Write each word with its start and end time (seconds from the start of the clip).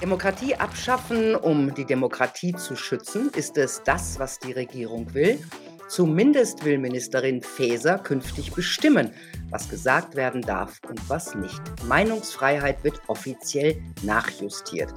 Demokratie 0.00 0.54
abschaffen, 0.54 1.34
um 1.34 1.74
die 1.74 1.84
Demokratie 1.84 2.54
zu 2.54 2.76
schützen, 2.76 3.30
ist 3.34 3.58
es 3.58 3.82
das, 3.84 4.20
was 4.20 4.38
die 4.38 4.52
Regierung 4.52 5.12
will? 5.12 5.40
Zumindest 5.88 6.64
will 6.64 6.78
Ministerin 6.78 7.42
Faeser 7.42 7.98
künftig 7.98 8.52
bestimmen, 8.52 9.10
was 9.50 9.68
gesagt 9.68 10.14
werden 10.14 10.42
darf 10.42 10.80
und 10.88 11.00
was 11.08 11.34
nicht. 11.34 11.60
Meinungsfreiheit 11.88 12.84
wird 12.84 13.00
offiziell 13.08 13.82
nachjustiert. 14.02 14.94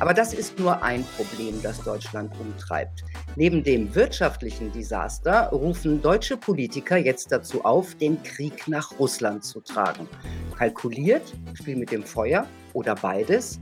Aber 0.00 0.12
das 0.12 0.34
ist 0.34 0.58
nur 0.58 0.82
ein 0.82 1.04
Problem, 1.16 1.62
das 1.62 1.80
Deutschland 1.82 2.34
umtreibt. 2.38 3.04
Neben 3.36 3.64
dem 3.64 3.94
wirtschaftlichen 3.94 4.70
Desaster 4.72 5.48
rufen 5.50 6.02
deutsche 6.02 6.36
Politiker 6.36 6.98
jetzt 6.98 7.32
dazu 7.32 7.64
auf, 7.64 7.94
den 7.94 8.22
Krieg 8.22 8.68
nach 8.68 8.98
Russland 8.98 9.44
zu 9.44 9.60
tragen. 9.60 10.08
Kalkuliert, 10.58 11.32
Spiel 11.54 11.76
mit 11.76 11.90
dem 11.90 12.02
Feuer 12.02 12.46
oder 12.74 12.96
beides? 12.96 13.58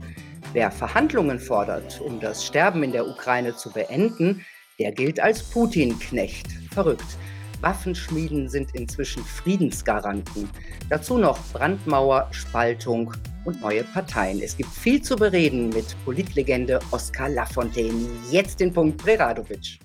Wer 0.53 0.69
Verhandlungen 0.69 1.39
fordert, 1.39 2.01
um 2.01 2.19
das 2.19 2.45
Sterben 2.45 2.83
in 2.83 2.91
der 2.91 3.07
Ukraine 3.07 3.55
zu 3.55 3.71
beenden, 3.71 4.45
der 4.79 4.91
gilt 4.91 5.17
als 5.17 5.41
Putin-Knecht. 5.43 6.47
Verrückt. 6.73 7.17
Waffenschmieden 7.61 8.49
sind 8.49 8.75
inzwischen 8.75 9.23
Friedensgaranten. 9.23 10.49
Dazu 10.89 11.17
noch 11.17 11.39
Brandmauer, 11.53 12.27
Spaltung 12.31 13.13
und 13.45 13.61
neue 13.61 13.85
Parteien. 13.85 14.41
Es 14.41 14.57
gibt 14.57 14.71
viel 14.71 15.01
zu 15.01 15.15
bereden 15.15 15.69
mit 15.69 15.95
Politlegende 16.03 16.79
Oskar 16.91 17.29
Lafontaine. 17.29 18.09
Jetzt 18.29 18.59
den 18.59 18.73
Punkt 18.73 19.01
Preradovic. 19.01 19.79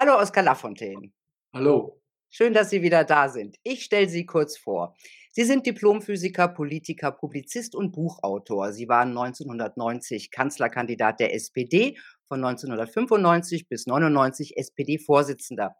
Hallo 0.00 0.18
Oskar 0.18 0.42
Lafontaine. 0.42 1.12
Hallo. 1.52 2.00
Schön, 2.30 2.52
dass 2.52 2.70
Sie 2.70 2.82
wieder 2.82 3.04
da 3.04 3.28
sind. 3.28 3.56
Ich 3.62 3.84
stelle 3.84 4.08
Sie 4.08 4.26
kurz 4.26 4.58
vor. 4.58 4.96
Sie 5.32 5.44
sind 5.44 5.66
Diplomphysiker, 5.66 6.48
Politiker, 6.48 7.12
Publizist 7.12 7.74
und 7.74 7.92
Buchautor. 7.92 8.72
Sie 8.72 8.88
waren 8.88 9.10
1990 9.10 10.30
Kanzlerkandidat 10.30 11.20
der 11.20 11.34
SPD, 11.34 11.96
von 12.28 12.44
1995 12.44 13.68
bis 13.68 13.86
1999 13.86 14.56
SPD-Vorsitzender. 14.56 15.76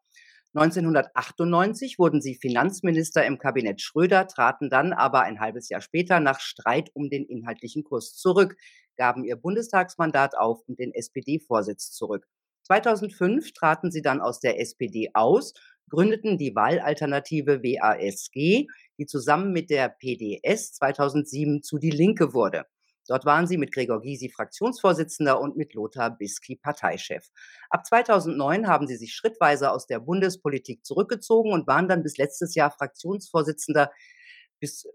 1998 0.54 1.98
wurden 1.98 2.22
sie 2.22 2.34
Finanzminister 2.34 3.24
im 3.26 3.38
Kabinett 3.38 3.82
Schröder, 3.82 4.26
traten 4.26 4.70
dann 4.70 4.94
aber 4.94 5.22
ein 5.22 5.40
halbes 5.40 5.68
Jahr 5.68 5.82
später 5.82 6.20
nach 6.20 6.40
Streit 6.40 6.90
um 6.94 7.10
den 7.10 7.26
inhaltlichen 7.26 7.84
Kurs 7.84 8.14
zurück, 8.14 8.56
gaben 8.96 9.24
ihr 9.24 9.36
Bundestagsmandat 9.36 10.36
auf 10.36 10.60
und 10.66 10.78
den 10.78 10.92
SPD-Vorsitz 10.94 11.92
zurück. 11.92 12.26
2005 12.62 13.52
traten 13.52 13.90
sie 13.90 14.02
dann 14.02 14.20
aus 14.20 14.40
der 14.40 14.58
SPD 14.58 15.10
aus 15.12 15.52
gründeten 15.88 16.38
die 16.38 16.54
Wahlalternative 16.54 17.62
WASG, 17.62 18.66
die 18.98 19.06
zusammen 19.06 19.52
mit 19.52 19.70
der 19.70 19.88
PDS 19.88 20.72
2007 20.74 21.62
zu 21.62 21.78
Die 21.78 21.90
Linke 21.90 22.34
wurde. 22.34 22.66
Dort 23.08 23.24
waren 23.24 23.46
sie 23.46 23.56
mit 23.56 23.72
Gregor 23.72 24.02
Gysi 24.02 24.28
Fraktionsvorsitzender 24.28 25.40
und 25.40 25.56
mit 25.56 25.72
Lothar 25.72 26.10
Bisky 26.10 26.56
Parteichef. 26.56 27.30
Ab 27.70 27.86
2009 27.86 28.68
haben 28.68 28.86
sie 28.86 28.96
sich 28.96 29.14
schrittweise 29.14 29.72
aus 29.72 29.86
der 29.86 29.98
Bundespolitik 29.98 30.84
zurückgezogen 30.84 31.52
und 31.52 31.66
waren 31.66 31.88
dann 31.88 32.02
bis 32.02 32.18
letztes 32.18 32.54
Jahr 32.54 32.70
Fraktionsvorsitzender 32.70 33.90
bis 34.60 34.86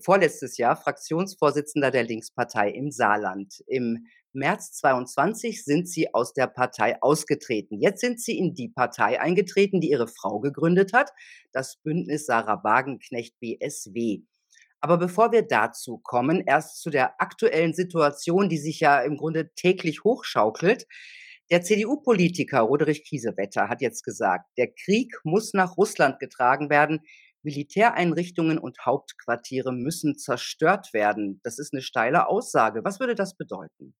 vorletztes 0.00 0.56
Jahr 0.56 0.76
Fraktionsvorsitzender 0.76 1.90
der 1.90 2.04
Linkspartei 2.04 2.70
im 2.70 2.90
Saarland. 2.90 3.62
Im 3.66 4.06
März 4.38 4.72
22 4.72 5.64
sind 5.64 5.88
sie 5.88 6.14
aus 6.14 6.32
der 6.32 6.46
Partei 6.46 6.96
ausgetreten. 7.02 7.80
Jetzt 7.80 8.00
sind 8.00 8.20
sie 8.20 8.38
in 8.38 8.54
die 8.54 8.68
Partei 8.68 9.20
eingetreten, 9.20 9.80
die 9.80 9.90
ihre 9.90 10.08
Frau 10.08 10.40
gegründet 10.40 10.92
hat, 10.92 11.10
das 11.52 11.76
Bündnis 11.82 12.26
Sarah 12.26 12.62
Wagenknecht 12.64 13.38
BSW. 13.40 14.22
Aber 14.80 14.96
bevor 14.96 15.32
wir 15.32 15.42
dazu 15.42 15.98
kommen, 15.98 16.42
erst 16.46 16.80
zu 16.80 16.90
der 16.90 17.20
aktuellen 17.20 17.74
Situation, 17.74 18.48
die 18.48 18.58
sich 18.58 18.80
ja 18.80 19.00
im 19.00 19.16
Grunde 19.16 19.52
täglich 19.54 20.04
hochschaukelt. 20.04 20.86
Der 21.50 21.62
CDU-Politiker 21.62 22.60
Roderich 22.60 23.04
Kiesewetter 23.04 23.68
hat 23.68 23.80
jetzt 23.80 24.04
gesagt, 24.04 24.44
der 24.56 24.68
Krieg 24.72 25.14
muss 25.24 25.52
nach 25.54 25.76
Russland 25.76 26.20
getragen 26.20 26.70
werden. 26.70 27.00
Militäreinrichtungen 27.42 28.58
und 28.58 28.78
Hauptquartiere 28.84 29.72
müssen 29.72 30.16
zerstört 30.16 30.92
werden. 30.92 31.40
Das 31.42 31.58
ist 31.58 31.72
eine 31.72 31.82
steile 31.82 32.28
Aussage. 32.28 32.84
Was 32.84 33.00
würde 33.00 33.14
das 33.14 33.36
bedeuten? 33.36 33.94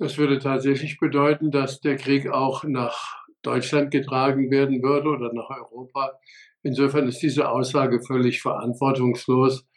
Das 0.00 0.16
würde 0.16 0.38
tatsächlich 0.38 0.98
bedeuten, 0.98 1.50
dass 1.50 1.82
der 1.82 1.96
Krieg 1.96 2.26
auch 2.30 2.64
nach 2.64 3.22
Deutschland 3.42 3.90
getragen 3.90 4.50
werden 4.50 4.82
würde 4.82 5.10
oder 5.10 5.30
nach 5.34 5.50
Europa. 5.50 6.18
Insofern 6.62 7.06
ist 7.06 7.20
diese 7.22 7.50
Aussage 7.50 8.00
völlig 8.00 8.40
verantwortungslos. 8.40 9.68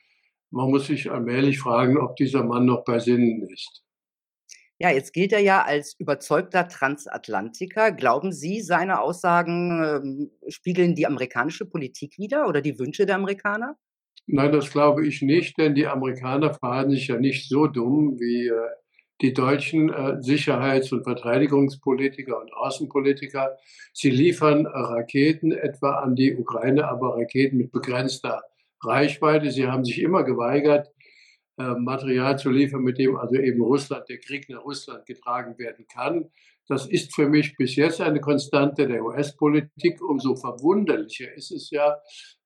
Man 0.49 0.69
muss 0.69 0.87
sich 0.87 1.11
allmählich 1.11 1.59
fragen, 1.59 1.97
ob 1.97 2.15
dieser 2.15 2.41
Mann 2.45 2.65
noch 2.65 2.85
bei 2.85 2.99
Sinnen 2.99 3.45
ist. 3.51 3.83
Ja, 4.79 4.91
jetzt 4.91 5.11
gilt 5.11 5.33
er 5.33 5.41
ja 5.41 5.61
als 5.61 5.99
überzeugter 5.99 6.69
Transatlantiker. 6.69 7.91
Glauben 7.91 8.31
Sie, 8.31 8.61
seine 8.61 9.01
Aussagen 9.01 9.83
ähm, 9.83 10.31
spiegeln 10.47 10.95
die 10.95 11.05
amerikanische 11.05 11.65
Politik 11.65 12.17
wider 12.17 12.47
oder 12.47 12.61
die 12.61 12.79
Wünsche 12.79 13.05
der 13.05 13.17
Amerikaner? 13.17 13.75
Nein, 14.25 14.53
das 14.53 14.71
glaube 14.71 15.05
ich 15.05 15.21
nicht, 15.21 15.57
denn 15.57 15.75
die 15.75 15.87
Amerikaner 15.87 16.53
verhalten 16.53 16.91
sich 16.91 17.09
ja 17.09 17.17
nicht 17.17 17.49
so 17.49 17.67
dumm 17.67 18.17
wie 18.21 18.47
äh, 18.47 18.82
die 19.23 19.33
deutschen 19.33 19.89
äh, 19.89 20.21
Sicherheits- 20.21 20.91
und 20.91 21.05
Verteidigungspolitiker 21.05 22.39
und 22.39 22.53
Außenpolitiker. 22.53 23.57
Sie 23.93 24.11
liefern 24.11 24.67
Raketen 24.67 25.53
etwa 25.53 26.01
an 26.01 26.15
die 26.15 26.35
Ukraine, 26.35 26.89
aber 26.89 27.15
Raketen 27.17 27.57
mit 27.57 27.71
begrenzter 27.71 28.43
Reichweite. 28.81 29.49
Sie 29.49 29.65
haben 29.65 29.85
sich 29.85 30.01
immer 30.01 30.23
geweigert, 30.23 30.91
äh, 31.57 31.63
Material 31.63 32.37
zu 32.37 32.51
liefern, 32.51 32.83
mit 32.83 32.97
dem 32.97 33.15
also 33.15 33.35
eben 33.35 33.61
Russland, 33.61 34.09
der 34.09 34.17
Krieg 34.17 34.49
nach 34.49 34.65
Russland 34.65 35.05
getragen 35.05 35.57
werden 35.57 35.87
kann. 35.87 36.29
Das 36.67 36.85
ist 36.85 37.13
für 37.13 37.27
mich 37.27 37.55
bis 37.57 37.75
jetzt 37.75 37.99
eine 37.99 38.21
Konstante 38.21 38.87
der 38.87 39.03
US-Politik. 39.03 40.01
Umso 40.01 40.35
verwunderlicher 40.35 41.33
ist 41.33 41.51
es 41.51 41.69
ja, 41.71 41.97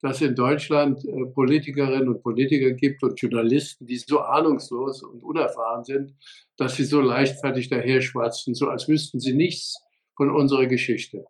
dass 0.01 0.21
in 0.21 0.33
Deutschland 0.33 1.05
äh, 1.05 1.25
Politikerinnen 1.33 2.09
und 2.09 2.23
Politiker 2.23 2.71
gibt 2.71 3.03
und 3.03 3.19
Journalisten, 3.19 3.85
die 3.85 3.97
so 3.97 4.19
ahnungslos 4.21 5.03
und 5.03 5.23
unerfahren 5.23 5.83
sind, 5.83 6.15
dass 6.57 6.75
sie 6.75 6.85
so 6.85 6.99
leichtfertig 6.99 7.69
daherschwatzen, 7.69 8.55
so 8.55 8.69
als 8.69 8.87
wüssten 8.87 9.19
sie 9.19 9.33
nichts 9.33 9.77
von 10.15 10.31
unserer 10.31 10.65
Geschichte. 10.65 11.25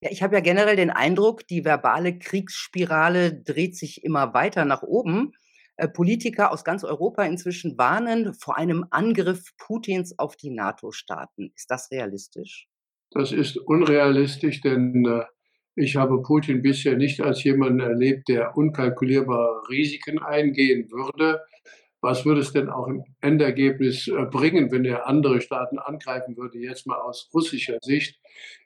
Ja, 0.00 0.10
ich 0.10 0.22
habe 0.22 0.34
ja 0.34 0.40
generell 0.40 0.76
den 0.76 0.90
Eindruck, 0.90 1.46
die 1.46 1.64
verbale 1.64 2.18
Kriegsspirale 2.18 3.42
dreht 3.42 3.76
sich 3.76 4.04
immer 4.04 4.32
weiter 4.32 4.64
nach 4.64 4.82
oben. 4.82 5.32
Äh, 5.76 5.88
Politiker 5.88 6.52
aus 6.52 6.64
ganz 6.64 6.84
Europa 6.84 7.24
inzwischen 7.24 7.76
warnen 7.76 8.32
vor 8.34 8.56
einem 8.56 8.86
Angriff 8.90 9.56
Putins 9.58 10.18
auf 10.18 10.36
die 10.36 10.50
NATO-Staaten. 10.50 11.52
Ist 11.56 11.70
das 11.70 11.90
realistisch? 11.90 12.68
Das 13.10 13.32
ist 13.32 13.56
unrealistisch, 13.56 14.60
denn 14.60 15.04
äh, 15.06 15.24
ich 15.74 15.96
habe 15.96 16.22
Putin 16.22 16.62
bisher 16.62 16.96
nicht 16.96 17.20
als 17.20 17.42
jemanden 17.42 17.80
erlebt, 17.80 18.28
der 18.28 18.56
unkalkulierbare 18.56 19.68
Risiken 19.68 20.20
eingehen 20.20 20.90
würde. 20.90 21.40
Was 22.00 22.24
würde 22.24 22.42
es 22.42 22.52
denn 22.52 22.68
auch 22.68 22.86
im 22.86 23.02
Endergebnis 23.20 24.06
äh, 24.06 24.26
bringen, 24.26 24.70
wenn 24.70 24.84
er 24.84 25.08
andere 25.08 25.40
Staaten 25.40 25.78
angreifen 25.78 26.36
würde, 26.36 26.58
jetzt 26.58 26.86
mal 26.86 27.00
aus 27.00 27.30
russischer 27.34 27.78
Sicht? 27.80 28.20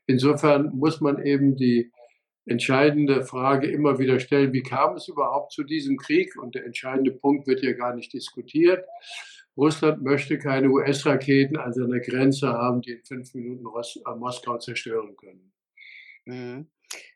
Insofern 0.07 0.71
muss 0.75 1.01
man 1.01 1.23
eben 1.25 1.57
die 1.57 1.91
entscheidende 2.49 3.25
Frage 3.25 3.69
immer 3.69 3.99
wieder 3.99 4.21
stellen, 4.21 4.53
wie 4.53 4.63
kam 4.63 4.97
es 4.97 5.09
überhaupt 5.09 5.53
zu 5.53 5.65
diesem 5.65 5.97
Krieg? 5.97 6.37
Und 6.37 6.55
der 6.55 6.65
entscheidende 6.65 7.13
Punkt 7.13 7.47
wird 7.47 7.63
ja 7.63 7.73
gar 7.73 7.95
nicht 7.95 8.13
diskutiert. 8.13 8.85
Russland 9.57 10.03
möchte 10.03 10.39
keine 10.39 10.69
US-Raketen 10.71 11.57
an 11.57 11.73
seiner 11.73 11.99
Grenze 11.99 12.49
haben, 12.49 12.81
die 12.81 12.93
in 12.93 13.05
fünf 13.05 13.35
Minuten 13.35 13.67
äh, 13.67 14.15
Moskau 14.15 14.57
zerstören 14.59 15.17
können. 15.17 15.53
Mhm. 16.25 16.67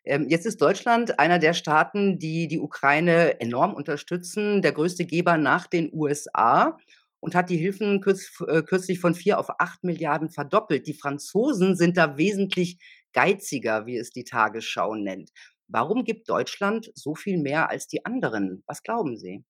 Ähm, 0.04 0.26
jetzt 0.28 0.44
ist 0.44 0.60
Deutschland 0.60 1.18
einer 1.18 1.38
der 1.38 1.54
Staaten, 1.54 2.18
die 2.18 2.48
die 2.48 2.58
Ukraine 2.58 3.40
enorm 3.40 3.74
unterstützen, 3.74 4.60
der 4.60 4.72
größte 4.72 5.04
Geber 5.04 5.38
nach 5.38 5.66
den 5.66 5.90
USA 5.94 6.76
und 7.20 7.36
hat 7.36 7.50
die 7.50 7.56
Hilfen 7.56 8.02
äh, 8.04 8.62
kürzlich 8.62 8.98
von 8.98 9.14
vier 9.14 9.38
auf 9.38 9.48
acht 9.60 9.84
Milliarden 9.84 10.28
verdoppelt. 10.28 10.88
Die 10.88 10.94
Franzosen 10.94 11.76
sind 11.76 11.96
da 11.96 12.18
wesentlich 12.18 12.78
geiziger, 13.12 13.86
wie 13.86 13.96
es 13.96 14.10
die 14.10 14.24
Tagesschau 14.24 14.94
nennt. 14.94 15.30
Warum 15.68 16.04
gibt 16.04 16.28
Deutschland 16.28 16.90
so 16.94 17.14
viel 17.14 17.38
mehr 17.38 17.70
als 17.70 17.86
die 17.86 18.04
anderen? 18.04 18.62
Was 18.66 18.82
glauben 18.82 19.16
Sie? 19.16 19.44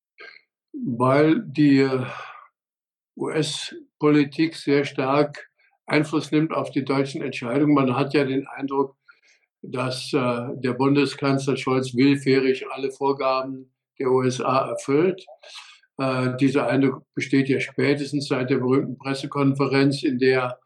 Weil 0.72 1.42
die 1.44 1.88
US-Politik 3.16 4.56
sehr 4.56 4.84
stark 4.84 5.50
Einfluss 5.86 6.30
nimmt 6.30 6.52
auf 6.52 6.70
die 6.70 6.84
deutschen 6.84 7.22
Entscheidungen. 7.22 7.74
Man 7.74 7.96
hat 7.96 8.14
ja 8.14 8.24
den 8.24 8.46
Eindruck, 8.46 8.96
dass 9.62 10.12
äh, 10.12 10.48
der 10.56 10.72
Bundeskanzler 10.72 11.56
Scholz 11.56 11.94
willfährig 11.94 12.64
alle 12.70 12.90
Vorgaben 12.90 13.72
der 13.98 14.10
USA 14.10 14.68
erfüllt. 14.70 15.24
Äh, 15.98 16.36
dieser 16.40 16.68
Eindruck 16.68 17.04
besteht 17.14 17.48
ja 17.48 17.60
spätestens 17.60 18.28
seit 18.28 18.50
der 18.50 18.58
berühmten 18.58 18.98
Pressekonferenz, 18.98 20.02
in 20.02 20.18
der 20.18 20.58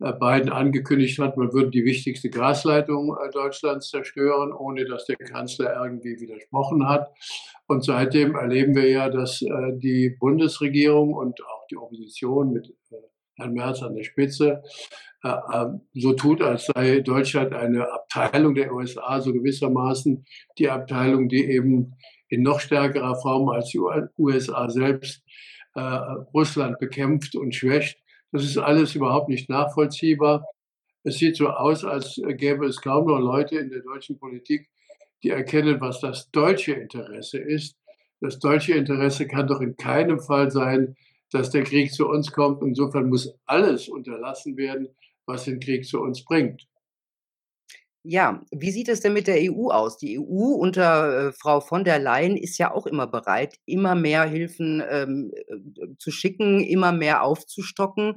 Biden 0.00 0.50
angekündigt 0.50 1.18
hat, 1.18 1.36
man 1.36 1.52
würde 1.52 1.70
die 1.70 1.84
wichtigste 1.84 2.30
Gasleitung 2.30 3.16
äh, 3.16 3.30
Deutschlands 3.30 3.90
zerstören, 3.90 4.52
ohne 4.52 4.86
dass 4.86 5.04
der 5.04 5.16
Kanzler 5.16 5.76
irgendwie 5.84 6.18
widersprochen 6.18 6.88
hat. 6.88 7.10
Und 7.66 7.84
seitdem 7.84 8.34
erleben 8.34 8.74
wir 8.74 8.88
ja, 8.88 9.10
dass 9.10 9.42
äh, 9.42 9.48
die 9.74 10.16
Bundesregierung 10.18 11.12
und 11.12 11.42
auch 11.42 11.66
die 11.70 11.76
Opposition 11.76 12.52
mit 12.52 12.74
äh, 12.90 12.96
Herrn 13.34 13.52
Merz 13.52 13.82
an 13.82 13.94
der 13.94 14.04
Spitze 14.04 14.62
äh, 15.22 15.28
äh, 15.28 15.66
so 15.92 16.14
tut, 16.14 16.40
als 16.40 16.66
sei 16.74 17.00
Deutschland 17.00 17.52
eine 17.52 17.92
Abteilung 17.92 18.54
der 18.54 18.72
USA, 18.72 19.20
so 19.20 19.34
gewissermaßen 19.34 20.24
die 20.56 20.70
Abteilung, 20.70 21.28
die 21.28 21.44
eben 21.44 21.92
in 22.30 22.42
noch 22.42 22.60
stärkerer 22.60 23.16
Form 23.16 23.50
als 23.50 23.70
die 23.70 23.80
USA 24.18 24.70
selbst 24.70 25.22
Russland 26.34 26.80
bekämpft 26.80 27.36
und 27.36 27.54
schwächt. 27.54 27.96
Das 28.32 28.44
ist 28.44 28.58
alles 28.58 28.94
überhaupt 28.94 29.28
nicht 29.28 29.48
nachvollziehbar. 29.48 30.46
Es 31.02 31.16
sieht 31.16 31.36
so 31.36 31.48
aus, 31.48 31.84
als 31.84 32.20
gäbe 32.36 32.66
es 32.66 32.80
kaum 32.80 33.06
noch 33.06 33.18
Leute 33.18 33.58
in 33.58 33.70
der 33.70 33.80
deutschen 33.80 34.18
Politik, 34.18 34.68
die 35.22 35.30
erkennen, 35.30 35.80
was 35.80 36.00
das 36.00 36.30
deutsche 36.30 36.72
Interesse 36.72 37.38
ist. 37.38 37.76
Das 38.20 38.38
deutsche 38.38 38.74
Interesse 38.74 39.26
kann 39.26 39.46
doch 39.46 39.60
in 39.60 39.76
keinem 39.76 40.20
Fall 40.20 40.50
sein, 40.50 40.94
dass 41.32 41.50
der 41.50 41.64
Krieg 41.64 41.92
zu 41.92 42.08
uns 42.08 42.30
kommt. 42.32 42.62
Insofern 42.62 43.08
muss 43.08 43.32
alles 43.46 43.88
unterlassen 43.88 44.56
werden, 44.56 44.88
was 45.26 45.44
den 45.44 45.60
Krieg 45.60 45.86
zu 45.86 46.00
uns 46.00 46.24
bringt. 46.24 46.66
Ja, 48.02 48.42
wie 48.50 48.70
sieht 48.70 48.88
es 48.88 49.00
denn 49.00 49.12
mit 49.12 49.26
der 49.26 49.40
EU 49.52 49.68
aus? 49.68 49.98
Die 49.98 50.18
EU 50.18 50.54
unter 50.54 51.28
äh, 51.28 51.32
Frau 51.32 51.60
von 51.60 51.84
der 51.84 51.98
Leyen 51.98 52.36
ist 52.36 52.56
ja 52.56 52.72
auch 52.72 52.86
immer 52.86 53.06
bereit, 53.06 53.56
immer 53.66 53.94
mehr 53.94 54.24
Hilfen 54.24 54.82
ähm, 54.88 55.30
äh, 55.34 55.86
zu 55.98 56.10
schicken, 56.10 56.60
immer 56.60 56.92
mehr 56.92 57.22
aufzustocken. 57.22 58.16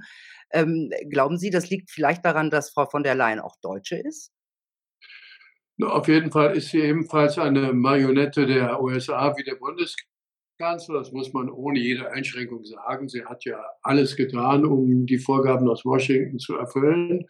Ähm, 0.51 0.89
glauben 1.09 1.37
Sie, 1.37 1.49
das 1.49 1.69
liegt 1.69 1.91
vielleicht 1.91 2.23
daran, 2.23 2.49
dass 2.49 2.69
Frau 2.69 2.85
von 2.85 3.03
der 3.03 3.15
Leyen 3.15 3.41
auch 3.41 3.57
Deutsche 3.61 3.97
ist? 3.97 4.31
Auf 5.81 6.07
jeden 6.07 6.31
Fall 6.31 6.55
ist 6.55 6.69
sie 6.69 6.81
ebenfalls 6.81 7.37
eine 7.37 7.73
Marionette 7.73 8.45
der 8.45 8.81
USA 8.81 9.35
wie 9.35 9.43
der 9.43 9.55
Bundeskanzler. 9.55 10.99
Das 10.99 11.11
muss 11.11 11.33
man 11.33 11.49
ohne 11.49 11.79
jede 11.79 12.11
Einschränkung 12.11 12.63
sagen. 12.63 13.09
Sie 13.09 13.25
hat 13.25 13.43
ja 13.43 13.61
alles 13.81 14.15
getan, 14.15 14.65
um 14.65 15.05
die 15.07 15.17
Vorgaben 15.17 15.67
aus 15.67 15.83
Washington 15.83 16.39
zu 16.39 16.55
erfüllen. 16.55 17.25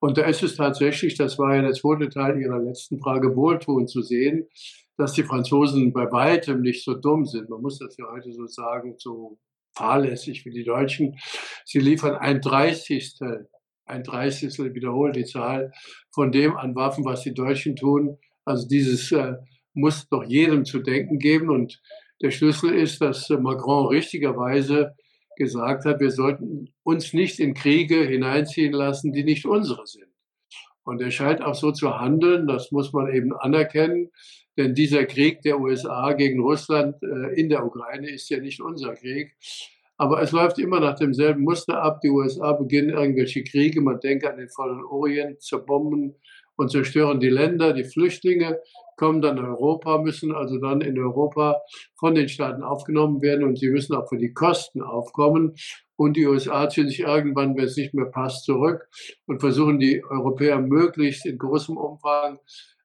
Und 0.00 0.16
da 0.16 0.22
ist 0.22 0.42
es 0.42 0.56
tatsächlich, 0.56 1.16
das 1.16 1.38
war 1.38 1.56
ja 1.56 1.62
der 1.62 1.72
zweite 1.72 2.08
Teil 2.08 2.40
Ihrer 2.40 2.60
letzten 2.60 3.00
Frage, 3.00 3.34
wohltuend 3.34 3.90
zu 3.90 4.02
sehen, 4.02 4.48
dass 4.96 5.12
die 5.12 5.24
Franzosen 5.24 5.92
bei 5.92 6.10
weitem 6.10 6.60
nicht 6.60 6.84
so 6.84 6.94
dumm 6.94 7.24
sind. 7.24 7.48
Man 7.50 7.62
muss 7.62 7.78
das 7.78 7.96
ja 7.96 8.06
heute 8.10 8.32
so 8.32 8.46
sagen, 8.46 8.94
so 8.98 9.38
fahrlässig 9.76 10.44
wie 10.44 10.50
die 10.50 10.64
Deutschen. 10.64 11.16
Sie 11.64 11.78
liefern 11.78 12.16
ein 12.16 12.40
Dreißigstel 12.40 13.48
ein 13.88 14.02
Dreißigstel 14.04 14.74
wiederholt 14.74 15.16
die 15.16 15.24
Zahl 15.24 15.72
von 16.12 16.30
dem 16.30 16.56
an 16.56 16.74
Waffen, 16.74 17.04
was 17.04 17.22
die 17.22 17.34
Deutschen 17.34 17.74
tun. 17.74 18.18
Also 18.44 18.68
dieses 18.68 19.10
äh, 19.12 19.34
muss 19.74 20.08
doch 20.08 20.24
jedem 20.24 20.64
zu 20.64 20.80
denken 20.80 21.18
geben. 21.18 21.50
Und 21.50 21.80
der 22.22 22.30
Schlüssel 22.30 22.74
ist, 22.74 23.00
dass 23.00 23.28
Macron 23.30 23.88
richtigerweise 23.88 24.94
gesagt 25.38 25.86
hat, 25.86 26.00
wir 26.00 26.10
sollten 26.10 26.68
uns 26.82 27.14
nicht 27.14 27.40
in 27.40 27.54
Kriege 27.54 28.04
hineinziehen 28.04 28.72
lassen, 28.72 29.12
die 29.12 29.24
nicht 29.24 29.46
unsere 29.46 29.86
sind. 29.86 30.12
Und 30.82 31.00
er 31.00 31.10
scheint 31.10 31.42
auch 31.42 31.54
so 31.54 31.72
zu 31.72 31.98
handeln, 31.98 32.46
das 32.46 32.70
muss 32.72 32.92
man 32.92 33.12
eben 33.12 33.34
anerkennen, 33.34 34.10
denn 34.58 34.74
dieser 34.74 35.04
Krieg 35.06 35.40
der 35.42 35.60
USA 35.60 36.12
gegen 36.12 36.40
Russland 36.40 36.96
äh, 37.02 37.40
in 37.40 37.48
der 37.48 37.64
Ukraine 37.64 38.10
ist 38.10 38.28
ja 38.28 38.40
nicht 38.40 38.60
unser 38.60 38.94
Krieg, 38.94 39.36
aber 39.98 40.22
es 40.22 40.30
läuft 40.30 40.58
immer 40.58 40.78
nach 40.78 40.96
demselben 40.96 41.42
Muster 41.42 41.82
ab. 41.82 42.00
Die 42.00 42.08
USA 42.08 42.52
beginnen 42.52 42.90
irgendwelche 42.90 43.42
Kriege. 43.42 43.80
Man 43.80 43.98
denkt 43.98 44.24
an 44.24 44.36
den 44.36 44.48
Vollen 44.48 44.84
Orient, 44.84 45.42
zerbomben 45.42 46.14
und 46.54 46.70
zerstören 46.70 47.18
die 47.18 47.28
Länder. 47.28 47.72
Die 47.72 47.82
Flüchtlinge 47.82 48.60
kommen 48.98 49.22
dann 49.22 49.38
Europa, 49.38 49.98
müssen 49.98 50.34
also 50.34 50.58
dann 50.58 50.82
in 50.82 50.98
Europa 50.98 51.62
von 51.98 52.14
den 52.14 52.28
Staaten 52.28 52.62
aufgenommen 52.62 53.22
werden 53.22 53.44
und 53.44 53.58
sie 53.58 53.70
müssen 53.70 53.94
auch 53.94 54.08
für 54.08 54.18
die 54.18 54.34
Kosten 54.34 54.82
aufkommen. 54.82 55.54
Und 55.96 56.16
die 56.16 56.26
USA 56.26 56.68
ziehen 56.68 56.88
sich 56.88 57.00
irgendwann, 57.00 57.56
wenn 57.56 57.64
es 57.64 57.76
nicht 57.76 57.94
mehr 57.94 58.06
passt, 58.06 58.44
zurück 58.44 58.88
und 59.26 59.40
versuchen 59.40 59.78
die 59.78 60.04
Europäer 60.04 60.60
möglichst 60.60 61.26
in 61.26 61.38
großem 61.38 61.76
Umfang 61.76 62.38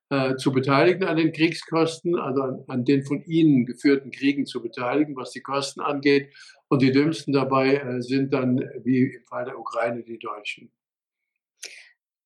äh, 0.09 0.35
zu 0.35 0.51
beteiligen 0.51 1.03
an 1.03 1.17
den 1.17 1.31
Kriegskosten, 1.31 2.15
also 2.15 2.41
an, 2.41 2.63
an, 2.67 2.85
den 2.85 3.03
von 3.03 3.23
ihnen 3.23 3.65
geführten 3.65 4.11
Kriegen 4.11 4.45
zu 4.45 4.61
beteiligen, 4.61 5.15
was 5.15 5.31
die 5.31 5.41
Kosten 5.41 5.81
angeht. 5.81 6.33
Und 6.69 6.81
die 6.81 6.91
dümmsten 6.91 7.33
dabei 7.33 7.75
äh, 7.75 8.01
sind 8.01 8.33
dann, 8.33 8.57
wie 8.83 9.15
im 9.15 9.23
Fall 9.25 9.45
der 9.45 9.59
Ukraine, 9.59 10.03
die 10.03 10.19
Deutschen. 10.19 10.71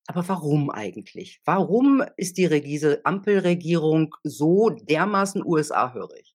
Aber 0.08 0.28
warum 0.30 0.70
eigentlich? 0.70 1.42
Warum 1.44 2.02
ist 2.16 2.38
die 2.38 2.48
diese 2.62 3.06
Ampelregierung 3.06 4.16
so 4.24 4.70
dermaßen 4.70 5.46
USA-hörig? 5.46 6.34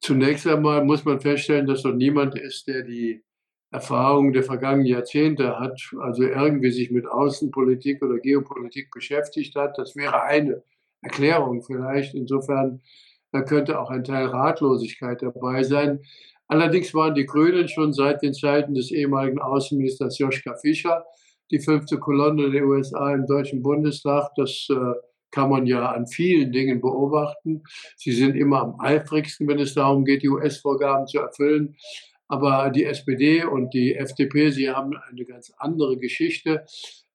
Zunächst 0.00 0.46
einmal 0.46 0.84
muss 0.84 1.04
man 1.04 1.20
feststellen, 1.20 1.66
dass 1.66 1.82
dort 1.82 1.96
niemand 1.96 2.36
ist, 2.36 2.66
der 2.66 2.82
die 2.82 3.22
Erfahrung 3.70 4.32
der 4.32 4.42
vergangenen 4.42 4.86
Jahrzehnte 4.86 5.58
hat, 5.58 5.80
also 6.00 6.24
irgendwie 6.24 6.72
sich 6.72 6.90
mit 6.90 7.06
Außenpolitik 7.06 8.02
oder 8.02 8.18
Geopolitik 8.18 8.90
beschäftigt 8.90 9.54
hat. 9.54 9.78
Das 9.78 9.94
wäre 9.94 10.22
eine 10.24 10.62
Erklärung 11.00 11.62
vielleicht. 11.62 12.14
Insofern 12.14 12.82
da 13.30 13.42
könnte 13.42 13.80
auch 13.80 13.90
ein 13.90 14.04
Teil 14.04 14.26
Ratlosigkeit 14.26 15.22
dabei 15.22 15.62
sein. 15.62 16.00
Allerdings 16.48 16.92
waren 16.92 17.14
die 17.14 17.24
Grünen 17.24 17.66
schon 17.68 17.94
seit 17.94 18.20
den 18.22 18.34
Zeiten 18.34 18.74
des 18.74 18.90
ehemaligen 18.90 19.40
Außenministers 19.40 20.18
Joschka 20.18 20.54
Fischer 20.56 21.06
die 21.52 21.60
fünfte 21.60 21.98
Kolonne 21.98 22.50
der 22.50 22.64
USA 22.64 23.14
im 23.14 23.26
Deutschen 23.26 23.62
Bundestag. 23.62 24.34
Das 24.36 24.66
äh, 24.70 24.74
kann 25.30 25.50
man 25.50 25.66
ja 25.66 25.92
an 25.92 26.06
vielen 26.06 26.50
Dingen 26.50 26.80
beobachten. 26.80 27.62
Sie 27.96 28.12
sind 28.12 28.34
immer 28.34 28.62
am 28.62 28.80
eifrigsten, 28.80 29.46
wenn 29.46 29.58
es 29.58 29.74
darum 29.74 30.04
geht, 30.04 30.22
die 30.22 30.28
US-Vorgaben 30.28 31.06
zu 31.06 31.18
erfüllen. 31.18 31.76
Aber 32.28 32.70
die 32.70 32.84
SPD 32.84 33.44
und 33.44 33.74
die 33.74 33.94
FDP, 33.94 34.50
sie 34.50 34.70
haben 34.70 34.92
eine 35.10 35.24
ganz 35.24 35.52
andere 35.58 35.98
Geschichte. 35.98 36.64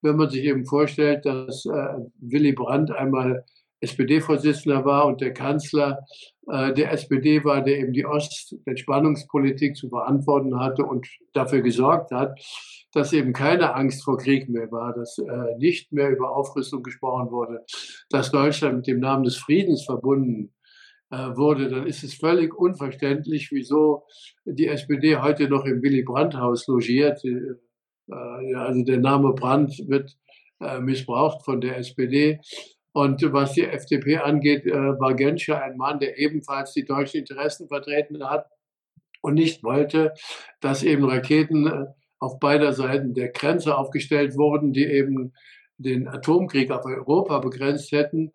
Wenn 0.01 0.15
man 0.15 0.29
sich 0.29 0.43
eben 0.43 0.65
vorstellt, 0.65 1.25
dass 1.25 1.65
äh, 1.65 1.95
Willy 2.19 2.53
Brandt 2.53 2.91
einmal 2.91 3.43
SPD-Vorsitzender 3.79 4.85
war 4.85 5.05
und 5.05 5.21
der 5.21 5.33
Kanzler 5.33 6.05
äh, 6.51 6.73
der 6.73 6.91
SPD 6.91 7.43
war, 7.43 7.63
der 7.63 7.79
eben 7.79 7.93
die 7.93 8.05
Ostentspannungspolitik 8.05 9.75
zu 9.75 9.89
verantworten 9.89 10.59
hatte 10.59 10.83
und 10.83 11.07
dafür 11.33 11.61
gesorgt 11.61 12.11
hat, 12.11 12.39
dass 12.93 13.13
eben 13.13 13.33
keine 13.33 13.75
Angst 13.75 14.03
vor 14.03 14.17
Krieg 14.17 14.49
mehr 14.49 14.71
war, 14.71 14.93
dass 14.93 15.17
äh, 15.17 15.57
nicht 15.57 15.91
mehr 15.91 16.09
über 16.09 16.35
Aufrüstung 16.35 16.83
gesprochen 16.83 17.31
wurde, 17.31 17.63
dass 18.09 18.31
Deutschland 18.31 18.77
mit 18.77 18.87
dem 18.87 18.99
Namen 18.99 19.23
des 19.23 19.37
Friedens 19.37 19.85
verbunden 19.85 20.53
äh, 21.09 21.35
wurde, 21.35 21.69
dann 21.69 21.87
ist 21.87 22.03
es 22.03 22.15
völlig 22.15 22.53
unverständlich, 22.53 23.49
wieso 23.51 24.05
die 24.45 24.67
SPD 24.67 25.17
heute 25.17 25.47
noch 25.47 25.65
im 25.65 25.81
Willy 25.81 26.03
Brandt-Haus 26.03 26.67
logiert. 26.67 27.23
Äh, 27.23 27.55
also 28.55 28.83
der 28.83 28.99
Name 28.99 29.33
Brandt 29.33 29.87
wird 29.87 30.17
äh, 30.59 30.79
missbraucht 30.79 31.43
von 31.45 31.61
der 31.61 31.77
SPD. 31.77 32.39
Und 32.97 33.21
was 33.31 33.53
die 33.53 33.61
FDP 33.61 34.17
angeht, 34.17 34.65
äh, 34.65 34.71
war 34.71 35.13
Genscher 35.13 35.61
ein 35.61 35.77
Mann, 35.77 35.99
der 35.99 36.17
ebenfalls 36.17 36.73
die 36.73 36.83
deutschen 36.83 37.19
Interessen 37.19 37.67
vertreten 37.67 38.27
hat 38.27 38.47
und 39.21 39.35
nicht 39.35 39.63
wollte, 39.63 40.15
dass 40.61 40.81
eben 40.81 41.05
Raketen 41.05 41.67
äh, 41.67 41.85
auf 42.17 42.39
beider 42.39 42.73
Seiten 42.73 43.13
der 43.13 43.29
Grenze 43.29 43.77
aufgestellt 43.77 44.35
wurden, 44.35 44.73
die 44.73 44.85
eben 44.85 45.35
den 45.77 46.07
Atomkrieg 46.07 46.71
auf 46.71 46.85
Europa 46.85 47.37
begrenzt 47.37 47.91
hätten. 47.91 48.31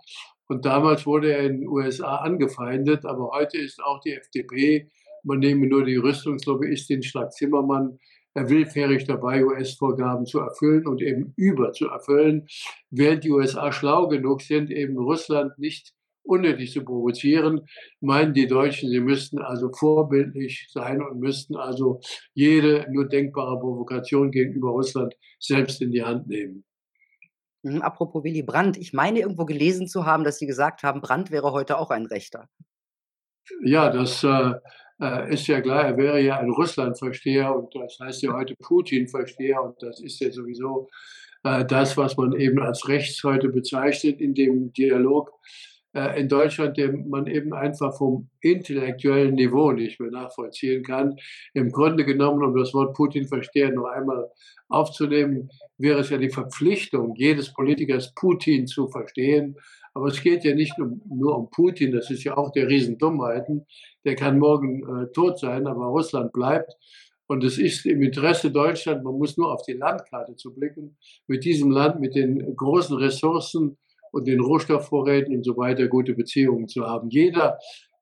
Und 0.47 0.64
damals 0.64 1.07
wurde 1.07 1.33
er 1.33 1.40
in 1.40 1.62
den 1.62 1.69
USA 1.69 2.19
angefeindet, 2.19 3.04
aber 3.04 3.33
heute 3.33 3.59
ist 3.59 3.83
auch 3.83 3.99
die 3.99 4.12
FDP, 4.12 4.92
man 5.25 5.40
nehme 5.40 5.66
nur 5.66 5.85
die 5.85 5.97
Rüstungslobbyistin 5.97 7.02
Schlag 7.02 7.33
Zimmermann, 7.33 7.99
willfährig 8.35 9.05
dabei, 9.05 9.45
US-Vorgaben 9.45 10.27
zu 10.27 10.41
erfüllen 10.41 10.87
und 10.87 11.03
eben 11.03 11.33
über 11.37 11.73
zu 11.73 11.89
erfüllen, 11.89 12.47
während 12.91 13.25
die 13.25 13.31
USA 13.31 13.73
schlau 13.73 14.09
genug 14.09 14.43
sind, 14.43 14.71
eben 14.71 14.97
Russland 14.97 15.59
nicht 15.59 15.93
unnötig 16.25 16.73
zu 16.73 16.85
provozieren, 16.85 17.67
meinen 18.01 18.33
die 18.33 18.47
Deutschen, 18.47 18.91
sie 18.91 19.01
müssten 19.01 19.39
also 19.39 19.73
vorbildlich 19.73 20.69
sein 20.71 21.03
und 21.03 21.19
müssten 21.19 21.57
also 21.57 22.01
jede 22.33 22.87
nur 22.91 23.09
denkbare 23.09 23.59
Provokation 23.59 24.31
gegenüber 24.31 24.71
Russland 24.71 25.15
selbst 25.41 25.83
in 25.83 25.91
die 25.91 26.03
Hand 26.03 26.29
nehmen. 26.29 26.65
Hm, 27.65 27.83
apropos 27.83 28.25
Willy 28.25 28.43
Brandt, 28.43 28.77
ich 28.77 28.93
meine 28.93 29.21
irgendwo 29.21 29.45
gelesen 29.45 29.87
zu 29.87 30.07
haben, 30.07 30.25
dass 30.25 30.39
Sie 30.39 30.47
gesagt 30.47 30.83
haben, 30.83 31.01
Brandt 31.01 31.31
wäre 31.31 31.53
heute 31.53 31.79
auch 31.79 31.91
ein 31.91 32.07
Rechter. 32.07 32.49
Ja, 33.65 33.91
das 33.91 34.23
äh, 34.23 34.53
äh, 35.03 35.35
ist 35.35 35.49
ja 35.49 35.61
klar, 35.61 35.85
er 35.85 35.97
wäre 35.97 36.21
ja 36.21 36.39
ein 36.39 36.51
Russlandversteher 36.51 37.55
und 37.55 37.75
das 37.75 37.99
heißt 38.01 38.23
ja 38.23 38.35
heute 38.35 38.55
Putin-Versteher 38.55 39.63
und 39.63 39.83
das 39.83 40.01
ist 40.01 40.21
ja 40.21 40.31
sowieso 40.31 40.89
äh, 41.43 41.65
das, 41.65 41.97
was 41.97 42.17
man 42.17 42.33
eben 42.33 42.61
als 42.61 42.89
rechts 42.89 43.23
heute 43.25 43.49
bezeichnet 43.49 44.21
in 44.21 44.33
dem 44.33 44.73
Dialog 44.73 45.33
äh, 45.95 46.21
in 46.21 46.29
Deutschland, 46.29 46.77
den 46.77 47.09
man 47.09 47.27
eben 47.27 47.53
einfach 47.53 47.97
vom 47.97 48.29
intellektuellen 48.41 49.35
Niveau 49.35 49.73
nicht 49.73 50.01
mehr 50.01 50.11
nachvollziehen 50.11 50.85
kann. 50.85 51.17
Im 51.53 51.71
Grunde 51.71 52.05
genommen, 52.05 52.45
um 52.45 52.57
das 52.57 52.73
Wort 52.73 52.95
Putin-Versteher 52.95 53.73
noch 53.73 53.87
einmal 53.87 54.31
aufzunehmen, 54.69 55.51
wäre 55.79 56.01
es 56.01 56.11
ja 56.11 56.19
die 56.19 56.31
Verpflichtung 56.31 57.15
jedes 57.17 57.53
Politikers, 57.53 58.15
Putin 58.15 58.67
zu 58.67 58.89
verstehen, 58.89 59.57
Aber 59.95 60.07
es 60.07 60.23
geht 60.23 60.45
ja 60.45 60.55
nicht 60.55 60.79
um, 60.79 61.03
nur 61.09 61.37
um 61.37 61.51
Putin, 61.51 61.93
das 61.93 62.11
ist 62.11 62.25
ja 62.25 62.37
auch 62.37 62.51
der 62.53 62.69
Riesendummheiten. 62.69 63.67
Der 64.05 64.17
kann 64.17 64.39
morgen 64.39 64.83
äh, 64.83 65.13
tot 65.13 65.39
sein, 65.39 65.67
aber 65.67 65.87
Russland 65.87 66.33
bleibt. 66.33 66.73
Und 67.27 67.45
es 67.45 67.59
ist 67.59 67.87
im 67.87 68.03
Interesse 68.03 68.51
Deutschland, 68.51 69.05
man 69.05 69.17
muss 69.17 69.37
nur 69.37 69.53
auf 69.53 69.63
die 69.63 69.73
Landkarte 69.73 70.37
zu 70.37 70.55
blicken, 70.55 70.97
mit 71.27 71.45
diesem 71.45 71.71
Land, 71.71 72.01
mit 72.01 72.15
den 72.15 72.57
großen 72.57 72.97
Ressourcen 72.97 73.79
und 74.13 74.27
den 74.27 74.41
Rohstoffvorräten 74.41 75.37
und 75.37 75.45
so 75.45 75.57
weiter 75.57 75.89
gute 75.89 76.15
Beziehungen 76.15 76.69
zu 76.69 76.85
haben. 76.87 77.09
Jeder, 77.09 77.59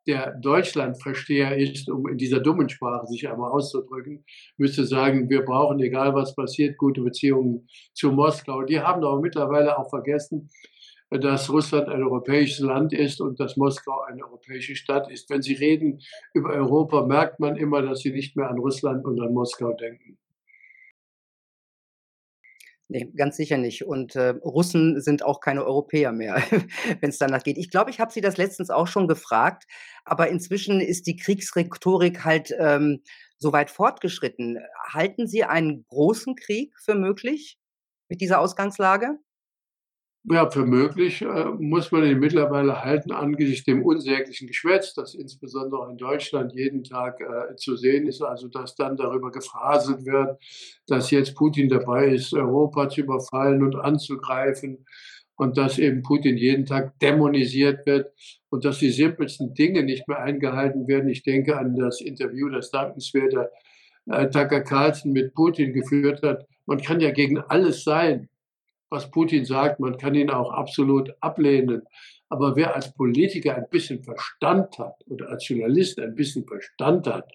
der 0.06 0.34
Deutschlandversteher 0.40 1.56
ist, 1.56 1.88
um 1.88 2.08
in 2.08 2.18
dieser 2.18 2.40
dummen 2.40 2.68
Sprache 2.68 3.06
sich 3.06 3.28
einmal 3.28 3.52
auszudrücken, 3.52 4.24
müsste 4.56 4.84
sagen, 4.84 5.28
wir 5.28 5.44
brauchen, 5.44 5.78
egal 5.80 6.14
was 6.14 6.34
passiert, 6.34 6.78
gute 6.78 7.02
Beziehungen 7.02 7.68
zu 7.94 8.10
Moskau. 8.10 8.62
Die 8.62 8.80
haben 8.80 9.04
aber 9.04 9.20
mittlerweile 9.20 9.78
auch 9.78 9.88
vergessen, 9.90 10.50
dass 11.10 11.50
Russland 11.50 11.88
ein 11.88 12.02
europäisches 12.02 12.60
Land 12.60 12.92
ist 12.92 13.20
und 13.20 13.40
dass 13.40 13.56
Moskau 13.56 14.00
eine 14.02 14.24
europäische 14.24 14.76
Stadt 14.76 15.10
ist. 15.10 15.28
Wenn 15.28 15.42
Sie 15.42 15.54
reden 15.54 16.00
über 16.34 16.50
Europa, 16.50 17.04
merkt 17.04 17.40
man 17.40 17.56
immer, 17.56 17.82
dass 17.82 18.00
Sie 18.00 18.12
nicht 18.12 18.36
mehr 18.36 18.48
an 18.48 18.58
Russland 18.58 19.04
und 19.04 19.20
an 19.20 19.34
Moskau 19.34 19.72
denken. 19.72 20.18
Nee, 22.92 23.08
ganz 23.16 23.36
sicher 23.36 23.56
nicht. 23.56 23.84
Und 23.84 24.16
äh, 24.16 24.30
Russen 24.42 25.00
sind 25.00 25.24
auch 25.24 25.40
keine 25.40 25.64
Europäer 25.64 26.10
mehr, 26.10 26.42
wenn 27.00 27.10
es 27.10 27.18
danach 27.18 27.44
geht. 27.44 27.56
Ich 27.56 27.70
glaube, 27.70 27.90
ich 27.90 28.00
habe 28.00 28.12
Sie 28.12 28.20
das 28.20 28.36
letztens 28.36 28.68
auch 28.68 28.88
schon 28.88 29.06
gefragt, 29.06 29.64
aber 30.04 30.28
inzwischen 30.28 30.80
ist 30.80 31.06
die 31.06 31.14
Kriegsrhetorik 31.14 32.24
halt 32.24 32.52
ähm, 32.58 33.02
so 33.38 33.52
weit 33.52 33.70
fortgeschritten. 33.70 34.58
Halten 34.92 35.28
Sie 35.28 35.44
einen 35.44 35.86
großen 35.86 36.34
Krieg 36.34 36.74
für 36.80 36.96
möglich 36.96 37.58
mit 38.08 38.20
dieser 38.20 38.40
Ausgangslage? 38.40 39.20
Ja, 40.24 40.50
für 40.50 40.66
möglich 40.66 41.22
äh, 41.22 41.44
muss 41.58 41.90
man 41.92 42.04
ihn 42.04 42.18
mittlerweile 42.18 42.84
halten 42.84 43.10
angesichts 43.10 43.64
dem 43.64 43.82
unsäglichen 43.82 44.48
Geschwätz, 44.48 44.92
das 44.92 45.14
insbesondere 45.14 45.90
in 45.90 45.96
Deutschland 45.96 46.52
jeden 46.54 46.84
Tag 46.84 47.20
äh, 47.22 47.56
zu 47.56 47.74
sehen 47.76 48.06
ist. 48.06 48.20
Also, 48.20 48.48
dass 48.48 48.74
dann 48.74 48.98
darüber 48.98 49.30
gefaselt 49.32 50.04
wird, 50.04 50.38
dass 50.86 51.10
jetzt 51.10 51.34
Putin 51.34 51.70
dabei 51.70 52.08
ist, 52.08 52.34
Europa 52.34 52.90
zu 52.90 53.00
überfallen 53.00 53.62
und 53.62 53.76
anzugreifen 53.76 54.84
und 55.36 55.56
dass 55.56 55.78
eben 55.78 56.02
Putin 56.02 56.36
jeden 56.36 56.66
Tag 56.66 56.98
dämonisiert 57.00 57.86
wird 57.86 58.12
und 58.50 58.66
dass 58.66 58.78
die 58.78 58.90
simpelsten 58.90 59.54
Dinge 59.54 59.82
nicht 59.84 60.06
mehr 60.06 60.18
eingehalten 60.18 60.86
werden. 60.86 61.08
Ich 61.08 61.22
denke 61.22 61.56
an 61.56 61.76
das 61.76 62.02
Interview, 62.02 62.50
das 62.50 62.70
dankenswerte 62.70 63.50
äh, 64.04 64.28
Tucker 64.28 64.60
Carlson 64.60 65.12
mit 65.12 65.32
Putin 65.32 65.72
geführt 65.72 66.22
hat. 66.22 66.46
Man 66.66 66.82
kann 66.82 67.00
ja 67.00 67.10
gegen 67.10 67.38
alles 67.38 67.84
sein 67.84 68.28
was 68.90 69.10
Putin 69.10 69.44
sagt. 69.44 69.80
Man 69.80 69.96
kann 69.96 70.14
ihn 70.14 70.30
auch 70.30 70.50
absolut 70.50 71.14
ablehnen. 71.20 71.82
Aber 72.28 72.54
wer 72.54 72.74
als 72.74 72.94
Politiker 72.94 73.56
ein 73.56 73.66
bisschen 73.70 74.02
Verstand 74.02 74.78
hat 74.78 74.94
oder 75.06 75.30
als 75.30 75.48
Journalist 75.48 75.98
ein 75.98 76.14
bisschen 76.14 76.46
Verstand 76.46 77.06
hat, 77.06 77.30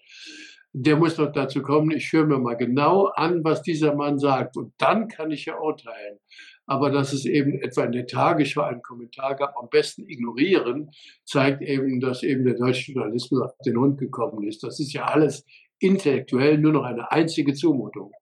der 0.72 0.96
muss 0.96 1.16
doch 1.16 1.32
dazu 1.32 1.62
kommen, 1.62 1.90
ich 1.90 2.12
höre 2.12 2.26
mir 2.26 2.38
mal 2.38 2.54
genau 2.54 3.06
an, 3.06 3.42
was 3.44 3.62
dieser 3.62 3.94
Mann 3.94 4.18
sagt. 4.18 4.56
Und 4.56 4.74
dann 4.78 5.08
kann 5.08 5.30
ich 5.30 5.46
ja 5.46 5.58
urteilen. 5.58 6.18
Aber 6.66 6.90
dass 6.90 7.12
es 7.12 7.24
eben 7.24 7.60
etwa 7.60 7.84
in 7.84 7.92
der 7.92 8.06
Tagesschau 8.06 8.62
einen 8.62 8.82
Kommentar 8.82 9.36
gab, 9.36 9.56
am 9.56 9.68
besten 9.70 10.08
ignorieren, 10.08 10.90
zeigt 11.24 11.62
eben, 11.62 12.00
dass 12.00 12.22
eben 12.22 12.44
der 12.44 12.54
deutsche 12.54 12.92
Journalismus 12.92 13.40
auf 13.40 13.52
den 13.64 13.78
Hund 13.78 13.98
gekommen 13.98 14.46
ist. 14.46 14.62
Das 14.62 14.80
ist 14.80 14.92
ja 14.92 15.04
alles 15.04 15.44
intellektuell 15.78 16.58
nur 16.58 16.72
noch 16.72 16.84
eine 16.84 17.10
einzige 17.10 17.54
Zumutung. 17.54 18.12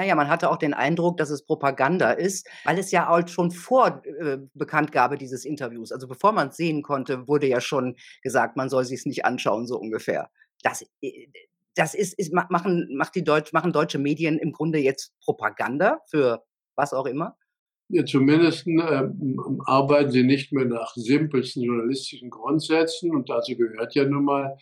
Naja, 0.00 0.14
man 0.14 0.28
hatte 0.28 0.50
auch 0.50 0.56
den 0.56 0.72
Eindruck, 0.72 1.18
dass 1.18 1.28
es 1.28 1.44
Propaganda 1.44 2.12
ist, 2.12 2.48
weil 2.64 2.78
es 2.78 2.90
ja 2.90 3.10
auch 3.10 3.28
schon 3.28 3.50
vor 3.50 4.02
äh, 4.06 4.38
Bekanntgabe 4.54 5.18
dieses 5.18 5.44
Interviews, 5.44 5.92
also 5.92 6.08
bevor 6.08 6.32
man 6.32 6.48
es 6.48 6.56
sehen 6.56 6.80
konnte, 6.82 7.28
wurde 7.28 7.46
ja 7.46 7.60
schon 7.60 7.96
gesagt, 8.22 8.56
man 8.56 8.70
soll 8.70 8.86
sich 8.86 9.00
es 9.00 9.04
nicht 9.04 9.26
anschauen, 9.26 9.66
so 9.66 9.78
ungefähr. 9.78 10.30
Das, 10.62 10.86
äh, 11.02 11.26
das 11.74 11.92
ist, 11.92 12.18
ist 12.18 12.32
machen, 12.32 12.96
macht 12.96 13.14
die 13.14 13.24
Deutsch, 13.24 13.52
machen 13.52 13.74
deutsche 13.74 13.98
Medien 13.98 14.38
im 14.38 14.52
Grunde 14.52 14.78
jetzt 14.78 15.12
Propaganda 15.22 15.98
für 16.06 16.44
was 16.76 16.94
auch 16.94 17.04
immer? 17.04 17.36
Ja, 17.90 18.02
zumindest 18.06 18.66
äh, 18.68 19.02
arbeiten 19.66 20.12
sie 20.12 20.22
nicht 20.22 20.50
mehr 20.50 20.64
nach 20.64 20.94
simpelsten 20.94 21.62
journalistischen 21.62 22.30
Grundsätzen 22.30 23.10
und 23.10 23.28
dazu 23.28 23.54
gehört 23.54 23.94
ja 23.94 24.06
nun 24.06 24.24
mal 24.24 24.56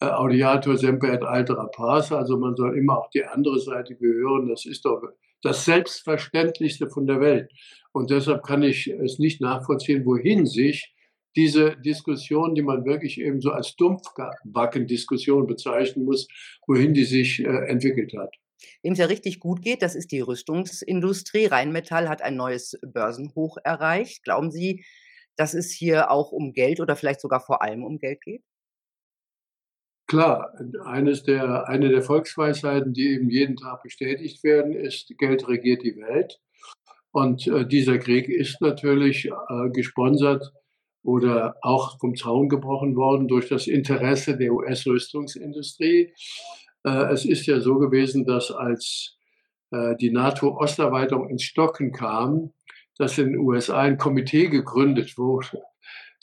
Audiator 0.00 0.76
semper 0.76 1.12
et 1.12 1.22
altera 1.22 1.66
pars, 1.66 2.12
also 2.12 2.36
man 2.38 2.54
soll 2.56 2.78
immer 2.78 2.98
auch 2.98 3.10
die 3.10 3.24
andere 3.24 3.58
Seite 3.58 3.96
gehören. 3.96 4.48
Das 4.48 4.64
ist 4.64 4.84
doch 4.84 5.02
das 5.42 5.64
Selbstverständlichste 5.64 6.88
von 6.88 7.06
der 7.06 7.20
Welt. 7.20 7.50
Und 7.92 8.10
deshalb 8.10 8.44
kann 8.44 8.62
ich 8.62 8.86
es 8.86 9.18
nicht 9.18 9.40
nachvollziehen, 9.40 10.04
wohin 10.04 10.46
sich 10.46 10.94
diese 11.36 11.76
Diskussion, 11.76 12.54
die 12.54 12.62
man 12.62 12.84
wirklich 12.84 13.20
eben 13.20 13.40
so 13.40 13.50
als 13.50 13.76
Dumpfbacken-Diskussion 13.76 15.46
bezeichnen 15.46 16.04
muss, 16.04 16.26
wohin 16.66 16.94
die 16.94 17.04
sich 17.04 17.40
äh, 17.40 17.68
entwickelt 17.68 18.12
hat. 18.16 18.34
Wem 18.82 18.94
es 18.94 18.98
ja 18.98 19.06
richtig 19.06 19.38
gut 19.38 19.62
geht, 19.62 19.82
das 19.82 19.94
ist 19.94 20.10
die 20.10 20.20
Rüstungsindustrie. 20.20 21.46
Rheinmetall 21.46 22.08
hat 22.08 22.22
ein 22.22 22.36
neues 22.36 22.78
Börsenhoch 22.82 23.56
erreicht. 23.62 24.24
Glauben 24.24 24.50
Sie, 24.50 24.84
dass 25.36 25.54
es 25.54 25.70
hier 25.70 26.10
auch 26.10 26.32
um 26.32 26.52
Geld 26.52 26.80
oder 26.80 26.96
vielleicht 26.96 27.20
sogar 27.20 27.40
vor 27.40 27.62
allem 27.62 27.84
um 27.84 27.98
Geld 27.98 28.20
geht? 28.20 28.42
Klar, 30.08 30.54
eines 30.86 31.22
der, 31.22 31.68
eine 31.68 31.90
der 31.90 32.00
Volksweisheiten, 32.00 32.94
die 32.94 33.10
eben 33.10 33.28
jeden 33.28 33.56
Tag 33.56 33.82
bestätigt 33.82 34.42
werden, 34.42 34.72
ist, 34.72 35.12
Geld 35.18 35.46
regiert 35.46 35.82
die 35.82 35.96
Welt. 35.96 36.40
Und 37.10 37.46
äh, 37.46 37.66
dieser 37.66 37.98
Krieg 37.98 38.26
ist 38.26 38.58
natürlich 38.62 39.26
äh, 39.26 39.68
gesponsert 39.70 40.50
oder 41.02 41.56
auch 41.60 41.98
vom 41.98 42.16
Zaun 42.16 42.48
gebrochen 42.48 42.96
worden 42.96 43.28
durch 43.28 43.50
das 43.50 43.66
Interesse 43.66 44.38
der 44.38 44.54
US-Rüstungsindustrie. 44.54 46.14
Äh, 46.84 47.12
es 47.12 47.26
ist 47.26 47.44
ja 47.44 47.60
so 47.60 47.78
gewesen, 47.78 48.24
dass 48.24 48.50
als 48.50 49.18
äh, 49.72 49.94
die 49.96 50.10
NATO-Osterweiterung 50.10 51.28
ins 51.28 51.42
Stocken 51.42 51.92
kam, 51.92 52.54
dass 52.96 53.18
in 53.18 53.32
den 53.32 53.40
USA 53.40 53.80
ein 53.80 53.98
Komitee 53.98 54.48
gegründet 54.48 55.18
wurde, 55.18 55.62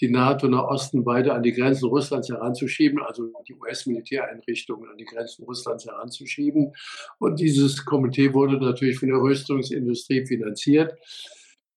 die 0.02 0.10
NATO 0.10 0.48
nach 0.48 0.66
Osten 0.66 1.06
weiter 1.06 1.36
an 1.36 1.44
die 1.44 1.54
Grenzen 1.54 1.88
Russlands 1.88 2.30
heranzuschieben, 2.30 3.02
also 3.02 3.32
die 3.48 3.56
US-Militäreinrichtungen 3.56 4.90
an 4.90 4.98
die 4.98 5.06
Grenzen 5.06 5.46
Russlands 5.46 5.86
heranzuschieben. 5.86 6.74
Und 7.20 7.40
dieses 7.40 7.86
Komitee 7.86 8.34
wurde 8.34 8.58
natürlich 8.58 9.00
von 9.00 9.10
der 9.10 9.20
Rüstungsindustrie 9.20 10.25
finanziert. 10.25 10.94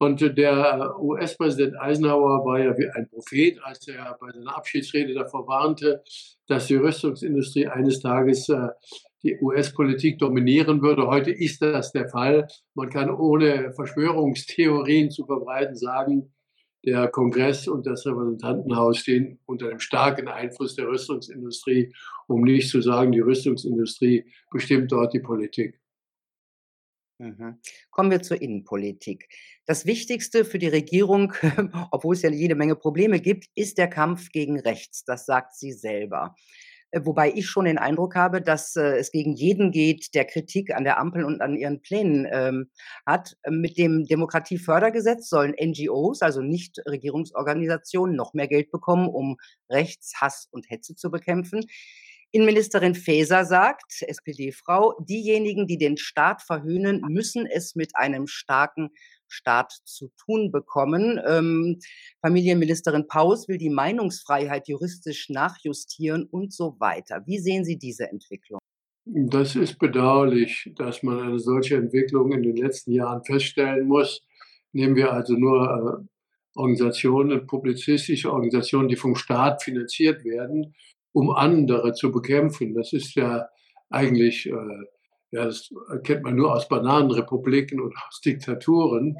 Und 0.00 0.20
der 0.38 0.94
US-Präsident 1.00 1.76
Eisenhower 1.80 2.44
war 2.44 2.60
ja 2.60 2.76
wie 2.78 2.88
ein 2.88 3.08
Prophet, 3.08 3.58
als 3.64 3.88
er 3.88 4.16
bei 4.20 4.30
seiner 4.30 4.56
Abschiedsrede 4.56 5.12
davor 5.12 5.48
warnte, 5.48 6.02
dass 6.46 6.68
die 6.68 6.76
Rüstungsindustrie 6.76 7.66
eines 7.66 8.00
Tages 8.00 8.48
äh, 8.48 8.68
die 9.24 9.36
US-Politik 9.40 10.18
dominieren 10.20 10.82
würde. 10.82 11.08
Heute 11.08 11.32
ist 11.32 11.60
das 11.60 11.90
der 11.90 12.08
Fall. 12.08 12.46
Man 12.74 12.88
kann 12.90 13.10
ohne 13.10 13.72
Verschwörungstheorien 13.72 15.10
zu 15.10 15.26
verbreiten 15.26 15.74
sagen, 15.74 16.32
der 16.84 17.08
Kongress 17.08 17.68
und 17.68 17.86
das 17.86 18.06
Repräsentantenhaus 18.06 18.98
stehen 18.98 19.38
unter 19.46 19.68
dem 19.68 19.80
starken 19.80 20.28
Einfluss 20.28 20.76
der 20.76 20.88
Rüstungsindustrie, 20.88 21.92
um 22.26 22.42
nicht 22.42 22.70
zu 22.70 22.80
sagen, 22.80 23.12
die 23.12 23.20
Rüstungsindustrie 23.20 24.24
bestimmt 24.50 24.92
dort 24.92 25.12
die 25.12 25.20
Politik. 25.20 25.80
Mhm. 27.18 27.58
Kommen 27.90 28.10
wir 28.12 28.22
zur 28.22 28.40
Innenpolitik. 28.40 29.28
Das 29.66 29.86
Wichtigste 29.86 30.44
für 30.44 30.58
die 30.58 30.68
Regierung, 30.68 31.32
obwohl 31.90 32.14
es 32.14 32.22
ja 32.22 32.30
jede 32.30 32.54
Menge 32.54 32.76
Probleme 32.76 33.20
gibt, 33.20 33.46
ist 33.56 33.76
der 33.76 33.88
Kampf 33.88 34.30
gegen 34.30 34.60
rechts. 34.60 35.04
Das 35.04 35.26
sagt 35.26 35.56
sie 35.56 35.72
selber. 35.72 36.36
Äh, 36.90 37.00
wobei 37.04 37.32
ich 37.32 37.46
schon 37.46 37.66
den 37.66 37.78
Eindruck 37.78 38.14
habe, 38.14 38.40
dass 38.40 38.76
äh, 38.76 38.96
es 38.96 39.10
gegen 39.10 39.34
jeden 39.34 39.70
geht, 39.72 40.14
der 40.14 40.24
Kritik 40.24 40.74
an 40.74 40.84
der 40.84 40.98
Ampel 40.98 41.24
und 41.24 41.40
an 41.40 41.56
ihren 41.56 41.80
Plänen 41.82 42.26
ähm, 42.30 42.70
hat. 43.06 43.36
Mit 43.48 43.78
dem 43.78 44.06
Demokratiefördergesetz 44.06 45.28
sollen 45.28 45.54
NGOs, 45.60 46.22
also 46.22 46.40
Nichtregierungsorganisationen, 46.42 48.16
noch 48.16 48.34
mehr 48.34 48.48
Geld 48.48 48.70
bekommen, 48.70 49.08
um 49.08 49.36
Rechts, 49.70 50.14
Hass 50.20 50.48
und 50.50 50.70
Hetze 50.70 50.94
zu 50.94 51.10
bekämpfen. 51.10 51.64
Innenministerin 52.30 52.94
Faeser 52.94 53.46
sagt, 53.46 54.02
SPD-Frau, 54.02 54.94
diejenigen, 55.00 55.66
die 55.66 55.78
den 55.78 55.96
Staat 55.96 56.42
verhöhnen, 56.42 57.00
müssen 57.08 57.46
es 57.46 57.74
mit 57.74 57.96
einem 57.96 58.26
starken 58.26 58.90
Staat 59.28 59.72
zu 59.84 60.10
tun 60.16 60.50
bekommen. 60.50 61.20
Ähm, 61.26 61.78
Familienministerin 62.20 63.06
Paus 63.06 63.48
will 63.48 63.58
die 63.58 63.70
Meinungsfreiheit 63.70 64.68
juristisch 64.68 65.28
nachjustieren 65.28 66.24
und 66.24 66.52
so 66.52 66.76
weiter. 66.78 67.22
Wie 67.26 67.38
sehen 67.38 67.64
Sie 67.64 67.78
diese 67.78 68.08
Entwicklung? 68.10 68.60
Das 69.04 69.56
ist 69.56 69.78
bedauerlich, 69.78 70.70
dass 70.76 71.02
man 71.02 71.18
eine 71.18 71.38
solche 71.38 71.76
Entwicklung 71.76 72.32
in 72.32 72.42
den 72.42 72.56
letzten 72.56 72.92
Jahren 72.92 73.24
feststellen 73.24 73.88
muss. 73.88 74.22
Nehmen 74.72 74.96
wir 74.96 75.12
also 75.12 75.34
nur 75.34 76.04
äh, 76.04 76.58
Organisationen, 76.58 77.46
publizistische 77.46 78.30
Organisationen, 78.30 78.88
die 78.88 78.96
vom 78.96 79.14
Staat 79.14 79.62
finanziert 79.62 80.24
werden, 80.24 80.74
um 81.12 81.30
andere 81.30 81.94
zu 81.94 82.12
bekämpfen. 82.12 82.74
Das 82.74 82.92
ist 82.92 83.14
ja 83.14 83.48
eigentlich 83.88 84.46
äh, 84.46 84.52
ja, 85.30 85.44
das 85.44 85.70
kennt 86.04 86.22
man 86.22 86.36
nur 86.36 86.54
aus 86.54 86.68
Bananenrepubliken 86.68 87.80
und 87.80 87.94
aus 88.08 88.20
Diktaturen. 88.20 89.16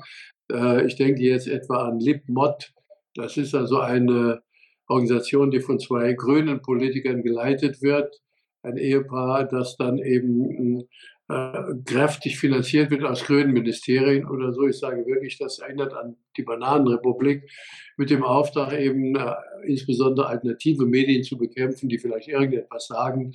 Äh, 0.50 0.86
ich 0.86 0.96
denke 0.96 1.22
jetzt 1.22 1.48
etwa 1.48 1.88
an 1.88 2.00
Lib 2.00 2.28
Mott, 2.28 2.72
Das 3.14 3.36
ist 3.36 3.54
also 3.54 3.80
eine 3.80 4.42
Organisation, 4.86 5.50
die 5.50 5.60
von 5.60 5.78
zwei 5.78 6.12
grünen 6.14 6.62
Politikern 6.62 7.22
geleitet 7.22 7.82
wird. 7.82 8.20
Ein 8.62 8.76
Ehepaar, 8.76 9.46
das 9.46 9.76
dann 9.76 9.98
eben 9.98 10.88
äh, 11.28 11.74
kräftig 11.84 12.38
finanziert 12.38 12.90
wird 12.90 13.04
aus 13.04 13.24
grünen 13.24 13.52
Ministerien 13.52 14.26
oder 14.26 14.52
so. 14.52 14.66
Ich 14.66 14.78
sage 14.78 15.04
wirklich, 15.06 15.36
das 15.36 15.58
erinnert 15.58 15.92
an 15.92 16.16
die 16.36 16.42
Bananenrepublik 16.42 17.50
mit 17.98 18.10
dem 18.10 18.22
Auftrag 18.22 18.72
eben 18.72 19.14
äh, 19.14 19.34
insbesondere 19.66 20.28
alternative 20.28 20.86
Medien 20.86 21.22
zu 21.22 21.36
bekämpfen, 21.36 21.88
die 21.88 21.98
vielleicht 21.98 22.28
irgendetwas 22.28 22.86
sagen, 22.86 23.34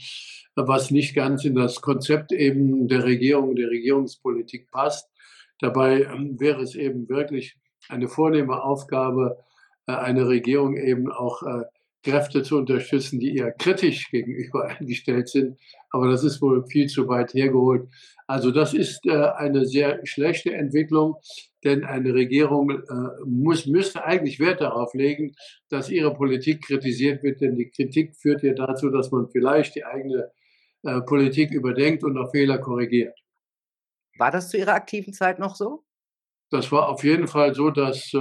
was 0.55 0.89
nicht 0.89 1.13
ganz 1.13 1.45
in 1.45 1.53
das 1.53 1.81
Konzept 1.81 2.31
eben 2.31 2.87
der 2.87 3.03
Regierung, 3.03 3.55
der 3.55 3.69
Regierungspolitik 3.69 4.71
passt. 4.71 5.09
Dabei 5.59 6.03
ähm, 6.03 6.39
wäre 6.39 6.61
es 6.61 6.75
eben 6.75 7.07
wirklich 7.09 7.57
eine 7.89 8.07
vornehme 8.07 8.63
Aufgabe, 8.63 9.37
äh, 9.85 9.93
eine 9.93 10.27
Regierung 10.27 10.77
eben 10.77 11.11
auch 11.11 11.43
äh, 11.43 11.63
Kräfte 12.03 12.43
zu 12.43 12.57
unterstützen, 12.57 13.19
die 13.19 13.37
eher 13.37 13.51
kritisch 13.51 14.11
gegenüber 14.11 14.65
eingestellt 14.79 15.29
sind. 15.29 15.57
Aber 15.89 16.09
das 16.09 16.23
ist 16.23 16.41
wohl 16.41 16.65
viel 16.67 16.87
zu 16.87 17.07
weit 17.07 17.33
hergeholt. 17.33 17.87
Also 18.27 18.51
das 18.51 18.73
ist 18.73 19.05
äh, 19.05 19.11
eine 19.11 19.65
sehr 19.65 20.05
schlechte 20.05 20.53
Entwicklung, 20.53 21.15
denn 21.63 21.83
eine 21.83 22.13
Regierung 22.13 22.69
äh, 22.69 22.83
muss, 23.25 23.65
müsste 23.65 24.03
eigentlich 24.03 24.39
Wert 24.39 24.61
darauf 24.61 24.93
legen, 24.93 25.35
dass 25.69 25.89
ihre 25.89 26.13
Politik 26.13 26.65
kritisiert 26.65 27.23
wird, 27.23 27.41
denn 27.41 27.55
die 27.55 27.69
Kritik 27.69 28.15
führt 28.15 28.43
ja 28.43 28.53
dazu, 28.53 28.89
dass 28.89 29.11
man 29.11 29.29
vielleicht 29.29 29.75
die 29.75 29.85
eigene 29.85 30.31
äh, 30.83 31.01
Politik 31.01 31.51
überdenkt 31.51 32.03
und 32.03 32.17
auch 32.17 32.31
Fehler 32.31 32.57
korrigiert. 32.57 33.17
War 34.17 34.31
das 34.31 34.49
zu 34.49 34.57
Ihrer 34.57 34.73
aktiven 34.73 35.13
Zeit 35.13 35.39
noch 35.39 35.55
so? 35.55 35.83
Das 36.53 36.71
war 36.71 36.87
auf 36.87 37.03
jeden 37.03 37.27
Fall 37.27 37.55
so, 37.55 37.71
dass 37.71 38.13
äh, 38.13 38.17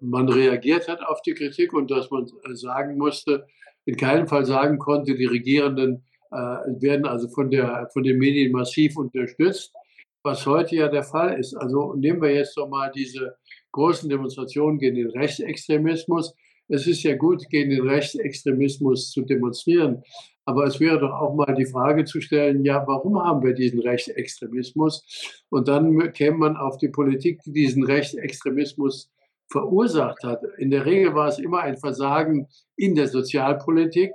man 0.00 0.30
reagiert 0.30 0.88
hat 0.88 1.02
auf 1.02 1.20
die 1.20 1.34
Kritik 1.34 1.74
und 1.74 1.90
dass 1.90 2.10
man 2.10 2.24
äh, 2.24 2.54
sagen 2.54 2.96
musste, 2.96 3.46
in 3.84 3.98
keinem 3.98 4.26
Fall 4.26 4.46
sagen 4.46 4.78
konnte, 4.78 5.14
die 5.14 5.26
Regierenden 5.26 6.02
äh, 6.30 6.36
werden 6.36 7.04
also 7.04 7.28
von, 7.28 7.50
der, 7.50 7.90
von 7.92 8.02
den 8.02 8.16
Medien 8.16 8.50
massiv 8.52 8.96
unterstützt, 8.96 9.74
was 10.22 10.46
heute 10.46 10.74
ja 10.74 10.88
der 10.88 11.02
Fall 11.02 11.38
ist. 11.38 11.54
Also 11.54 11.92
nehmen 11.92 12.22
wir 12.22 12.32
jetzt 12.32 12.56
doch 12.56 12.66
mal 12.66 12.90
diese 12.94 13.36
großen 13.72 14.08
Demonstrationen 14.08 14.78
gegen 14.78 14.96
den 14.96 15.10
Rechtsextremismus. 15.10 16.34
Es 16.72 16.86
ist 16.86 17.02
ja 17.02 17.16
gut, 17.16 17.48
gegen 17.50 17.70
den 17.70 17.86
Rechtsextremismus 17.86 19.10
zu 19.10 19.22
demonstrieren, 19.22 20.02
aber 20.44 20.64
es 20.64 20.78
wäre 20.78 21.00
doch 21.00 21.12
auch 21.12 21.34
mal 21.34 21.52
die 21.54 21.66
Frage 21.66 22.04
zu 22.04 22.20
stellen, 22.20 22.64
ja, 22.64 22.84
warum 22.86 23.20
haben 23.20 23.42
wir 23.42 23.54
diesen 23.54 23.80
Rechtsextremismus? 23.80 25.42
Und 25.48 25.66
dann 25.66 26.12
käme 26.12 26.38
man 26.38 26.56
auf 26.56 26.78
die 26.78 26.88
Politik, 26.88 27.40
die 27.44 27.52
diesen 27.52 27.84
Rechtsextremismus 27.84 29.10
verursacht 29.50 30.22
hat. 30.22 30.42
In 30.58 30.70
der 30.70 30.86
Regel 30.86 31.14
war 31.14 31.26
es 31.26 31.40
immer 31.40 31.60
ein 31.60 31.76
Versagen 31.76 32.46
in 32.76 32.94
der 32.94 33.08
Sozialpolitik, 33.08 34.12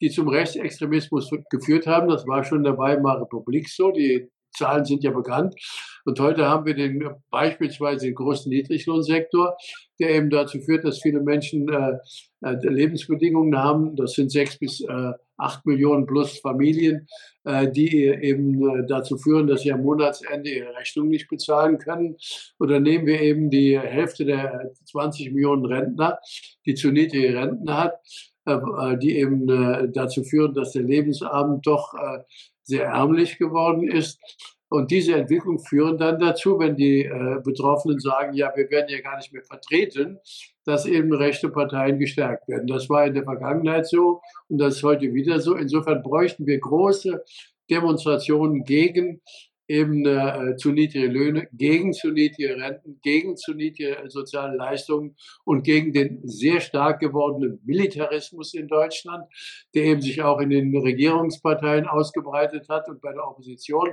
die 0.00 0.08
zum 0.08 0.28
Rechtsextremismus 0.28 1.30
geführt 1.50 1.86
haben. 1.86 2.08
Das 2.08 2.26
war 2.26 2.44
schon 2.44 2.64
der 2.64 2.78
Weimarer 2.78 3.22
Republik 3.22 3.68
so. 3.68 3.90
Die 3.90 4.30
Zahlen 4.52 4.84
sind 4.84 5.04
ja 5.04 5.10
bekannt. 5.10 5.54
Und 6.04 6.18
heute 6.20 6.48
haben 6.48 6.66
wir 6.66 6.74
den 6.74 7.08
beispielsweise 7.30 8.06
den 8.06 8.14
großen 8.14 8.50
Niedriglohnsektor, 8.50 9.56
der 9.98 10.10
eben 10.10 10.30
dazu 10.30 10.60
führt, 10.60 10.84
dass 10.84 11.00
viele 11.00 11.20
Menschen 11.20 11.68
äh, 11.68 11.98
äh, 12.42 12.56
Lebensbedingungen 12.62 13.56
haben. 13.56 13.96
Das 13.96 14.12
sind 14.12 14.32
sechs 14.32 14.58
bis 14.58 14.80
äh, 14.80 15.12
acht 15.40 15.66
Millionen 15.66 16.06
plus 16.06 16.38
Familien, 16.38 17.06
äh, 17.44 17.70
die 17.70 18.06
eben 18.06 18.62
äh, 18.62 18.86
dazu 18.86 19.16
führen, 19.16 19.46
dass 19.46 19.62
sie 19.62 19.72
am 19.72 19.82
Monatsende 19.82 20.50
ihre 20.50 20.74
Rechnung 20.74 21.08
nicht 21.08 21.28
bezahlen 21.28 21.78
können. 21.78 22.16
Oder 22.58 22.80
nehmen 22.80 23.06
wir 23.06 23.20
eben 23.20 23.50
die 23.50 23.78
Hälfte 23.78 24.24
der 24.24 24.70
20 24.86 25.32
Millionen 25.32 25.64
Rentner, 25.64 26.18
die 26.66 26.74
zu 26.74 26.90
niedrige 26.90 27.34
Renten 27.34 27.74
hat, 27.74 27.94
äh, 28.46 28.96
die 28.98 29.16
eben 29.18 29.92
dazu 29.92 30.24
führen, 30.24 30.54
dass 30.54 30.72
der 30.72 30.82
Lebensabend 30.82 31.66
doch 31.66 31.94
sehr 32.70 32.86
ärmlich 32.86 33.38
geworden 33.38 33.86
ist. 33.86 34.18
Und 34.70 34.92
diese 34.92 35.16
Entwicklung 35.16 35.58
führen 35.58 35.98
dann 35.98 36.20
dazu, 36.20 36.58
wenn 36.60 36.76
die 36.76 37.04
äh, 37.04 37.40
Betroffenen 37.44 37.98
sagen, 37.98 38.34
ja, 38.34 38.52
wir 38.54 38.70
werden 38.70 38.86
ja 38.88 39.00
gar 39.00 39.16
nicht 39.16 39.32
mehr 39.32 39.42
vertreten, 39.42 40.20
dass 40.64 40.86
eben 40.86 41.12
rechte 41.12 41.48
Parteien 41.48 41.98
gestärkt 41.98 42.46
werden. 42.46 42.68
Das 42.68 42.88
war 42.88 43.04
in 43.04 43.14
der 43.14 43.24
Vergangenheit 43.24 43.88
so 43.88 44.20
und 44.48 44.58
das 44.58 44.76
ist 44.76 44.82
heute 44.84 45.12
wieder 45.12 45.40
so. 45.40 45.56
Insofern 45.56 46.02
bräuchten 46.02 46.46
wir 46.46 46.60
große 46.60 47.24
Demonstrationen 47.68 48.62
gegen 48.62 49.20
eben 49.70 50.04
äh, 50.04 50.56
zu 50.56 50.72
niedrige 50.72 51.06
Löhne, 51.06 51.48
gegen 51.52 51.92
zu 51.92 52.10
niedrige 52.10 52.56
Renten, 52.56 52.98
gegen 53.02 53.36
zu 53.36 53.54
niedrige 53.54 53.96
soziale 54.08 54.56
Leistungen 54.56 55.14
und 55.44 55.62
gegen 55.62 55.92
den 55.92 56.20
sehr 56.24 56.60
stark 56.60 56.98
gewordenen 56.98 57.60
Militarismus 57.64 58.52
in 58.54 58.66
Deutschland, 58.66 59.24
der 59.74 59.84
eben 59.84 60.02
sich 60.02 60.20
auch 60.22 60.40
in 60.40 60.50
den 60.50 60.76
Regierungsparteien 60.76 61.86
ausgebreitet 61.86 62.68
hat 62.68 62.88
und 62.88 63.00
bei 63.00 63.12
der 63.12 63.24
Opposition. 63.24 63.90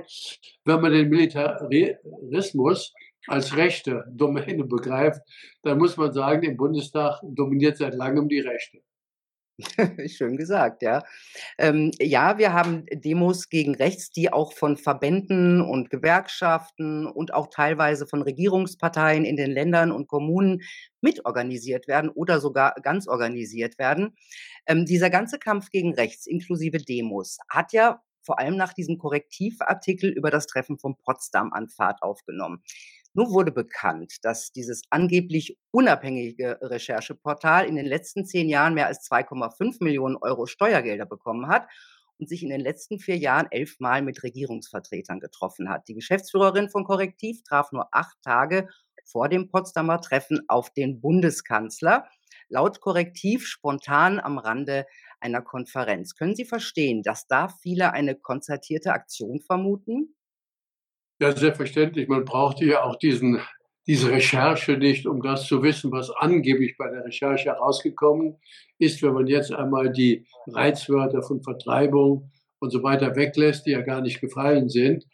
Wenn 0.64 0.80
man 0.80 0.92
den 0.92 1.08
Militarismus 1.10 2.92
als 3.28 3.56
rechte 3.56 4.04
Domäne 4.10 4.64
begreift, 4.64 5.20
dann 5.62 5.78
muss 5.78 5.96
man 5.96 6.12
sagen, 6.12 6.42
im 6.42 6.56
Bundestag 6.56 7.20
dominiert 7.22 7.76
seit 7.76 7.94
langem 7.94 8.28
die 8.28 8.40
Rechte. 8.40 8.78
Schön 10.08 10.36
gesagt, 10.36 10.82
ja. 10.82 11.02
Ähm, 11.58 11.90
ja, 12.00 12.38
wir 12.38 12.52
haben 12.52 12.86
Demos 12.92 13.48
gegen 13.48 13.74
rechts, 13.74 14.10
die 14.10 14.32
auch 14.32 14.52
von 14.52 14.76
Verbänden 14.76 15.60
und 15.60 15.90
Gewerkschaften 15.90 17.06
und 17.06 17.34
auch 17.34 17.48
teilweise 17.48 18.06
von 18.06 18.22
Regierungsparteien 18.22 19.24
in 19.24 19.36
den 19.36 19.50
Ländern 19.50 19.90
und 19.90 20.06
Kommunen 20.06 20.62
mitorganisiert 21.00 21.88
werden 21.88 22.08
oder 22.10 22.40
sogar 22.40 22.74
ganz 22.82 23.08
organisiert 23.08 23.78
werden. 23.78 24.14
Ähm, 24.66 24.86
dieser 24.86 25.10
ganze 25.10 25.38
Kampf 25.38 25.70
gegen 25.70 25.92
rechts 25.94 26.26
inklusive 26.26 26.78
Demos 26.78 27.38
hat 27.48 27.72
ja 27.72 28.00
vor 28.22 28.38
allem 28.38 28.56
nach 28.56 28.74
diesem 28.74 28.98
Korrektivartikel 28.98 30.10
über 30.10 30.30
das 30.30 30.46
Treffen 30.46 30.78
von 30.78 30.96
Potsdam 30.98 31.52
an 31.52 31.68
Fahrt 31.68 32.02
aufgenommen. 32.02 32.62
Nun 33.14 33.30
wurde 33.30 33.52
bekannt, 33.52 34.16
dass 34.22 34.52
dieses 34.52 34.82
angeblich 34.90 35.58
unabhängige 35.70 36.58
Rechercheportal 36.62 37.66
in 37.66 37.76
den 37.76 37.86
letzten 37.86 38.26
zehn 38.26 38.48
Jahren 38.48 38.74
mehr 38.74 38.86
als 38.86 39.08
2,5 39.08 39.82
Millionen 39.82 40.16
Euro 40.16 40.46
Steuergelder 40.46 41.06
bekommen 41.06 41.48
hat 41.48 41.66
und 42.18 42.28
sich 42.28 42.42
in 42.42 42.50
den 42.50 42.60
letzten 42.60 42.98
vier 42.98 43.16
Jahren 43.16 43.48
elfmal 43.50 44.02
mit 44.02 44.22
Regierungsvertretern 44.22 45.20
getroffen 45.20 45.68
hat. 45.68 45.88
Die 45.88 45.94
Geschäftsführerin 45.94 46.68
von 46.68 46.84
Korrektiv 46.84 47.42
traf 47.44 47.72
nur 47.72 47.88
acht 47.92 48.16
Tage 48.22 48.68
vor 49.04 49.28
dem 49.28 49.48
Potsdamer 49.48 50.00
Treffen 50.00 50.40
auf 50.48 50.70
den 50.70 51.00
Bundeskanzler. 51.00 52.08
Laut 52.48 52.80
Korrektiv 52.80 53.46
spontan 53.46 54.20
am 54.20 54.38
Rande 54.38 54.86
einer 55.20 55.42
Konferenz. 55.42 56.14
Können 56.14 56.36
Sie 56.36 56.44
verstehen, 56.44 57.02
dass 57.02 57.26
da 57.26 57.48
viele 57.48 57.92
eine 57.92 58.16
konzertierte 58.16 58.92
Aktion 58.92 59.40
vermuten? 59.40 60.14
Ja, 61.20 61.34
selbstverständlich. 61.34 62.06
Man 62.06 62.24
brauchte 62.24 62.64
ja 62.64 62.84
auch 62.84 62.94
diesen, 62.96 63.40
diese 63.88 64.10
Recherche 64.10 64.76
nicht, 64.76 65.04
um 65.06 65.20
das 65.20 65.46
zu 65.46 65.62
wissen, 65.64 65.90
was 65.90 66.10
angeblich 66.10 66.76
bei 66.78 66.88
der 66.88 67.04
Recherche 67.04 67.46
herausgekommen 67.46 68.36
ist. 68.78 69.02
Wenn 69.02 69.14
man 69.14 69.26
jetzt 69.26 69.52
einmal 69.52 69.90
die 69.90 70.26
Reizwörter 70.46 71.22
von 71.22 71.42
Vertreibung 71.42 72.30
und 72.60 72.70
so 72.70 72.84
weiter 72.84 73.16
weglässt, 73.16 73.66
die 73.66 73.72
ja 73.72 73.80
gar 73.80 74.00
nicht 74.00 74.20
gefallen 74.20 74.68
sind. 74.68 75.06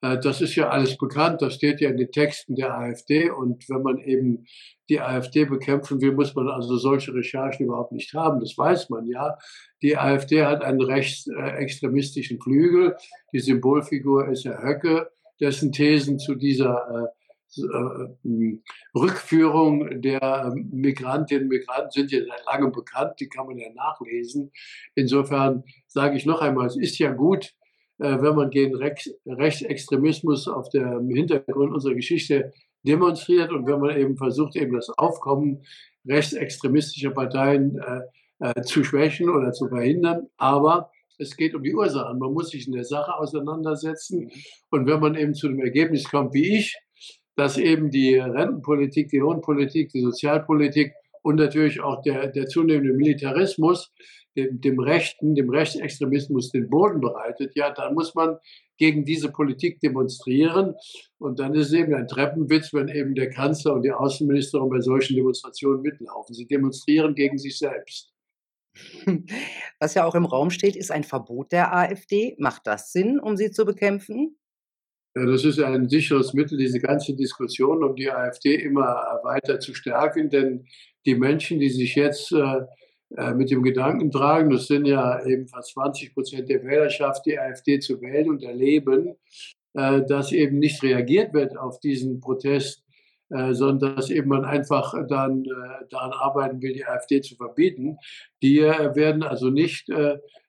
Äh, 0.00 0.18
das 0.18 0.40
ist 0.40 0.56
ja 0.56 0.70
alles 0.70 0.98
bekannt, 0.98 1.40
das 1.40 1.54
steht 1.54 1.80
ja 1.80 1.90
in 1.90 1.98
den 1.98 2.10
Texten 2.10 2.56
der 2.56 2.76
AfD. 2.76 3.30
Und 3.30 3.68
wenn 3.68 3.82
man 3.82 3.98
eben 3.98 4.46
die 4.88 5.00
AfD 5.00 5.44
bekämpfen 5.44 6.00
will, 6.00 6.12
muss 6.12 6.34
man 6.34 6.48
also 6.48 6.76
solche 6.78 7.14
Recherchen 7.14 7.66
überhaupt 7.66 7.92
nicht 7.92 8.12
haben. 8.12 8.40
Das 8.40 8.58
weiß 8.58 8.90
man 8.90 9.06
ja. 9.06 9.38
Die 9.82 9.96
AfD 9.96 10.44
hat 10.44 10.64
einen 10.64 10.82
rechtsextremistischen 10.82 12.40
Flügel. 12.40 12.96
Die 13.32 13.40
Symbolfigur 13.40 14.28
ist 14.28 14.44
Herr 14.46 14.60
Höcke 14.60 15.10
dessen 15.44 15.72
Thesen 15.72 16.18
zu 16.18 16.34
dieser 16.34 17.12
äh, 17.58 17.60
äh, 17.60 18.58
Rückführung 18.94 20.00
der 20.00 20.54
Migrantinnen 20.56 21.44
und 21.44 21.48
Migranten 21.50 21.90
sind 21.90 22.10
ja 22.10 22.20
seit 22.20 22.46
langem 22.46 22.72
bekannt, 22.72 23.20
die 23.20 23.28
kann 23.28 23.46
man 23.46 23.58
ja 23.58 23.68
nachlesen. 23.74 24.50
Insofern 24.94 25.62
sage 25.86 26.16
ich 26.16 26.24
noch 26.24 26.40
einmal, 26.40 26.66
es 26.66 26.76
ist 26.76 26.98
ja 26.98 27.12
gut, 27.12 27.54
äh, 27.98 28.16
wenn 28.22 28.34
man 28.34 28.50
gegen 28.50 28.74
Rechtsextremismus 28.74 30.48
auf 30.48 30.70
dem 30.70 31.10
Hintergrund 31.10 31.74
unserer 31.74 31.94
Geschichte 31.94 32.52
demonstriert 32.82 33.52
und 33.52 33.66
wenn 33.66 33.80
man 33.80 33.96
eben 33.98 34.16
versucht, 34.16 34.56
eben 34.56 34.74
das 34.74 34.88
Aufkommen 34.88 35.62
rechtsextremistischer 36.06 37.10
Parteien 37.10 37.80
zu 38.64 38.84
schwächen 38.84 39.30
oder 39.30 39.52
zu 39.52 39.68
verhindern. 39.68 40.26
Aber 40.36 40.90
es 41.18 41.36
geht 41.36 41.54
um 41.54 41.62
die 41.62 41.74
Ursachen. 41.74 42.18
Man 42.18 42.32
muss 42.32 42.50
sich 42.50 42.66
in 42.66 42.72
der 42.72 42.84
Sache 42.84 43.16
auseinandersetzen. 43.16 44.24
Mhm. 44.24 44.30
Und 44.70 44.86
wenn 44.86 45.00
man 45.00 45.14
eben 45.14 45.34
zu 45.34 45.48
dem 45.48 45.60
Ergebnis 45.60 46.04
kommt, 46.10 46.34
wie 46.34 46.58
ich, 46.58 46.76
dass 47.36 47.58
eben 47.58 47.90
die 47.90 48.16
Rentenpolitik, 48.16 49.08
die 49.08 49.18
Lohnpolitik, 49.18 49.90
die 49.90 50.02
Sozialpolitik 50.02 50.92
und 51.22 51.36
natürlich 51.36 51.80
auch 51.80 52.02
der, 52.02 52.28
der 52.28 52.46
zunehmende 52.46 52.92
Militarismus 52.92 53.92
dem, 54.36 54.60
dem 54.60 54.80
Rechten, 54.80 55.34
dem 55.34 55.50
Rechtsextremismus 55.50 56.50
den 56.50 56.68
Boden 56.68 57.00
bereitet, 57.00 57.52
ja, 57.54 57.70
dann 57.70 57.94
muss 57.94 58.14
man 58.14 58.36
gegen 58.76 59.04
diese 59.04 59.30
Politik 59.30 59.80
demonstrieren. 59.80 60.74
Und 61.18 61.38
dann 61.38 61.54
ist 61.54 61.68
es 61.68 61.72
eben 61.72 61.94
ein 61.94 62.08
Treppenwitz, 62.08 62.72
wenn 62.72 62.88
eben 62.88 63.14
der 63.14 63.30
Kanzler 63.30 63.74
und 63.74 63.82
die 63.82 63.92
Außenministerin 63.92 64.68
bei 64.68 64.80
solchen 64.80 65.16
Demonstrationen 65.16 65.82
mitlaufen. 65.82 66.34
Sie 66.34 66.46
demonstrieren 66.46 67.14
gegen 67.14 67.38
sich 67.38 67.58
selbst. 67.58 68.13
Was 69.78 69.94
ja 69.94 70.04
auch 70.04 70.14
im 70.14 70.24
Raum 70.24 70.50
steht, 70.50 70.76
ist 70.76 70.90
ein 70.90 71.04
Verbot 71.04 71.52
der 71.52 71.74
AfD. 71.74 72.36
Macht 72.38 72.66
das 72.66 72.92
Sinn, 72.92 73.20
um 73.20 73.36
sie 73.36 73.50
zu 73.50 73.64
bekämpfen? 73.64 74.36
Ja, 75.16 75.26
das 75.26 75.44
ist 75.44 75.60
ein 75.60 75.88
sicheres 75.88 76.34
Mittel, 76.34 76.58
diese 76.58 76.80
ganze 76.80 77.14
Diskussion 77.14 77.84
um 77.84 77.94
die 77.94 78.10
AfD 78.10 78.56
immer 78.56 79.20
weiter 79.22 79.60
zu 79.60 79.72
stärken, 79.72 80.28
denn 80.28 80.66
die 81.06 81.14
Menschen, 81.14 81.60
die 81.60 81.68
sich 81.68 81.94
jetzt 81.94 82.32
äh, 82.32 82.62
äh, 83.16 83.32
mit 83.32 83.50
dem 83.50 83.62
Gedanken 83.62 84.10
tragen, 84.10 84.50
das 84.50 84.66
sind 84.66 84.86
ja 84.86 85.24
eben 85.24 85.46
fast 85.46 85.72
20 85.74 86.14
Prozent 86.14 86.48
der 86.48 86.64
Wählerschaft, 86.64 87.26
die 87.26 87.38
AfD 87.38 87.78
zu 87.78 88.00
wählen 88.00 88.28
und 88.28 88.42
erleben, 88.42 89.14
äh, 89.74 90.02
dass 90.04 90.32
eben 90.32 90.58
nicht 90.58 90.82
reagiert 90.82 91.32
wird 91.32 91.56
auf 91.56 91.78
diesen 91.78 92.18
Protest, 92.20 92.83
sondern 93.28 93.96
dass 93.96 94.10
eben 94.10 94.28
man 94.28 94.44
einfach 94.44 94.94
dann 95.08 95.44
daran 95.90 96.12
arbeiten 96.12 96.62
will, 96.62 96.72
die 96.72 96.84
AfD 96.84 97.20
zu 97.20 97.36
verbieten. 97.36 97.96
Die 98.42 98.60
werden 98.60 99.22
also 99.22 99.50
nicht 99.50 99.88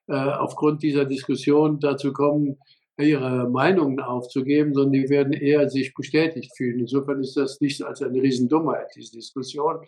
aufgrund 0.06 0.82
dieser 0.82 1.04
Diskussion 1.04 1.80
dazu 1.80 2.12
kommen, 2.12 2.58
ihre 2.98 3.48
Meinungen 3.48 4.00
aufzugeben, 4.00 4.72
sondern 4.72 4.92
die 4.92 5.08
werden 5.10 5.32
eher 5.32 5.68
sich 5.68 5.94
bestätigt 5.94 6.56
fühlen. 6.56 6.80
Insofern 6.80 7.20
ist 7.20 7.36
das 7.36 7.60
nicht 7.60 7.82
als 7.82 8.02
eine 8.02 8.22
Riesendummheit, 8.22 8.86
diese 8.96 9.12
Diskussion. 9.12 9.80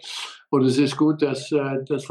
Und 0.50 0.64
es 0.64 0.78
ist 0.78 0.96
gut, 0.96 1.22
dass 1.22 1.50
äh, 1.52 1.82
das 1.86 2.04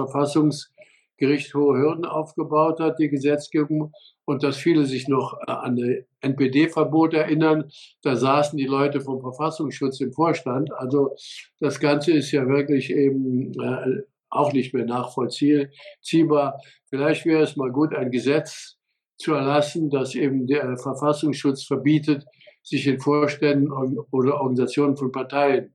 Verfassungsgericht 1.17 1.53
hohe 1.53 1.77
Hürden 1.77 2.06
aufgebaut 2.06 2.80
hat, 2.80 2.99
die 2.99 3.10
Gesetzgebung, 3.10 3.91
und 4.25 4.43
dass 4.43 4.58
viele 4.58 4.86
sich 4.86 5.08
noch 5.08 5.38
äh, 5.47 5.51
an 5.51 5.75
das 5.75 5.89
NPD-Verbot 6.21 7.13
erinnern. 7.13 7.69
Da 8.03 8.15
saßen 8.15 8.58
die 8.58 8.65
Leute 8.65 9.01
vom 9.01 9.21
Verfassungsschutz 9.21 9.99
im 10.01 10.13
Vorstand. 10.13 10.71
Also 10.73 11.15
das 11.60 11.80
Ganze 11.80 12.12
ist 12.13 12.32
ja 12.32 12.47
wirklich 12.47 12.91
eben 12.91 13.53
äh, 13.60 14.01
auch 14.30 14.53
nicht 14.53 14.73
mehr 14.73 14.86
nachvollziehbar. 14.86 16.60
Vielleicht 16.89 17.25
wäre 17.25 17.43
es 17.43 17.56
mal 17.56 17.71
gut, 17.71 17.95
ein 17.95 18.12
Gesetz 18.12 18.77
zu 19.17 19.34
erlassen, 19.34 19.89
dass 19.89 20.13
eben 20.13 20.45
der 20.45 20.77
Verfassungsschutz 20.77 21.63
verbietet, 21.63 22.25
sich 22.63 22.86
in 22.86 22.99
Vorständen 22.99 23.71
oder 24.12 24.41
Organisationen 24.41 24.97
von 24.97 25.12
Parteien 25.12 25.73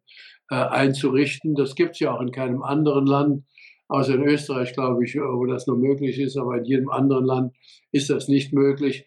äh, 0.51 0.57
einzurichten. 0.57 1.55
Das 1.55 1.75
gibt 1.75 1.93
es 1.93 2.01
ja 2.01 2.13
auch 2.13 2.21
in 2.21 2.31
keinem 2.31 2.63
anderen 2.63 3.07
Land, 3.07 3.45
außer 3.89 4.15
in 4.15 4.25
Österreich, 4.25 4.73
glaube 4.73 5.05
ich, 5.05 5.17
wo 5.17 5.45
das 5.47 5.67
nur 5.67 5.77
möglich 5.77 6.19
ist, 6.19 6.37
aber 6.37 6.59
in 6.59 6.65
jedem 6.65 6.91
anderen 6.91 7.25
Land 7.25 7.55
ist 7.93 8.11
das 8.11 8.29
nicht 8.29 8.53
möglich. 8.53 9.07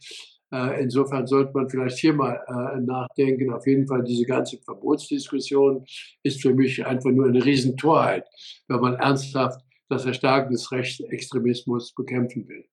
Äh, 0.51 0.83
insofern 0.83 1.27
sollte 1.27 1.51
man 1.53 1.69
vielleicht 1.69 1.97
hier 1.97 2.13
mal 2.13 2.39
äh, 2.47 2.79
nachdenken. 2.79 3.51
Auf 3.51 3.65
jeden 3.65 3.87
Fall 3.87 4.03
diese 4.03 4.25
ganze 4.25 4.57
Verbotsdiskussion 4.59 5.85
ist 6.23 6.41
für 6.41 6.53
mich 6.53 6.85
einfach 6.85 7.11
nur 7.11 7.27
eine 7.27 7.43
Riesentorheit, 7.43 8.25
wenn 8.67 8.79
man 8.79 8.95
ernsthaft 8.95 9.61
das 9.89 10.05
Erstarken 10.05 10.51
des 10.51 10.71
Rechtsextremismus 10.71 11.93
bekämpfen 11.93 12.47
will. 12.47 12.65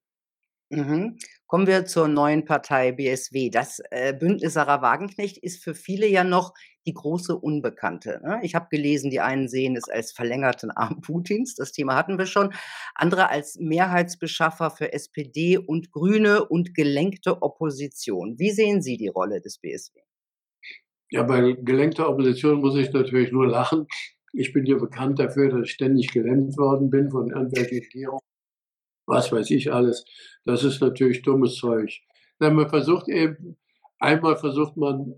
Mhm. 0.72 1.18
Kommen 1.46 1.66
wir 1.66 1.85
zur 1.85 2.08
neuen 2.08 2.46
Partei 2.46 2.92
BSW. 2.92 3.50
Das 3.50 3.82
äh, 3.90 4.14
Bündnis 4.14 4.54
Sarah 4.54 4.80
Wagenknecht 4.80 5.37
ist 5.37 5.62
für 5.62 5.74
viele 5.74 6.06
ja 6.06 6.24
noch 6.24 6.54
die 6.87 6.94
große 6.94 7.37
Unbekannte. 7.37 8.22
Ne? 8.24 8.40
Ich 8.42 8.54
habe 8.54 8.68
gelesen, 8.70 9.11
die 9.11 9.20
einen 9.20 9.48
sehen 9.48 9.76
es 9.76 9.90
als 9.90 10.12
verlängerten 10.12 10.70
Arm 10.74 11.02
Putins, 11.02 11.54
das 11.54 11.72
Thema 11.72 11.94
hatten 11.94 12.16
wir 12.16 12.24
schon, 12.24 12.54
andere 12.94 13.28
als 13.28 13.58
Mehrheitsbeschaffer 13.61 14.70
für 14.70 14.94
SPD 14.94 15.58
und 15.58 15.92
Grüne 15.92 16.46
und 16.46 16.74
gelenkte 16.74 17.42
Opposition. 17.42 18.38
Wie 18.38 18.50
sehen 18.50 18.80
Sie 18.80 18.96
die 18.96 19.08
Rolle 19.08 19.42
des 19.42 19.58
BSW? 19.58 20.00
Ja, 21.11 21.22
bei 21.22 21.52
gelenkter 21.52 22.08
Opposition 22.08 22.62
muss 22.62 22.76
ich 22.76 22.90
natürlich 22.92 23.30
nur 23.30 23.46
lachen. 23.46 23.87
Ich 24.32 24.54
bin 24.54 24.64
ja 24.64 24.78
bekannt 24.78 25.18
dafür, 25.18 25.50
dass 25.50 25.66
ich 25.66 25.72
ständig 25.72 26.11
gelenkt 26.11 26.56
worden 26.56 26.88
bin 26.88 27.11
von 27.11 27.28
irgendwelchen 27.28 27.80
Regierungen 27.80 28.20
was 29.12 29.31
weiß 29.31 29.51
ich 29.51 29.72
alles. 29.72 30.05
Das 30.44 30.64
ist 30.64 30.81
natürlich 30.81 31.22
dummes 31.22 31.57
Zeug. 31.57 31.90
Dann 32.38 32.57
man 32.57 32.70
versucht 32.70 33.09
eben, 33.09 33.59
einmal 33.98 34.37
versucht 34.37 34.77
man, 34.77 35.14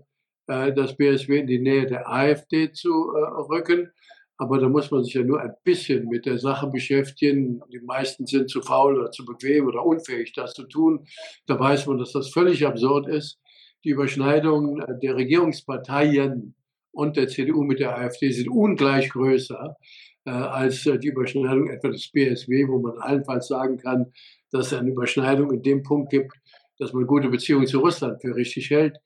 äh, 0.47 0.73
das 0.73 0.95
BSW 0.97 1.39
in 1.39 1.47
die 1.47 1.59
Nähe 1.59 1.85
der 1.85 2.07
AfD 2.07 2.71
zu 2.71 3.13
äh, 3.15 3.19
rücken. 3.53 3.91
Aber 4.37 4.59
da 4.59 4.67
muss 4.67 4.91
man 4.91 5.03
sich 5.03 5.13
ja 5.13 5.23
nur 5.23 5.39
ein 5.39 5.53
bisschen 5.63 6.09
mit 6.09 6.25
der 6.25 6.37
Sache 6.37 6.67
beschäftigen. 6.67 7.61
Die 7.71 7.79
meisten 7.79 8.27
sind 8.27 8.49
zu 8.49 8.61
faul 8.61 8.99
oder 8.99 9.11
zu 9.11 9.23
bequem 9.23 9.65
oder 9.65 9.85
unfähig, 9.85 10.33
das 10.33 10.53
zu 10.53 10.65
tun. 10.67 11.07
Da 11.47 11.57
weiß 11.57 11.87
man, 11.87 11.97
dass 11.97 12.11
das 12.11 12.29
völlig 12.29 12.65
absurd 12.67 13.07
ist. 13.07 13.39
Die 13.85 13.91
Überschneidungen 13.91 14.83
der 15.01 15.15
Regierungsparteien 15.15 16.53
und 16.91 17.15
der 17.15 17.29
CDU 17.29 17.63
mit 17.63 17.79
der 17.79 17.97
AfD 17.97 18.29
sind 18.31 18.49
ungleich 18.49 19.09
größer 19.09 19.77
äh, 19.79 19.85
als 20.31 20.85
äh, 20.85 20.97
die 20.97 21.09
Überschneidung 21.09 21.69
etwa 21.69 21.89
des 21.89 22.11
BSW, 22.11 22.67
wo 22.67 22.79
man 22.79 22.97
allenfalls 22.97 23.47
sagen 23.47 23.77
kann, 23.77 24.11
dass 24.51 24.67
es 24.67 24.73
eine 24.73 24.91
Überschneidung 24.91 25.51
in 25.51 25.61
dem 25.61 25.83
Punkt 25.83 26.09
gibt, 26.09 26.33
dass 26.79 26.93
man 26.93 27.05
gute 27.05 27.29
Beziehungen 27.29 27.67
zu 27.67 27.79
Russland 27.79 28.21
für 28.21 28.35
richtig 28.35 28.69
hält. 28.69 28.97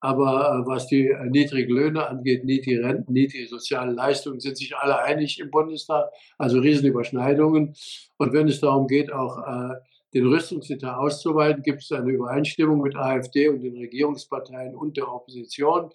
Aber 0.00 0.62
äh, 0.62 0.66
was 0.66 0.86
die 0.86 1.08
äh, 1.08 1.30
niedrigen 1.30 1.74
Löhne 1.74 2.06
angeht, 2.06 2.44
niedrige 2.44 2.82
Renten, 2.84 3.12
niedrige 3.12 3.48
soziale 3.48 3.92
Leistungen, 3.92 4.38
sind 4.38 4.58
sich 4.58 4.76
alle 4.76 4.98
einig 4.98 5.40
im 5.40 5.50
Bundestag. 5.50 6.10
Also 6.36 6.58
Riesenüberschneidungen. 6.60 7.74
Und 8.18 8.32
wenn 8.32 8.48
es 8.48 8.60
darum 8.60 8.86
geht, 8.86 9.10
auch 9.12 9.38
äh, 9.38 9.74
den 10.12 10.26
Rüstungsetat 10.26 10.96
auszuweiten, 10.96 11.62
gibt 11.62 11.82
es 11.82 11.90
eine 11.92 12.10
Übereinstimmung 12.10 12.82
mit 12.82 12.96
AfD 12.96 13.48
und 13.48 13.62
den 13.62 13.76
Regierungsparteien 13.76 14.74
und 14.74 14.96
der 14.96 15.12
Opposition. 15.12 15.90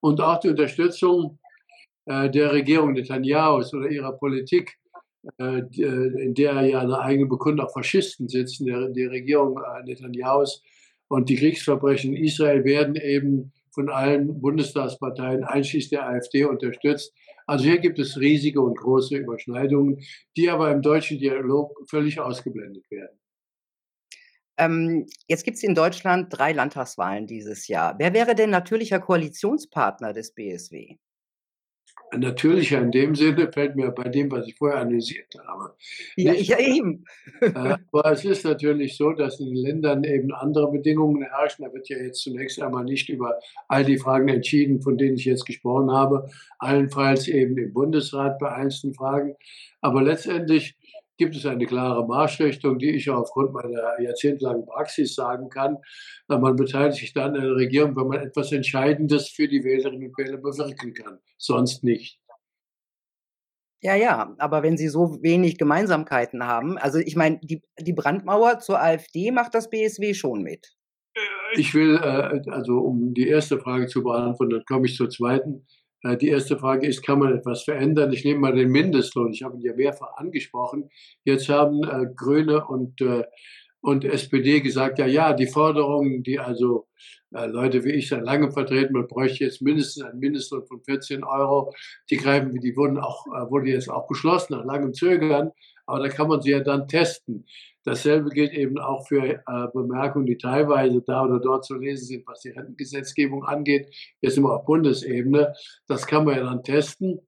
Und 0.00 0.20
auch 0.20 0.40
die 0.40 0.48
Unterstützung 0.48 1.38
äh, 1.41 1.41
der 2.06 2.52
Regierung 2.52 2.92
Netanyahus 2.92 3.72
oder 3.74 3.88
ihrer 3.88 4.12
Politik, 4.12 4.76
äh, 5.38 5.60
äh, 5.60 6.22
in 6.24 6.34
der 6.34 6.60
ja 6.62 6.80
eine 6.80 6.98
eigene 6.98 7.26
Bekundung 7.26 7.66
auch 7.66 7.72
Faschisten 7.72 8.28
sitzen, 8.28 8.66
der, 8.66 8.88
die 8.88 9.04
Regierung 9.04 9.60
Netanyahus 9.84 10.62
und 11.08 11.28
die 11.28 11.36
Kriegsverbrechen 11.36 12.14
in 12.14 12.24
Israel 12.24 12.64
werden 12.64 12.96
eben 12.96 13.52
von 13.70 13.88
allen 13.88 14.40
Bundestagsparteien 14.40 15.44
einschließlich 15.44 15.90
der 15.90 16.08
AfD 16.08 16.44
unterstützt. 16.44 17.14
Also 17.46 17.64
hier 17.64 17.78
gibt 17.78 17.98
es 17.98 18.18
riesige 18.18 18.60
und 18.60 18.76
große 18.76 19.16
Überschneidungen, 19.16 20.02
die 20.36 20.50
aber 20.50 20.72
im 20.72 20.82
deutschen 20.82 21.18
Dialog 21.18 21.72
völlig 21.88 22.18
ausgeblendet 22.20 22.90
werden. 22.90 23.18
Ähm, 24.58 25.06
jetzt 25.28 25.44
gibt 25.44 25.56
es 25.56 25.62
in 25.62 25.74
Deutschland 25.74 26.26
drei 26.30 26.52
Landtagswahlen 26.52 27.26
dieses 27.26 27.68
Jahr. 27.68 27.94
Wer 27.98 28.12
wäre 28.12 28.34
denn 28.34 28.50
natürlicher 28.50 29.00
Koalitionspartner 29.00 30.12
des 30.12 30.34
BSW? 30.34 30.96
Natürlicher 32.16 32.80
in 32.80 32.90
dem 32.90 33.14
Sinne 33.14 33.50
fällt 33.50 33.76
mir 33.76 33.90
bei 33.90 34.08
dem, 34.08 34.30
was 34.30 34.46
ich 34.46 34.54
vorher 34.56 34.80
analysiert 34.80 35.34
habe. 35.46 35.74
Ja, 36.16 36.32
ja 36.32 36.58
eben. 36.58 37.04
Äh, 37.40 37.76
aber 37.92 38.12
es 38.12 38.24
ist 38.24 38.44
natürlich 38.44 38.96
so, 38.96 39.12
dass 39.12 39.40
in 39.40 39.46
den 39.46 39.56
Ländern 39.56 40.04
eben 40.04 40.32
andere 40.32 40.70
Bedingungen 40.70 41.22
herrschen. 41.22 41.64
Da 41.64 41.72
wird 41.72 41.88
ja 41.88 41.98
jetzt 41.98 42.22
zunächst 42.22 42.60
einmal 42.60 42.84
nicht 42.84 43.08
über 43.08 43.38
all 43.68 43.84
die 43.84 43.98
Fragen 43.98 44.28
entschieden, 44.28 44.80
von 44.80 44.98
denen 44.98 45.16
ich 45.16 45.24
jetzt 45.24 45.46
gesprochen 45.46 45.90
habe, 45.90 46.28
allenfalls 46.58 47.28
eben 47.28 47.56
im 47.58 47.72
Bundesrat 47.72 48.38
bei 48.38 48.52
einzelnen 48.52 48.94
Fragen. 48.94 49.36
Aber 49.80 50.02
letztendlich 50.02 50.76
gibt 51.22 51.36
es 51.36 51.46
eine 51.46 51.66
klare 51.66 52.04
Marschrichtung, 52.04 52.80
die 52.80 52.90
ich 52.90 53.08
aufgrund 53.08 53.52
meiner 53.52 54.00
jahrzehntelangen 54.00 54.66
Praxis 54.66 55.14
sagen 55.14 55.48
kann. 55.48 55.78
Man 56.26 56.56
beteiligt 56.56 56.98
sich 56.98 57.12
dann 57.12 57.36
an 57.36 57.42
der 57.42 57.54
Regierung, 57.54 57.94
wenn 57.94 58.08
man 58.08 58.26
etwas 58.26 58.50
Entscheidendes 58.50 59.28
für 59.28 59.46
die 59.46 59.62
Wählerinnen 59.62 60.08
und 60.08 60.18
Wähler 60.18 60.38
bewirken 60.38 60.94
kann, 60.94 61.20
sonst 61.38 61.84
nicht. 61.84 62.18
Ja, 63.82 63.94
ja, 63.94 64.34
aber 64.38 64.64
wenn 64.64 64.76
Sie 64.76 64.88
so 64.88 65.22
wenig 65.22 65.58
Gemeinsamkeiten 65.58 66.44
haben, 66.44 66.76
also 66.76 66.98
ich 66.98 67.14
meine, 67.14 67.38
die, 67.42 67.62
die 67.78 67.92
Brandmauer 67.92 68.58
zur 68.58 68.80
AfD 68.80 69.30
macht 69.30 69.54
das 69.54 69.70
BSW 69.70 70.14
schon 70.14 70.42
mit. 70.42 70.72
Ich 71.54 71.72
will, 71.74 71.96
äh, 71.96 72.50
also 72.50 72.78
um 72.78 73.14
die 73.14 73.28
erste 73.28 73.58
Frage 73.58 73.86
zu 73.86 74.02
beantworten, 74.02 74.50
dann 74.50 74.64
komme 74.64 74.86
ich 74.86 74.96
zur 74.96 75.10
zweiten. 75.10 75.66
Äh, 76.02 76.16
die 76.16 76.28
erste 76.28 76.58
Frage 76.58 76.86
ist, 76.86 77.02
kann 77.02 77.18
man 77.18 77.36
etwas 77.36 77.62
verändern? 77.64 78.12
Ich 78.12 78.24
nehme 78.24 78.40
mal 78.40 78.54
den 78.54 78.70
Mindestlohn. 78.70 79.32
Ich 79.32 79.42
habe 79.42 79.56
ihn 79.56 79.62
ja 79.62 79.74
mehrfach 79.74 80.16
angesprochen. 80.16 80.90
Jetzt 81.24 81.48
haben 81.48 81.82
äh, 81.84 82.06
Grüne 82.14 82.66
und, 82.66 83.00
äh, 83.00 83.24
und 83.80 84.04
SPD 84.04 84.60
gesagt, 84.60 84.98
ja, 84.98 85.06
ja, 85.06 85.32
die 85.32 85.46
Forderungen, 85.46 86.22
die 86.22 86.38
also 86.38 86.86
äh, 87.34 87.46
Leute 87.46 87.84
wie 87.84 87.92
ich 87.92 88.08
seit 88.08 88.24
langem 88.24 88.52
vertreten, 88.52 88.92
man 88.92 89.06
bräuchte 89.06 89.44
jetzt 89.44 89.62
mindestens 89.62 90.04
einen 90.04 90.20
Mindestlohn 90.20 90.66
von 90.66 90.82
14 90.82 91.24
Euro. 91.24 91.72
Die 92.10 92.16
greifen, 92.16 92.60
die 92.60 92.76
wurden 92.76 92.98
auch, 92.98 93.26
äh, 93.26 93.50
wurde 93.50 93.70
jetzt 93.70 93.88
auch 93.88 94.06
beschlossen 94.06 94.54
nach 94.54 94.64
langem 94.64 94.92
Zögern. 94.94 95.50
Aber 95.86 96.00
da 96.00 96.08
kann 96.08 96.28
man 96.28 96.40
sie 96.42 96.50
ja 96.50 96.60
dann 96.60 96.88
testen. 96.88 97.46
Dasselbe 97.84 98.30
gilt 98.30 98.52
eben 98.52 98.78
auch 98.78 99.06
für 99.08 99.24
äh, 99.24 99.40
Bemerkungen, 99.74 100.26
die 100.26 100.36
teilweise 100.36 101.02
da 101.02 101.24
oder 101.24 101.40
dort 101.40 101.64
zu 101.64 101.76
lesen 101.76 102.06
sind, 102.06 102.26
was 102.26 102.40
die 102.40 102.50
Rentengesetzgebung 102.50 103.44
angeht. 103.44 103.88
Jetzt 104.20 104.38
wir 104.38 104.54
auf 104.54 104.64
Bundesebene. 104.64 105.52
Das 105.88 106.06
kann 106.06 106.24
man 106.24 106.36
ja 106.36 106.44
dann 106.44 106.62
testen. 106.62 107.20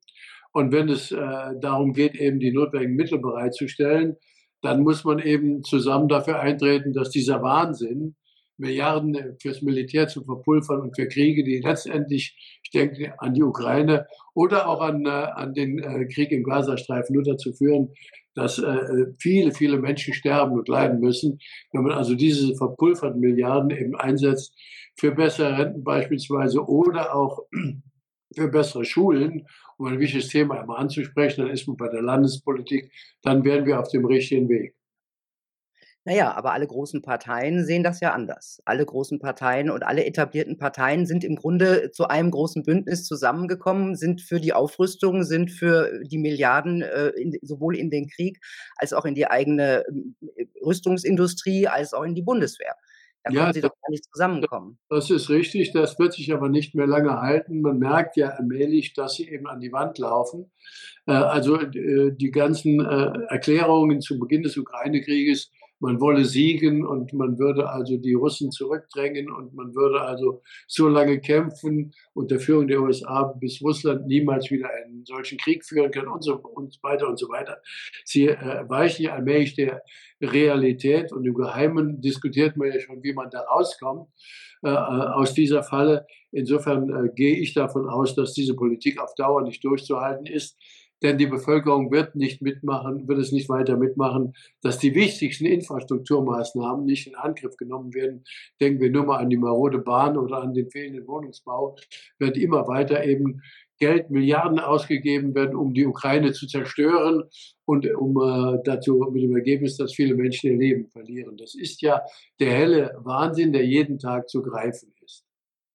Und 0.52 0.70
wenn 0.70 0.88
es 0.88 1.10
äh, 1.10 1.18
darum 1.60 1.92
geht, 1.92 2.14
eben 2.14 2.38
die 2.38 2.52
notwendigen 2.52 2.94
Mittel 2.94 3.18
bereitzustellen, 3.18 4.16
dann 4.62 4.82
muss 4.82 5.04
man 5.04 5.18
eben 5.18 5.64
zusammen 5.64 6.08
dafür 6.08 6.38
eintreten, 6.38 6.92
dass 6.92 7.10
dieser 7.10 7.42
Wahnsinn, 7.42 8.14
Milliarden 8.56 9.36
fürs 9.40 9.62
Militär 9.62 10.08
zu 10.08 10.24
verpulvern 10.24 10.80
und 10.80 10.96
für 10.96 11.08
Kriege, 11.08 11.44
die 11.44 11.58
letztendlich, 11.58 12.60
ich 12.62 12.70
denke 12.70 13.14
an 13.18 13.34
die 13.34 13.42
Ukraine 13.42 14.06
oder 14.34 14.68
auch 14.68 14.80
an, 14.80 15.06
äh, 15.06 15.08
an 15.08 15.54
den 15.54 15.78
äh, 15.78 16.06
Krieg 16.06 16.30
im 16.32 16.44
Gazastreifen, 16.44 17.14
nur 17.14 17.24
dazu 17.24 17.52
führen, 17.52 17.90
dass 18.34 18.58
äh, 18.58 19.06
viele, 19.18 19.52
viele 19.52 19.78
Menschen 19.78 20.12
sterben 20.14 20.52
und 20.52 20.68
leiden 20.68 21.00
müssen. 21.00 21.38
Wenn 21.72 21.82
man 21.82 21.92
also 21.92 22.14
diese 22.14 22.54
verpulverten 22.56 23.20
Milliarden 23.20 23.70
eben 23.70 23.94
einsetzt 23.96 24.54
für 24.96 25.12
bessere 25.12 25.58
Renten 25.58 25.84
beispielsweise 25.84 26.64
oder 26.64 27.14
auch 27.14 27.44
für 28.36 28.48
bessere 28.48 28.84
Schulen, 28.84 29.46
um 29.78 29.86
ein 29.86 30.00
wichtiges 30.00 30.28
Thema 30.28 30.60
einmal 30.60 30.78
anzusprechen, 30.78 31.42
dann 31.42 31.50
ist 31.50 31.66
man 31.66 31.76
bei 31.76 31.88
der 31.88 32.02
Landespolitik, 32.02 32.90
dann 33.22 33.44
wären 33.44 33.66
wir 33.66 33.80
auf 33.80 33.88
dem 33.88 34.04
richtigen 34.04 34.48
Weg. 34.48 34.74
Naja, 36.06 36.34
aber 36.34 36.52
alle 36.52 36.66
großen 36.66 37.00
Parteien 37.00 37.64
sehen 37.64 37.82
das 37.82 38.00
ja 38.00 38.12
anders. 38.12 38.60
Alle 38.66 38.84
großen 38.84 39.20
Parteien 39.20 39.70
und 39.70 39.84
alle 39.84 40.04
etablierten 40.04 40.58
Parteien 40.58 41.06
sind 41.06 41.24
im 41.24 41.34
Grunde 41.34 41.92
zu 41.92 42.08
einem 42.08 42.30
großen 42.30 42.62
Bündnis 42.62 43.04
zusammengekommen, 43.04 43.96
sind 43.96 44.20
für 44.20 44.38
die 44.38 44.52
Aufrüstung, 44.52 45.22
sind 45.22 45.50
für 45.50 46.04
die 46.04 46.18
Milliarden 46.18 46.82
äh, 46.82 47.08
in, 47.08 47.38
sowohl 47.40 47.74
in 47.74 47.90
den 47.90 48.06
Krieg 48.08 48.38
als 48.76 48.92
auch 48.92 49.06
in 49.06 49.14
die 49.14 49.28
eigene 49.28 49.84
äh, 50.36 50.46
Rüstungsindustrie 50.62 51.68
als 51.68 51.94
auch 51.94 52.02
in 52.02 52.14
die 52.14 52.22
Bundeswehr. 52.22 52.74
Da 53.24 53.32
ja, 53.32 53.40
können 53.40 53.54
sie 53.54 53.62
doch 53.62 53.74
gar 53.80 53.90
nicht 53.90 54.04
zusammenkommen. 54.04 54.78
Das 54.90 55.08
ist 55.08 55.30
richtig, 55.30 55.72
das 55.72 55.98
wird 55.98 56.12
sich 56.12 56.34
aber 56.34 56.50
nicht 56.50 56.74
mehr 56.74 56.86
lange 56.86 57.22
halten. 57.22 57.62
Man 57.62 57.78
merkt 57.78 58.18
ja 58.18 58.28
allmählich, 58.28 58.92
dass 58.92 59.14
sie 59.14 59.30
eben 59.30 59.46
an 59.46 59.60
die 59.60 59.72
Wand 59.72 59.96
laufen. 59.96 60.52
Äh, 61.06 61.12
also 61.12 61.58
äh, 61.58 62.12
die 62.14 62.30
ganzen 62.30 62.80
äh, 62.80 63.12
Erklärungen 63.30 64.02
zu 64.02 64.18
Beginn 64.18 64.42
des 64.42 64.58
Ukraine-Krieges 64.58 65.50
man 65.80 66.00
wolle 66.00 66.24
siegen 66.24 66.86
und 66.86 67.12
man 67.12 67.38
würde 67.38 67.68
also 67.68 67.96
die 67.96 68.14
Russen 68.14 68.50
zurückdrängen 68.50 69.30
und 69.30 69.54
man 69.54 69.74
würde 69.74 70.00
also 70.00 70.42
so 70.66 70.88
lange 70.88 71.20
kämpfen 71.20 71.92
unter 72.14 72.38
Führung 72.38 72.68
der 72.68 72.80
USA, 72.80 73.24
bis 73.38 73.60
Russland 73.60 74.06
niemals 74.06 74.50
wieder 74.50 74.68
einen 74.70 75.04
solchen 75.04 75.38
Krieg 75.38 75.64
führen 75.64 75.90
kann 75.90 76.08
und 76.08 76.22
so, 76.22 76.36
und 76.36 76.78
weiter 76.82 77.08
und 77.08 77.18
so 77.18 77.28
weiter. 77.28 77.60
Sie 78.04 78.28
äh, 78.28 78.68
weichen 78.68 79.08
allmählich 79.08 79.54
der 79.54 79.82
Realität 80.20 81.12
und 81.12 81.26
im 81.26 81.34
Geheimen 81.34 82.00
diskutiert 82.00 82.56
man 82.56 82.68
ja 82.68 82.80
schon, 82.80 83.02
wie 83.02 83.12
man 83.12 83.30
da 83.30 83.40
rauskommt 83.40 84.08
äh, 84.62 84.68
äh 84.68 84.72
aus 84.72 85.34
dieser 85.34 85.62
Falle. 85.62 86.06
Insofern 86.30 86.88
äh, 86.88 87.08
gehe 87.14 87.36
ich 87.36 87.52
davon 87.52 87.88
aus, 87.88 88.14
dass 88.14 88.32
diese 88.32 88.54
Politik 88.54 89.00
auf 89.00 89.14
Dauer 89.14 89.42
nicht 89.42 89.62
durchzuhalten 89.64 90.26
ist 90.26 90.56
denn 91.04 91.18
die 91.18 91.26
Bevölkerung 91.26 91.92
wird 91.92 92.16
nicht 92.16 92.40
mitmachen, 92.40 93.06
wird 93.06 93.18
es 93.18 93.30
nicht 93.30 93.50
weiter 93.50 93.76
mitmachen, 93.76 94.34
dass 94.62 94.78
die 94.78 94.94
wichtigsten 94.94 95.44
Infrastrukturmaßnahmen 95.44 96.86
nicht 96.86 97.06
in 97.06 97.14
Angriff 97.14 97.56
genommen 97.58 97.92
werden. 97.92 98.24
Denken 98.58 98.80
wir 98.80 98.90
nur 98.90 99.04
mal 99.04 99.18
an 99.18 99.28
die 99.28 99.36
marode 99.36 99.78
Bahn 99.78 100.16
oder 100.16 100.38
an 100.38 100.54
den 100.54 100.70
fehlenden 100.70 101.06
Wohnungsbau, 101.06 101.76
wird 102.18 102.38
immer 102.38 102.66
weiter 102.66 103.04
eben 103.04 103.42
Geld, 103.78 104.08
Milliarden 104.08 104.60
ausgegeben 104.60 105.34
werden, 105.34 105.54
um 105.56 105.74
die 105.74 105.84
Ukraine 105.84 106.32
zu 106.32 106.46
zerstören 106.46 107.24
und 107.66 107.86
um 107.94 108.16
äh, 108.16 108.58
dazu 108.64 109.06
mit 109.12 109.22
dem 109.22 109.36
Ergebnis, 109.36 109.76
dass 109.76 109.94
viele 109.94 110.14
Menschen 110.14 110.52
ihr 110.52 110.56
Leben 110.56 110.88
verlieren. 110.88 111.36
Das 111.36 111.54
ist 111.54 111.82
ja 111.82 112.00
der 112.40 112.52
helle 112.52 112.96
Wahnsinn, 113.00 113.52
der 113.52 113.66
jeden 113.66 113.98
Tag 113.98 114.30
zu 114.30 114.42
greifen 114.42 114.94
ist. 115.04 115.26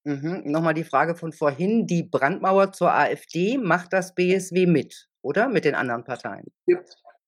Mhm. 0.06 0.44
Nochmal 0.46 0.74
die 0.74 0.86
Frage 0.86 1.14
von 1.14 1.34
vorhin, 1.34 1.86
die 1.86 2.04
Brandmauer 2.04 2.72
zur 2.72 2.92
AfD, 2.92 3.58
macht 3.58 3.94
das 3.94 4.16
BSW 4.16 4.66
mit? 4.66 5.09
Oder? 5.22 5.50
Mit 5.50 5.66
den 5.66 5.76
anderen 5.76 6.04
Parteien. 6.04 6.46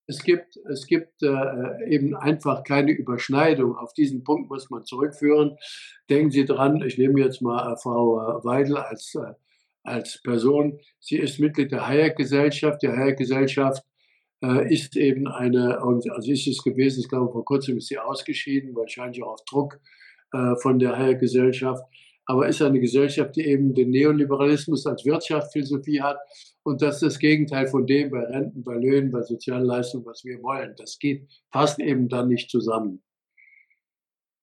Es 0.06 0.22
gibt, 0.22 0.56
es 0.70 0.86
gibt 0.86 1.22
äh, 1.22 1.88
eben 1.88 2.16
einfach 2.16 2.64
keine 2.64 2.92
Überschneidung. 2.92 3.76
Auf 3.76 3.92
diesen 3.94 4.24
Punkt 4.24 4.50
muss 4.50 4.68
man 4.68 4.84
zurückführen. 4.84 5.56
Denken 6.10 6.30
Sie 6.30 6.44
dran, 6.44 6.82
ich 6.82 6.98
nehme 6.98 7.20
jetzt 7.20 7.40
mal 7.40 7.72
äh, 7.72 7.76
Frau 7.76 8.18
äh, 8.20 8.44
Weidel 8.44 8.78
als, 8.78 9.14
äh, 9.14 9.32
als 9.84 10.20
Person. 10.22 10.80
Sie 10.98 11.18
ist 11.18 11.38
Mitglied 11.38 11.70
der 11.70 11.86
Hayek-Gesellschaft. 11.86 12.82
Die 12.82 12.88
Hayek-Gesellschaft 12.88 13.84
ist 14.68 14.96
eben 14.96 15.28
eine, 15.28 15.80
also 15.80 16.32
ist 16.32 16.48
es 16.48 16.64
gewesen, 16.64 16.98
ich 16.98 17.08
glaube, 17.08 17.30
vor 17.30 17.44
kurzem 17.44 17.76
ist 17.76 17.86
sie 17.86 17.98
ausgeschieden, 18.00 18.74
wahrscheinlich 18.74 19.22
auch 19.22 19.34
auf 19.34 19.44
Druck 19.44 19.78
von 20.60 20.80
der 20.80 20.98
Hayek-Gesellschaft 20.98 21.84
aber 22.26 22.48
ist 22.48 22.62
eine 22.62 22.80
Gesellschaft, 22.80 23.36
die 23.36 23.46
eben 23.46 23.74
den 23.74 23.90
Neoliberalismus 23.90 24.86
als 24.86 25.04
Wirtschaftsphilosophie 25.04 26.00
hat 26.00 26.18
und 26.64 26.82
das 26.82 26.96
ist 26.96 27.02
das 27.02 27.18
Gegenteil 27.18 27.66
von 27.66 27.86
dem 27.86 28.10
bei 28.10 28.24
Renten, 28.24 28.62
bei 28.62 28.74
Löhnen, 28.74 29.10
bei 29.10 29.22
Sozialleistungen, 29.22 30.06
was 30.06 30.24
wir 30.24 30.42
wollen. 30.42 30.74
Das 30.76 30.98
geht 30.98 31.28
fast 31.52 31.80
eben 31.80 32.08
dann 32.08 32.28
nicht 32.28 32.50
zusammen. 32.50 33.02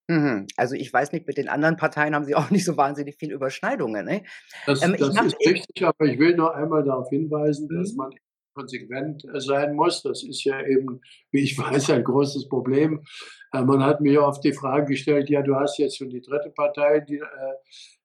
Mhm. 0.10 0.48
Also 0.58 0.76
ich 0.76 0.92
weiß 0.92 1.12
nicht, 1.12 1.28
mit 1.28 1.38
den 1.38 1.48
anderen 1.48 1.78
Parteien 1.78 2.16
haben 2.16 2.26
Sie 2.26 2.36
auch 2.36 2.50
nicht 2.50 2.66
so 2.66 2.76
wahnsinnig 2.76 3.16
viele 3.18 3.36
Überschneidungen. 3.36 4.06
Ne? 4.06 4.24
Das, 4.66 4.84
ähm, 4.84 4.96
das 4.98 5.16
ist 5.16 5.40
richtig, 5.46 5.84
aber 5.84 6.06
ich 6.06 6.20
will 6.20 6.36
nur 6.36 6.56
einmal 6.56 6.84
darauf 6.84 7.10
hinweisen, 7.10 7.68
mhm. 7.72 7.78
dass 7.78 7.94
man 7.94 8.10
konsequent 8.54 9.24
äh, 9.34 9.40
sein 9.40 9.76
muss. 9.76 10.02
Das 10.02 10.24
ist 10.24 10.44
ja 10.44 10.66
eben, 10.66 11.00
wie 11.32 11.44
ich 11.44 11.58
weiß, 11.58 11.92
ein 11.92 12.04
großes 12.04 12.50
Problem. 12.50 13.02
Äh, 13.54 13.62
man 13.62 13.84
hat 13.84 14.02
mir 14.02 14.24
oft 14.24 14.44
die 14.44 14.54
Frage 14.54 14.88
gestellt, 14.88 15.30
ja, 15.30 15.42
du 15.42 15.56
hast 15.56 15.78
jetzt 15.78 15.98
schon 15.98 16.10
die 16.10 16.22
dritte 16.22 16.50
Partei, 16.50 17.00
die, 17.00 17.22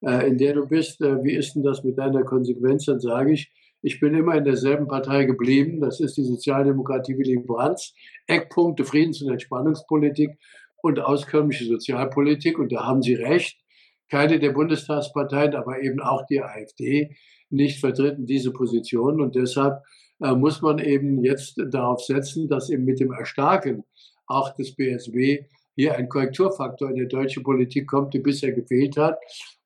äh, 0.03 0.29
in 0.29 0.39
der 0.39 0.55
du 0.55 0.69
bist. 0.69 1.01
Wie 1.01 1.35
ist 1.35 1.55
denn 1.55 1.63
das 1.63 1.83
mit 1.83 1.99
deiner 1.99 2.23
Konsequenz? 2.23 2.85
Dann 2.85 3.01
sage 3.01 3.33
ich, 3.33 3.51
ich 3.87 4.01
bin 4.01 4.15
immer 4.15 4.35
in 4.35 4.45
derselben 4.45 4.89
Partei 4.89 5.25
geblieben. 5.25 5.79
Das 5.79 6.01
ist 6.01 6.17
die 6.17 6.25
Sozialdemokratie 6.25 7.19
Willy 7.19 7.37
Brandts. 7.37 7.95
Eckpunkte 8.27 8.83
Friedens- 8.83 9.21
und 9.21 9.31
Entspannungspolitik 9.31 10.39
und 10.81 11.01
auskömmliche 11.01 11.67
Sozialpolitik. 11.67 12.59
Und 12.59 12.73
da 12.73 12.87
haben 12.87 13.03
Sie 13.03 13.13
recht. 13.13 13.61
Keine 14.09 14.39
der 14.39 14.53
Bundestagsparteien, 14.53 15.55
aber 15.55 15.83
eben 15.83 16.01
auch 16.01 16.25
die 16.25 16.43
AfD 16.43 17.15
nicht 17.51 17.79
vertreten 17.79 18.25
diese 18.25 18.53
Position. 18.53 19.21
Und 19.21 19.35
deshalb 19.35 19.83
äh, 20.23 20.35
muss 20.35 20.63
man 20.63 20.79
eben 20.79 21.23
jetzt 21.23 21.61
darauf 21.71 22.01
setzen, 22.01 22.49
dass 22.49 22.71
eben 22.71 22.87
mit 22.87 23.01
dem 23.01 23.13
Erstarken 23.13 23.85
auch 24.27 24.55
des 24.55 24.75
BSW 24.75 25.45
hier 25.77 25.95
ein 25.97 26.09
Korrekturfaktor 26.09 26.89
in 26.89 26.97
der 26.97 27.07
deutschen 27.07 27.43
Politik 27.43 27.87
kommt, 27.87 28.15
der 28.15 28.21
bisher 28.21 28.53
gefehlt 28.53 28.97
hat. 28.97 29.19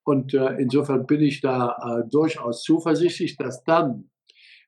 Und 0.08 0.32
äh, 0.32 0.54
insofern 0.54 1.04
bin 1.04 1.20
ich 1.20 1.42
da 1.42 1.76
äh, 1.82 2.08
durchaus 2.08 2.62
zuversichtlich, 2.62 3.36
dass 3.36 3.62
dann, 3.64 4.08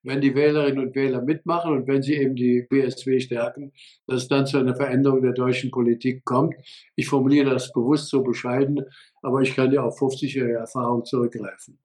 wenn 0.03 0.21
die 0.21 0.35
Wählerinnen 0.35 0.87
und 0.87 0.95
Wähler 0.95 1.23
mitmachen 1.23 1.73
und 1.73 1.89
wenn 1.89 2.03
sie 2.03 2.17
eben 2.17 2.35
die 2.35 2.67
BSW 2.69 3.21
stärken, 3.21 3.73
dass 4.07 4.25
es 4.25 4.29
dann 4.29 4.45
zu 4.45 4.59
einer 4.59 4.77
Veränderung 4.77 5.23
der 5.23 5.33
deutschen 5.33 5.71
Politik 5.71 6.27
kommt. 6.27 6.57
Ich 6.95 7.09
formuliere 7.09 7.49
das 7.49 7.73
bewusst 7.73 8.11
so 8.11 8.23
bescheiden, 8.23 8.85
aber 9.23 9.41
ich 9.41 9.57
kann 9.57 9.73
ja 9.73 9.83
auf 9.83 9.97
50 9.99 10.35
Jahre 10.35 10.53
Erfahrung 10.53 11.07
zurückgreifen. 11.07 11.79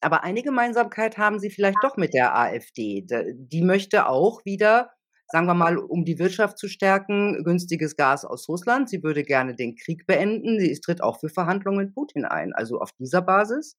Aber 0.00 0.24
eine 0.24 0.42
Gemeinsamkeit 0.42 1.16
haben 1.16 1.38
Sie 1.38 1.50
vielleicht 1.50 1.78
doch 1.80 1.96
mit 1.96 2.12
der 2.12 2.36
AfD. 2.36 3.06
Die 3.06 3.62
möchte 3.62 4.08
auch 4.08 4.44
wieder, 4.44 4.90
sagen 5.34 5.48
wir 5.48 5.54
mal, 5.54 5.78
um 5.78 6.04
die 6.04 6.20
Wirtschaft 6.20 6.58
zu 6.58 6.68
stärken, 6.68 7.42
günstiges 7.42 7.96
Gas 7.96 8.24
aus 8.24 8.48
Russland. 8.48 8.88
Sie 8.88 9.02
würde 9.02 9.24
gerne 9.24 9.56
den 9.56 9.74
Krieg 9.74 10.06
beenden. 10.06 10.60
Sie 10.60 10.80
tritt 10.80 11.02
auch 11.02 11.18
für 11.18 11.28
Verhandlungen 11.28 11.86
mit 11.86 11.92
Putin 11.92 12.24
ein. 12.24 12.52
Also 12.52 12.78
auf 12.78 12.92
dieser 13.00 13.20
Basis? 13.20 13.76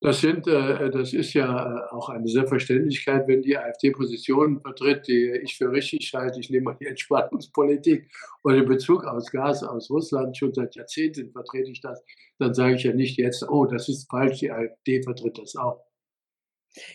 Das, 0.00 0.20
sind, 0.20 0.46
äh, 0.46 0.90
das 0.92 1.12
ist 1.12 1.34
ja 1.34 1.46
äh, 1.46 1.92
auch 1.92 2.08
eine 2.08 2.28
Selbstverständlichkeit, 2.28 3.26
wenn 3.26 3.42
die 3.42 3.58
AfD 3.58 3.90
Positionen 3.90 4.60
vertritt, 4.60 5.08
die 5.08 5.40
ich 5.42 5.56
für 5.56 5.72
richtig 5.72 6.12
halte. 6.14 6.38
Ich 6.38 6.50
nehme 6.50 6.66
mal 6.66 6.76
die 6.80 6.86
Entspannungspolitik 6.94 8.08
und 8.42 8.54
den 8.54 8.66
Bezug 8.66 9.04
aus 9.04 9.32
Gas 9.32 9.64
aus 9.64 9.90
Russland. 9.90 10.36
Schon 10.36 10.54
seit 10.54 10.76
Jahrzehnten 10.76 11.32
vertrete 11.32 11.72
ich 11.72 11.80
das. 11.80 12.00
Dann 12.38 12.54
sage 12.54 12.76
ich 12.76 12.84
ja 12.84 12.92
nicht 12.92 13.18
jetzt, 13.18 13.42
oh, 13.48 13.66
das 13.66 13.88
ist 13.88 14.08
falsch, 14.08 14.38
die 14.38 14.52
AfD 14.52 15.02
vertritt 15.02 15.36
das 15.36 15.56
auch. 15.56 15.84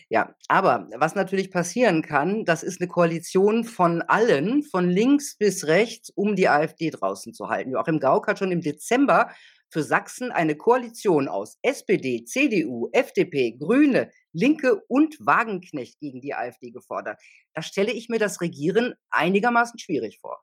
Ja, 0.08 0.34
aber 0.48 0.88
was 0.96 1.14
natürlich 1.14 1.50
passieren 1.50 2.02
kann, 2.02 2.44
das 2.44 2.62
ist 2.62 2.80
eine 2.80 2.88
Koalition 2.88 3.64
von 3.64 4.02
allen, 4.02 4.62
von 4.62 4.88
links 4.88 5.36
bis 5.36 5.66
rechts, 5.66 6.10
um 6.10 6.34
die 6.34 6.48
AfD 6.48 6.90
draußen 6.90 7.32
zu 7.32 7.48
halten. 7.48 7.72
Joachim 7.72 8.00
Gauck 8.00 8.26
hat 8.26 8.38
schon 8.38 8.52
im 8.52 8.60
Dezember 8.60 9.30
für 9.70 9.82
Sachsen 9.82 10.32
eine 10.32 10.56
Koalition 10.56 11.28
aus 11.28 11.58
SPD, 11.62 12.24
CDU, 12.24 12.88
FDP, 12.92 13.52
Grüne, 13.52 14.10
Linke 14.32 14.82
und 14.88 15.16
Wagenknecht 15.20 16.00
gegen 16.00 16.20
die 16.20 16.34
AfD 16.34 16.70
gefordert. 16.70 17.20
Da 17.54 17.62
stelle 17.62 17.92
ich 17.92 18.08
mir 18.08 18.18
das 18.18 18.40
Regieren 18.40 18.94
einigermaßen 19.10 19.78
schwierig 19.78 20.18
vor. 20.20 20.42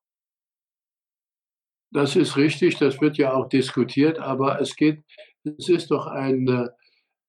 Das 1.92 2.16
ist 2.16 2.36
richtig, 2.36 2.78
das 2.78 3.00
wird 3.00 3.18
ja 3.18 3.34
auch 3.34 3.48
diskutiert, 3.48 4.20
aber 4.20 4.60
es 4.60 4.76
geht, 4.76 5.04
es 5.44 5.70
ist 5.70 5.92
doch 5.92 6.08
ein, 6.08 6.70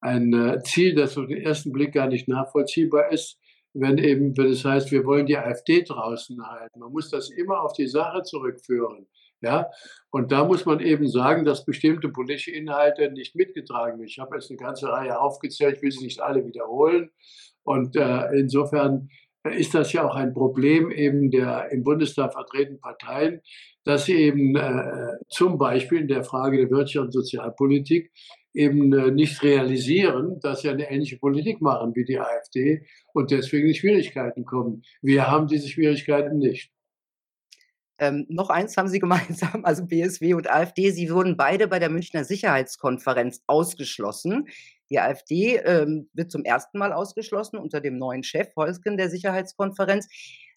ein 0.06 0.60
Ziel, 0.64 0.94
das 0.94 1.18
auf 1.18 1.26
den 1.26 1.42
ersten 1.42 1.72
Blick 1.72 1.92
gar 1.92 2.06
nicht 2.06 2.28
nachvollziehbar 2.28 3.12
ist, 3.12 3.38
wenn 3.74 3.98
eben, 3.98 4.36
wenn 4.36 4.52
es 4.52 4.64
heißt, 4.64 4.90
wir 4.90 5.04
wollen 5.04 5.26
die 5.26 5.36
AfD 5.36 5.82
draußen 5.82 6.38
halten. 6.46 6.80
Man 6.80 6.92
muss 6.92 7.10
das 7.10 7.30
immer 7.30 7.62
auf 7.62 7.72
die 7.74 7.88
Sache 7.88 8.22
zurückführen. 8.22 9.06
Ja, 9.42 9.70
und 10.10 10.32
da 10.32 10.44
muss 10.44 10.64
man 10.64 10.80
eben 10.80 11.08
sagen, 11.08 11.44
dass 11.44 11.66
bestimmte 11.66 12.08
politische 12.08 12.52
Inhalte 12.52 13.12
nicht 13.12 13.36
mitgetragen 13.36 13.98
werden. 13.98 14.08
Ich 14.08 14.18
habe 14.18 14.36
jetzt 14.36 14.50
eine 14.50 14.56
ganze 14.56 14.88
Reihe 14.88 15.20
aufgezählt, 15.20 15.82
will 15.82 15.92
sie 15.92 16.04
nicht 16.04 16.20
alle 16.20 16.46
wiederholen. 16.46 17.10
Und 17.62 17.96
äh, 17.96 18.30
insofern 18.32 19.10
ist 19.44 19.74
das 19.74 19.92
ja 19.92 20.08
auch 20.08 20.14
ein 20.14 20.32
Problem 20.32 20.90
eben 20.90 21.30
der 21.30 21.70
im 21.70 21.84
Bundestag 21.84 22.32
vertretenen 22.32 22.80
Parteien, 22.80 23.42
dass 23.84 24.06
sie 24.06 24.14
eben 24.14 24.56
äh, 24.56 25.18
zum 25.28 25.58
Beispiel 25.58 26.00
in 26.00 26.08
der 26.08 26.24
Frage 26.24 26.56
der 26.56 26.70
Wirtschaft 26.70 27.06
und 27.06 27.12
Sozialpolitik 27.12 28.10
eben 28.56 28.92
äh, 28.92 29.10
nicht 29.10 29.42
realisieren, 29.42 30.40
dass 30.40 30.62
sie 30.62 30.70
eine 30.70 30.90
ähnliche 30.90 31.18
Politik 31.18 31.60
machen 31.60 31.94
wie 31.94 32.04
die 32.04 32.18
AfD 32.18 32.86
und 33.12 33.30
deswegen 33.30 33.68
in 33.68 33.74
Schwierigkeiten 33.74 34.44
kommen. 34.44 34.82
Wir 35.02 35.28
haben 35.28 35.46
diese 35.46 35.68
Schwierigkeiten 35.68 36.38
nicht. 36.38 36.72
Ähm, 37.98 38.26
noch 38.28 38.48
eins 38.48 38.76
haben 38.76 38.88
Sie 38.88 38.98
gemeinsam, 39.00 39.64
also 39.64 39.86
BSW 39.86 40.34
und 40.34 40.50
AfD. 40.50 40.90
Sie 40.90 41.10
wurden 41.10 41.36
beide 41.36 41.68
bei 41.68 41.78
der 41.78 41.90
Münchner 41.90 42.24
Sicherheitskonferenz 42.24 43.42
ausgeschlossen. 43.46 44.48
Die 44.90 45.00
AfD 45.00 45.56
ähm, 45.56 46.08
wird 46.14 46.30
zum 46.30 46.44
ersten 46.44 46.78
Mal 46.78 46.92
ausgeschlossen 46.92 47.58
unter 47.58 47.80
dem 47.80 47.98
neuen 47.98 48.22
Chef 48.22 48.54
Holzgen 48.56 48.96
der 48.96 49.10
Sicherheitskonferenz. 49.10 50.08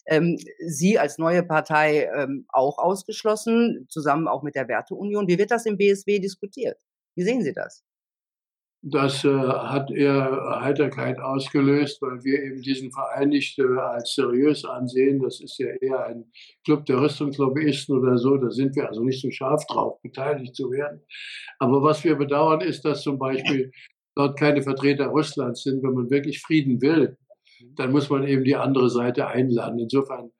Ähm, 0.06 0.38
Sie 0.66 0.98
als 0.98 1.18
neue 1.18 1.42
Partei 1.42 2.08
ähm, 2.16 2.46
auch 2.48 2.78
ausgeschlossen, 2.78 3.86
zusammen 3.90 4.26
auch 4.26 4.42
mit 4.42 4.54
der 4.54 4.68
Werteunion. 4.68 5.28
Wie 5.28 5.38
wird 5.38 5.50
das 5.50 5.66
im 5.66 5.76
BSW 5.76 6.18
diskutiert? 6.18 6.80
Wie 7.14 7.24
sehen 7.24 7.42
Sie 7.42 7.52
das? 7.52 7.84
Das 8.82 9.24
äh, 9.26 9.28
hat 9.28 9.90
eher 9.90 10.58
Heiterkeit 10.62 11.20
ausgelöst, 11.20 12.00
weil 12.00 12.24
wir 12.24 12.42
eben 12.42 12.62
diesen 12.62 12.90
Verein 12.90 13.28
nicht 13.28 13.58
äh, 13.58 13.76
als 13.78 14.14
seriös 14.14 14.64
ansehen. 14.64 15.20
Das 15.20 15.38
ist 15.40 15.58
ja 15.58 15.66
eher 15.82 16.06
ein 16.06 16.32
Club 16.64 16.86
der 16.86 17.02
Rüstungslobbyisten 17.02 17.98
oder 17.98 18.16
so. 18.16 18.38
Da 18.38 18.50
sind 18.50 18.74
wir 18.76 18.88
also 18.88 19.02
nicht 19.04 19.20
so 19.20 19.30
scharf 19.30 19.66
drauf, 19.66 20.00
beteiligt 20.00 20.56
zu 20.56 20.70
werden. 20.70 21.02
Aber 21.58 21.82
was 21.82 22.02
wir 22.04 22.16
bedauern, 22.16 22.62
ist, 22.62 22.82
dass 22.86 23.02
zum 23.02 23.18
Beispiel 23.18 23.70
dort 24.14 24.38
keine 24.38 24.62
Vertreter 24.62 25.08
Russlands 25.08 25.62
sind. 25.62 25.82
Wenn 25.82 25.92
man 25.92 26.10
wirklich 26.10 26.40
Frieden 26.40 26.80
will, 26.80 27.18
dann 27.76 27.92
muss 27.92 28.08
man 28.08 28.26
eben 28.26 28.44
die 28.44 28.56
andere 28.56 28.88
Seite 28.88 29.26
einladen. 29.26 29.78
Insofern 29.78 30.30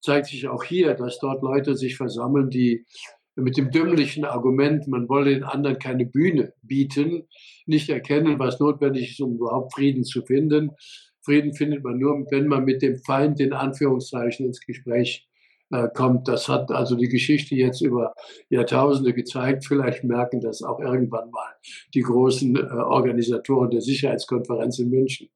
zeigt 0.00 0.28
sich 0.28 0.48
auch 0.48 0.64
hier, 0.64 0.94
dass 0.94 1.18
dort 1.18 1.42
Leute 1.42 1.74
sich 1.76 1.96
versammeln, 1.96 2.48
die 2.48 2.86
mit 3.36 3.56
dem 3.56 3.70
dümmlichen 3.70 4.24
Argument, 4.24 4.88
man 4.88 5.08
wolle 5.08 5.34
den 5.34 5.44
anderen 5.44 5.78
keine 5.78 6.06
Bühne 6.06 6.54
bieten, 6.62 7.28
nicht 7.66 7.90
erkennen, 7.90 8.38
was 8.38 8.60
notwendig 8.60 9.10
ist, 9.10 9.20
um 9.20 9.34
überhaupt 9.34 9.74
Frieden 9.74 10.04
zu 10.04 10.22
finden. 10.22 10.70
Frieden 11.22 11.52
findet 11.52 11.84
man 11.84 11.98
nur, 11.98 12.26
wenn 12.30 12.46
man 12.46 12.64
mit 12.64 12.82
dem 12.82 12.98
Feind 12.98 13.40
in 13.40 13.52
Anführungszeichen 13.52 14.46
ins 14.46 14.60
Gespräch 14.60 15.28
äh, 15.70 15.88
kommt. 15.92 16.28
Das 16.28 16.48
hat 16.48 16.70
also 16.70 16.94
die 16.94 17.08
Geschichte 17.08 17.56
jetzt 17.56 17.80
über 17.80 18.14
Jahrtausende 18.48 19.12
gezeigt. 19.12 19.66
Vielleicht 19.66 20.04
merken 20.04 20.40
das 20.40 20.62
auch 20.62 20.80
irgendwann 20.80 21.30
mal 21.30 21.54
die 21.92 22.02
großen 22.02 22.56
äh, 22.56 22.60
Organisatoren 22.60 23.70
der 23.70 23.80
Sicherheitskonferenz 23.80 24.78
in 24.78 24.90
München. 24.90 25.28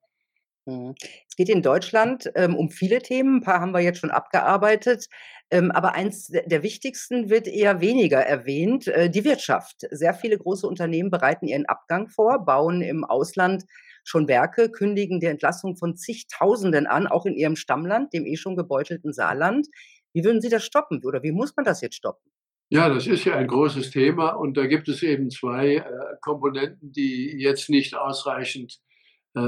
Mhm. 0.67 0.95
Es 1.29 1.37
geht 1.37 1.49
in 1.49 1.63
Deutschland 1.63 2.31
ähm, 2.35 2.55
um 2.55 2.71
viele 2.71 3.01
Themen. 3.01 3.37
Ein 3.37 3.41
paar 3.43 3.61
haben 3.61 3.73
wir 3.73 3.81
jetzt 3.81 3.99
schon 3.99 4.11
abgearbeitet. 4.11 5.07
Ähm, 5.51 5.71
aber 5.71 5.95
eins 5.95 6.29
der 6.29 6.63
wichtigsten 6.63 7.29
wird 7.29 7.49
eher 7.49 7.81
weniger 7.81 8.21
erwähnt, 8.21 8.87
äh, 8.87 9.11
die 9.11 9.25
Wirtschaft. 9.25 9.87
Sehr 9.91 10.15
viele 10.15 10.39
große 10.39 10.67
Unternehmen 10.67 11.11
bereiten 11.11 11.47
ihren 11.47 11.67
Abgang 11.67 12.09
vor, 12.09 12.45
bauen 12.45 12.83
im 12.83 13.05
Ausland 13.05 13.65
schon 14.05 14.29
Werke, 14.29 14.71
kündigen 14.71 15.21
die 15.21 15.27
Entlassung 15.27 15.77
von 15.77 15.97
zigtausenden 15.97 16.87
an, 16.87 17.07
auch 17.07 17.27
in 17.27 17.35
ihrem 17.35 17.57
Stammland, 17.57 18.13
dem 18.13 18.27
eh 18.27 18.37
schon 18.37 18.57
gebeutelten 18.57 19.13
Saarland. 19.13 19.67
Wie 20.13 20.25
würden 20.25 20.41
Sie 20.41 20.49
das 20.49 20.65
stoppen 20.65 21.01
oder 21.05 21.23
wie 21.23 21.33
muss 21.33 21.55
man 21.57 21.65
das 21.65 21.81
jetzt 21.81 21.97
stoppen? 21.97 22.31
Ja, 22.73 22.89
das 22.89 23.09
ist 23.09 23.25
ja 23.25 23.35
ein 23.37 23.49
großes 23.49 23.91
Thema 23.91 24.31
und 24.31 24.57
da 24.57 24.67
gibt 24.67 24.89
es 24.89 25.03
eben 25.03 25.31
zwei 25.31 25.77
äh, 25.77 25.85
Komponenten, 26.21 26.93
die 26.93 27.37
jetzt 27.39 27.69
nicht 27.69 27.97
ausreichend 27.97 28.79
äh, 29.37 29.41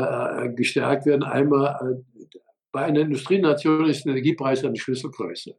äh 0.47 0.55
gestärkt 0.55 1.07
werden. 1.07 1.23
Einmal 1.23 1.77
äh, 1.81 2.25
bei 2.73 2.85
einer 2.85 3.01
Industrienation 3.01 3.87
ist 3.87 4.05
der 4.05 4.13
Energiepreis 4.13 4.65
eine 4.65 4.77
Schlüsselgröße. 4.77 5.55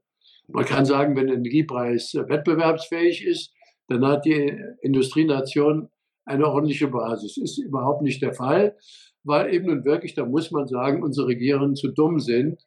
Man 0.48 0.66
kann 0.66 0.86
sagen, 0.86 1.16
wenn 1.16 1.28
der 1.28 1.38
Energiepreis 1.38 2.14
wettbewerbsfähig 2.16 3.26
ist, 3.26 3.54
dann 3.88 4.06
hat 4.06 4.26
die 4.26 4.58
Industrienation 4.82 5.90
eine 6.26 6.48
ordentliche 6.48 6.88
Basis. 6.88 7.38
Ist 7.38 7.58
überhaupt 7.60 8.02
nicht 8.02 8.22
der 8.22 8.34
Fall, 8.34 8.76
weil 9.24 9.54
eben 9.54 9.68
nun 9.68 9.86
wirklich, 9.86 10.16
da 10.16 10.26
muss 10.26 10.52
man 10.52 10.68
sagen, 10.68 11.04
unsere 11.04 11.28
Regierungen 11.28 11.76
zu 11.76 11.90
dumm 11.90 12.20
sind, 12.20 12.66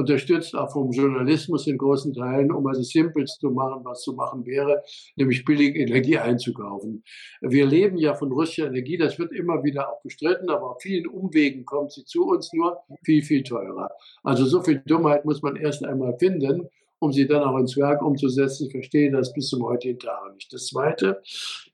unterstützt 0.00 0.54
auch 0.54 0.72
vom 0.72 0.90
Journalismus 0.90 1.66
in 1.66 1.78
großen 1.78 2.12
Teilen, 2.12 2.50
um 2.50 2.66
also 2.66 2.82
Simples 2.82 3.38
zu 3.38 3.50
machen, 3.50 3.84
was 3.84 4.02
zu 4.02 4.14
machen 4.14 4.44
wäre, 4.46 4.82
nämlich 5.16 5.44
billig 5.44 5.76
Energie 5.76 6.18
einzukaufen. 6.18 7.04
Wir 7.40 7.66
leben 7.66 7.96
ja 7.98 8.14
von 8.14 8.32
russischer 8.32 8.66
Energie, 8.66 8.96
das 8.96 9.18
wird 9.18 9.32
immer 9.32 9.62
wieder 9.62 9.90
auch 9.92 10.02
bestritten, 10.02 10.50
aber 10.50 10.72
auf 10.72 10.82
vielen 10.82 11.06
Umwegen 11.06 11.64
kommt 11.64 11.92
sie 11.92 12.04
zu 12.04 12.26
uns 12.28 12.52
nur 12.52 12.78
viel, 13.04 13.22
viel 13.22 13.42
teurer. 13.42 13.90
Also 14.22 14.44
so 14.46 14.62
viel 14.62 14.82
Dummheit 14.84 15.24
muss 15.24 15.42
man 15.42 15.56
erst 15.56 15.84
einmal 15.84 16.16
finden 16.18 16.68
um 17.00 17.12
sie 17.12 17.26
dann 17.26 17.42
auch 17.42 17.58
ins 17.58 17.76
Werk 17.76 18.02
umzusetzen. 18.02 18.66
Ich 18.66 18.72
verstehe 18.72 19.10
das 19.10 19.32
bis 19.32 19.48
zum 19.48 19.64
heutigen 19.64 19.98
Tage 19.98 20.34
nicht. 20.34 20.52
Das 20.52 20.66
Zweite, 20.66 21.22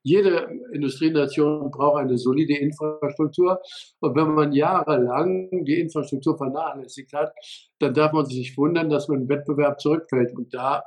jede 0.07 0.49
Industrienation 0.73 1.73
braucht 1.73 2.01
eine 2.01 2.17
solide 2.17 2.57
Infrastruktur. 2.57 3.61
Und 3.99 4.15
wenn 4.15 4.35
man 4.35 4.53
jahrelang 4.53 5.65
die 5.65 5.81
Infrastruktur 5.81 6.39
vernachlässigt 6.39 7.13
hat, 7.13 7.33
dann 7.81 7.93
darf 7.93 8.13
man 8.13 8.25
sich 8.25 8.39
nicht 8.39 8.57
wundern, 8.57 8.89
dass 8.89 9.09
man 9.09 9.23
im 9.23 9.29
Wettbewerb 9.29 9.81
zurückfällt. 9.81 10.33
Und 10.37 10.55
da 10.55 10.85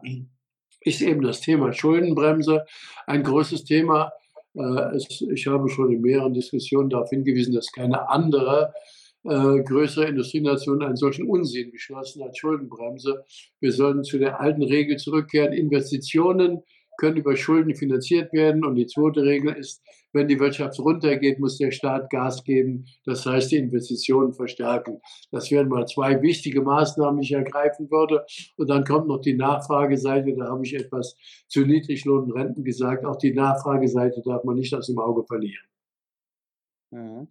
ist 0.80 1.02
eben 1.02 1.22
das 1.22 1.42
Thema 1.42 1.74
Schuldenbremse 1.74 2.66
ein 3.08 3.24
großes 3.24 3.66
Thema. 3.66 4.14
Äh, 4.54 4.96
ich 4.96 5.48
habe 5.48 5.68
schon 5.68 5.92
in 5.92 6.00
mehreren 6.00 6.34
Diskussionen 6.34 6.90
darauf 6.90 7.10
hingewiesen, 7.10 7.54
dass 7.54 7.74
keine 7.74 8.08
andere 8.08 8.72
äh, 9.26 9.64
größere 9.64 10.06
Industrienationen 10.06 10.88
einen 10.88 10.96
solchen 10.96 11.28
Unsinn 11.28 11.72
beschlossen 11.72 12.24
als 12.24 12.38
Schuldenbremse. 12.38 13.26
Wir 13.60 13.74
sollten 13.74 14.06
zu 14.06 14.18
der 14.18 14.40
alten 14.40 14.64
Regel 14.64 14.96
zurückkehren. 14.96 15.52
Investitionen 15.52 16.64
können 17.00 17.18
über 17.18 17.36
Schulden 17.36 17.74
finanziert 17.74 18.32
werden. 18.34 18.66
Und 18.66 18.76
die 18.76 18.86
zweite 18.86 19.24
Regel 19.24 19.54
ist, 19.54 19.82
wenn 20.12 20.28
die 20.28 20.40
Wirtschaft 20.40 20.80
runtergeht, 20.80 21.40
muss 21.40 21.58
der 21.58 21.72
Staat 21.72 22.10
Gas 22.10 22.44
geben. 22.44 22.86
Das 23.06 23.26
heißt, 23.26 23.52
die 23.52 23.58
Investitionen 23.58 24.34
verstärken. 24.34 25.00
Das 25.32 25.50
wären 25.52 25.70
mal 25.70 25.86
zwei 25.88 26.22
wichtige 26.22 26.62
Maßnahmen, 26.62 27.22
die 27.22 27.28
ich 27.28 27.34
ergreifen 27.34 27.90
würde. 27.90 28.26
Und 28.58 28.70
dann 28.70 28.84
kommt 28.84 29.08
noch 29.08 29.22
die 29.22 29.36
Nachfrageseite. 29.36 30.36
Da 30.36 30.50
habe 30.50 30.66
ich 30.66 30.76
etwas 30.76 31.16
zu 31.48 31.62
Niedriglohnrenten 31.62 32.64
gesagt. 32.64 33.06
Auch 33.06 33.18
die 33.18 33.34
Nachfrageseite 33.34 34.22
darf 34.26 34.44
man 34.44 34.56
nicht 34.56 34.74
aus 34.74 34.88
dem 34.88 35.00
Auge 35.00 35.24
verlieren. 35.26 35.66
Mhm. 36.92 37.28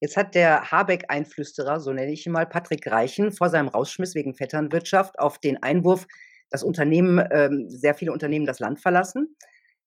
Jetzt 0.00 0.16
hat 0.16 0.34
der 0.34 0.72
Habeck-Einflüsterer, 0.72 1.78
so 1.78 1.92
nenne 1.92 2.12
ich 2.12 2.26
ihn 2.26 2.32
mal, 2.32 2.44
Patrick 2.44 2.90
Reichen, 2.90 3.30
vor 3.30 3.50
seinem 3.50 3.68
Rausschmiss 3.68 4.16
wegen 4.16 4.34
Vetternwirtschaft 4.34 5.16
auf 5.20 5.38
den 5.38 5.62
Einwurf, 5.62 6.08
dass 6.52 6.62
Unternehmen, 6.62 7.24
ähm, 7.30 7.68
sehr 7.68 7.94
viele 7.94 8.12
Unternehmen 8.12 8.46
das 8.46 8.60
Land 8.60 8.80
verlassen, 8.80 9.36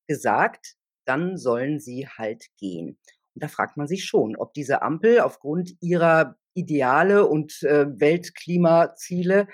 gesagt, 0.08 0.76
dann 1.06 1.38
sollen 1.38 1.80
sie 1.80 2.08
halt 2.08 2.46
gehen. 2.58 2.98
Und 3.36 3.44
da 3.44 3.48
fragt 3.48 3.78
man 3.78 3.88
sich 3.88 4.06
schon, 4.06 4.36
ob 4.36 4.54
diese 4.54 4.82
Ampel 4.82 5.20
aufgrund 5.20 5.76
ihrer 5.82 6.38
Ideale 6.56 7.28
und 7.28 7.62
äh, 7.64 7.86
Weltklimaziele 8.00 9.48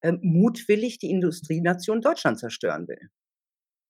äh, 0.00 0.12
mutwillig 0.20 0.98
die 0.98 1.10
Industrienation 1.10 2.00
Deutschland 2.00 2.38
zerstören 2.38 2.86
will. 2.88 3.08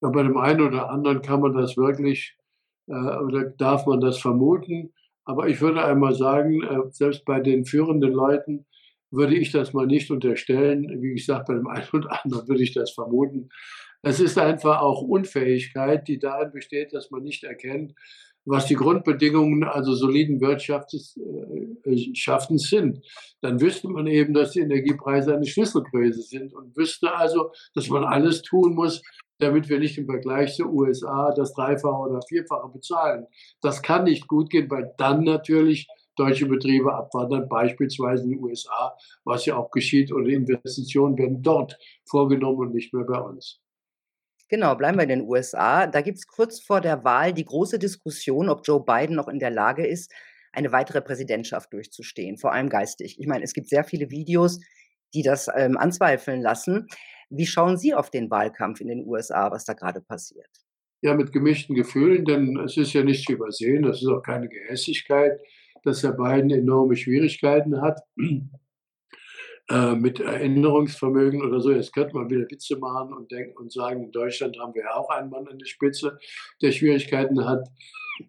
Ja, 0.02 0.10
bei 0.10 0.22
dem 0.22 0.36
einen 0.36 0.60
oder 0.60 0.90
anderen 0.90 1.22
kann 1.22 1.40
man 1.40 1.54
das 1.54 1.76
wirklich 1.76 2.36
äh, 2.86 2.92
oder 2.92 3.44
darf 3.44 3.86
man 3.86 4.00
das 4.00 4.18
vermuten. 4.18 4.92
Aber 5.24 5.48
ich 5.48 5.60
würde 5.60 5.84
einmal 5.84 6.14
sagen, 6.14 6.62
äh, 6.62 6.90
selbst 6.90 7.24
bei 7.24 7.40
den 7.40 7.64
führenden 7.64 8.12
Leuten 8.12 8.66
würde 9.10 9.36
ich 9.36 9.52
das 9.52 9.72
mal 9.72 9.86
nicht 9.86 10.10
unterstellen. 10.10 11.02
Wie 11.02 11.14
gesagt, 11.14 11.46
bei 11.46 11.54
dem 11.54 11.66
einen 11.66 11.88
oder 11.92 12.24
anderen 12.24 12.48
würde 12.48 12.62
ich 12.62 12.74
das 12.74 12.92
vermuten. 12.92 13.48
Es 14.02 14.20
ist 14.20 14.38
einfach 14.38 14.80
auch 14.80 15.02
Unfähigkeit, 15.02 16.06
die 16.06 16.18
darin 16.18 16.52
besteht, 16.52 16.92
dass 16.92 17.10
man 17.10 17.22
nicht 17.22 17.42
erkennt, 17.42 17.94
was 18.44 18.66
die 18.66 18.76
Grundbedingungen 18.76 19.64
also 19.64 19.94
soliden 19.94 20.40
Wirtschaftens 20.40 21.14
sind. 22.70 23.04
Dann 23.42 23.60
wüsste 23.60 23.88
man 23.88 24.06
eben, 24.06 24.32
dass 24.32 24.52
die 24.52 24.60
Energiepreise 24.60 25.34
eine 25.34 25.46
Schlüsselgröße 25.46 26.22
sind 26.22 26.54
und 26.54 26.76
wüsste 26.76 27.14
also, 27.14 27.50
dass 27.74 27.88
man 27.88 28.04
alles 28.04 28.42
tun 28.42 28.74
muss, 28.74 29.02
damit 29.38 29.68
wir 29.68 29.78
nicht 29.78 29.98
im 29.98 30.06
Vergleich 30.06 30.54
zu 30.54 30.64
USA 30.64 31.32
das 31.34 31.52
Dreifache 31.52 31.94
oder 31.94 32.20
Vierfache 32.26 32.68
bezahlen. 32.72 33.26
Das 33.60 33.82
kann 33.82 34.04
nicht 34.04 34.26
gut 34.26 34.50
gehen, 34.50 34.70
weil 34.70 34.92
dann 34.96 35.24
natürlich 35.24 35.86
deutsche 36.18 36.46
Betriebe 36.46 36.92
abwandern, 36.92 37.48
beispielsweise 37.48 38.24
in 38.24 38.30
den 38.30 38.42
USA, 38.42 38.96
was 39.24 39.46
ja 39.46 39.56
auch 39.56 39.70
geschieht, 39.70 40.12
oder 40.12 40.28
Investitionen 40.28 41.16
werden 41.18 41.42
dort 41.42 41.78
vorgenommen 42.04 42.58
und 42.58 42.74
nicht 42.74 42.92
mehr 42.92 43.04
bei 43.04 43.20
uns. 43.20 43.60
Genau, 44.48 44.74
bleiben 44.74 44.96
wir 44.96 45.02
in 45.02 45.10
den 45.10 45.22
USA. 45.22 45.86
Da 45.86 46.00
gibt 46.00 46.18
es 46.18 46.26
kurz 46.26 46.60
vor 46.60 46.80
der 46.80 47.04
Wahl 47.04 47.34
die 47.34 47.44
große 47.44 47.78
Diskussion, 47.78 48.48
ob 48.48 48.66
Joe 48.66 48.82
Biden 48.82 49.14
noch 49.14 49.28
in 49.28 49.38
der 49.38 49.50
Lage 49.50 49.86
ist, 49.86 50.12
eine 50.52 50.72
weitere 50.72 51.02
Präsidentschaft 51.02 51.72
durchzustehen, 51.72 52.38
vor 52.38 52.52
allem 52.52 52.70
geistig. 52.70 53.18
Ich 53.20 53.26
meine, 53.26 53.44
es 53.44 53.52
gibt 53.52 53.68
sehr 53.68 53.84
viele 53.84 54.10
Videos, 54.10 54.60
die 55.14 55.22
das 55.22 55.48
ähm, 55.54 55.76
anzweifeln 55.76 56.40
lassen. 56.40 56.86
Wie 57.28 57.46
schauen 57.46 57.76
Sie 57.76 57.94
auf 57.94 58.10
den 58.10 58.30
Wahlkampf 58.30 58.80
in 58.80 58.88
den 58.88 59.06
USA, 59.06 59.50
was 59.50 59.66
da 59.66 59.74
gerade 59.74 60.00
passiert? 60.00 60.48
Ja, 61.02 61.14
mit 61.14 61.32
gemischten 61.32 61.76
Gefühlen, 61.76 62.24
denn 62.24 62.58
es 62.64 62.76
ist 62.76 62.92
ja 62.94 63.04
nicht 63.04 63.26
zu 63.26 63.32
übersehen, 63.32 63.82
das 63.82 64.02
ist 64.02 64.08
auch 64.08 64.22
keine 64.22 64.48
Gehässigkeit, 64.48 65.38
dass 65.88 66.02
Herr 66.02 66.12
Biden 66.12 66.50
enorme 66.50 66.96
Schwierigkeiten 66.96 67.80
hat 67.80 68.00
äh, 69.70 69.94
mit 69.94 70.20
Erinnerungsvermögen 70.20 71.42
oder 71.42 71.60
so. 71.60 71.72
Jetzt 71.72 71.92
könnte 71.92 72.14
man 72.14 72.30
wieder 72.30 72.48
Witze 72.50 72.76
machen 72.76 73.12
und 73.12 73.30
denken 73.32 73.56
und 73.56 73.72
sagen, 73.72 74.04
in 74.04 74.12
Deutschland 74.12 74.58
haben 74.58 74.74
wir 74.74 74.82
ja 74.82 74.94
auch 74.94 75.10
einen 75.10 75.30
Mann 75.30 75.48
an 75.48 75.58
der 75.58 75.66
Spitze, 75.66 76.18
der 76.62 76.72
Schwierigkeiten 76.72 77.44
hat 77.44 77.68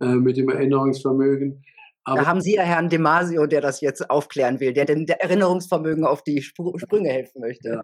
äh, 0.01 0.15
mit 0.15 0.37
dem 0.37 0.49
Erinnerungsvermögen. 0.49 1.63
Aber 2.05 2.21
da 2.21 2.27
haben 2.27 2.41
Sie 2.41 2.55
ja 2.55 2.63
Herrn 2.63 2.89
Demasio, 2.89 3.45
der 3.45 3.61
das 3.61 3.81
jetzt 3.81 4.09
aufklären 4.09 4.59
will, 4.59 4.73
der 4.73 4.85
dem 4.85 5.05
Erinnerungsvermögen 5.05 6.05
auf 6.05 6.23
die 6.23 6.41
Sprünge 6.41 7.09
helfen 7.09 7.41
möchte. 7.41 7.69
Ja. 7.69 7.83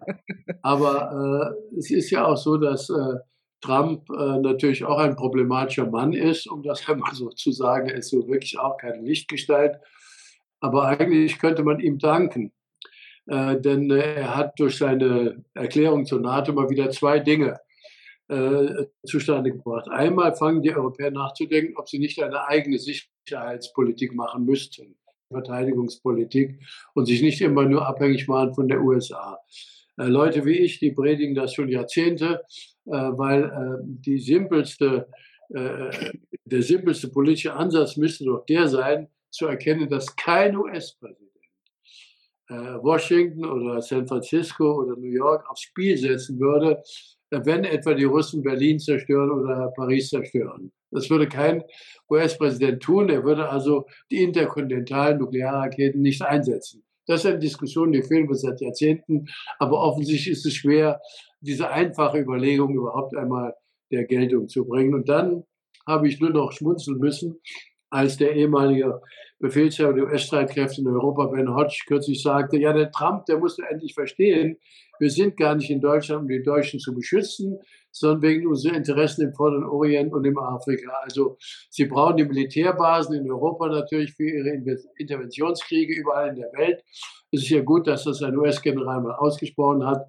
Aber 0.62 1.54
äh, 1.72 1.78
es 1.78 1.90
ist 1.90 2.10
ja 2.10 2.24
auch 2.24 2.36
so, 2.36 2.56
dass 2.56 2.90
äh, 2.90 3.18
Trump 3.66 4.08
äh, 4.10 4.38
natürlich 4.38 4.84
auch 4.84 4.98
ein 4.98 5.16
problematischer 5.16 5.90
Mann 5.90 6.12
ist, 6.12 6.46
um 6.46 6.62
das 6.62 6.88
einmal 6.88 7.14
so 7.14 7.30
zu 7.30 7.52
sagen. 7.52 7.88
Er 7.88 7.96
ist 7.96 8.10
so 8.10 8.26
wirklich 8.28 8.58
auch 8.58 8.76
keine 8.76 9.02
Lichtgestalt. 9.02 9.78
Aber 10.60 10.86
eigentlich 10.86 11.38
könnte 11.38 11.62
man 11.62 11.80
ihm 11.80 11.98
danken, 11.98 12.52
äh, 13.26 13.60
denn 13.60 13.90
er 13.90 14.36
hat 14.36 14.58
durch 14.58 14.78
seine 14.78 15.44
Erklärung 15.54 16.06
zur 16.06 16.20
NATO 16.20 16.52
mal 16.52 16.70
wieder 16.70 16.90
zwei 16.90 17.18
Dinge 17.18 17.58
äh, 18.28 18.86
zustande 19.04 19.52
gebracht. 19.52 19.88
Einmal 19.90 20.34
fangen 20.34 20.62
die 20.62 20.74
Europäer 20.74 21.10
nachzudenken, 21.10 21.76
ob 21.76 21.88
sie 21.88 21.98
nicht 21.98 22.22
eine 22.22 22.46
eigene 22.46 22.78
Sicherheitspolitik 22.78 24.14
machen 24.14 24.44
müssten, 24.44 24.96
Verteidigungspolitik, 25.30 26.58
und 26.94 27.06
sich 27.06 27.20
nicht 27.20 27.40
immer 27.40 27.64
nur 27.64 27.86
abhängig 27.86 28.28
machen 28.28 28.54
von 28.54 28.68
der 28.68 28.80
USA. 28.80 29.38
Äh, 29.98 30.04
Leute 30.04 30.44
wie 30.44 30.58
ich, 30.58 30.78
die 30.78 30.92
predigen 30.92 31.34
das 31.34 31.52
schon 31.52 31.68
Jahrzehnte, 31.68 32.42
weil 32.86 33.44
äh, 33.44 33.84
die 33.84 34.18
simpelste, 34.18 35.08
äh, 35.50 36.12
der 36.44 36.62
simpelste 36.62 37.08
politische 37.08 37.52
Ansatz 37.52 37.96
müsste 37.96 38.24
doch 38.24 38.46
der 38.46 38.68
sein, 38.68 39.08
zu 39.30 39.46
erkennen, 39.46 39.88
dass 39.88 40.14
kein 40.16 40.56
US-Präsident 40.56 41.26
äh, 42.48 42.54
Washington 42.54 43.44
oder 43.44 43.82
San 43.82 44.06
Francisco 44.06 44.82
oder 44.82 44.96
New 44.96 45.10
York 45.10 45.48
aufs 45.50 45.62
Spiel 45.62 45.96
setzen 45.96 46.38
würde, 46.38 46.82
äh, 47.30 47.40
wenn 47.44 47.64
etwa 47.64 47.94
die 47.94 48.04
Russen 48.04 48.42
Berlin 48.42 48.78
zerstören 48.78 49.30
oder 49.30 49.72
Paris 49.76 50.10
zerstören. 50.10 50.72
Das 50.90 51.10
würde 51.10 51.28
kein 51.28 51.62
US-Präsident 52.08 52.82
tun. 52.82 53.08
Er 53.10 53.24
würde 53.24 53.48
also 53.48 53.86
die 54.10 54.22
interkontinentalen 54.22 55.18
Nuklearraketen 55.18 56.00
nicht 56.00 56.22
einsetzen. 56.22 56.84
Das 57.06 57.20
ist 57.20 57.26
eine 57.26 57.38
Diskussion, 57.38 57.92
die 57.92 58.02
führen 58.02 58.28
wir 58.28 58.34
seit 58.34 58.60
Jahrzehnten. 58.60 59.26
Aber 59.58 59.80
offensichtlich 59.80 60.30
ist 60.30 60.46
es 60.46 60.54
schwer, 60.54 61.00
diese 61.40 61.70
einfache 61.70 62.18
Überlegung 62.18 62.74
überhaupt 62.74 63.16
einmal 63.16 63.54
der 63.90 64.04
Geltung 64.04 64.48
zu 64.48 64.64
bringen. 64.66 64.94
Und 64.94 65.08
dann 65.08 65.44
habe 65.86 66.08
ich 66.08 66.20
nur 66.20 66.30
noch 66.30 66.52
schmunzeln 66.52 66.98
müssen, 66.98 67.40
als 67.90 68.16
der 68.16 68.34
ehemalige 68.34 69.00
Befehlshaber 69.38 69.92
der 69.92 70.04
US-Streitkräfte 70.04 70.80
in 70.80 70.88
Europa, 70.88 71.26
Ben 71.26 71.54
Hodge, 71.54 71.82
kürzlich 71.86 72.22
sagte, 72.22 72.56
ja, 72.58 72.72
der 72.72 72.90
Trump, 72.90 73.26
der 73.26 73.38
muss 73.38 73.58
endlich 73.58 73.94
verstehen, 73.94 74.56
wir 74.98 75.10
sind 75.10 75.36
gar 75.36 75.54
nicht 75.54 75.70
in 75.70 75.80
Deutschland, 75.80 76.22
um 76.22 76.28
die 76.28 76.42
Deutschen 76.42 76.80
zu 76.80 76.94
beschützen, 76.94 77.58
sondern 77.90 78.22
wegen 78.22 78.46
unserer 78.46 78.74
Interessen 78.74 79.28
im 79.28 79.34
Vorderen 79.34 79.64
Orient 79.64 80.12
und 80.12 80.24
im 80.24 80.38
Afrika. 80.38 80.90
Also 81.02 81.36
sie 81.70 81.84
brauchen 81.84 82.16
die 82.16 82.24
Militärbasen 82.24 83.14
in 83.14 83.30
Europa 83.30 83.68
natürlich 83.68 84.14
für 84.14 84.24
ihre 84.24 84.50
Interventionskriege 84.96 85.94
überall 85.94 86.30
in 86.30 86.36
der 86.36 86.52
Welt. 86.54 86.82
Es 87.30 87.42
ist 87.42 87.50
ja 87.50 87.62
gut, 87.62 87.86
dass 87.86 88.04
das 88.04 88.22
ein 88.22 88.36
US-General 88.36 89.02
mal 89.02 89.16
ausgesprochen 89.16 89.86
hat. 89.86 90.06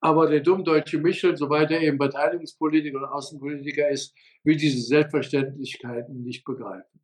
Aber 0.00 0.28
der 0.28 0.40
dummdeutsche 0.40 0.98
Michel, 0.98 1.36
soweit 1.36 1.70
er 1.70 1.80
eben 1.80 1.98
Beteiligungspolitiker 1.98 2.98
und 2.98 3.04
Außenpolitiker 3.06 3.88
ist, 3.88 4.14
will 4.44 4.56
diese 4.56 4.80
Selbstverständlichkeiten 4.80 6.22
nicht 6.22 6.44
begreifen. 6.44 7.00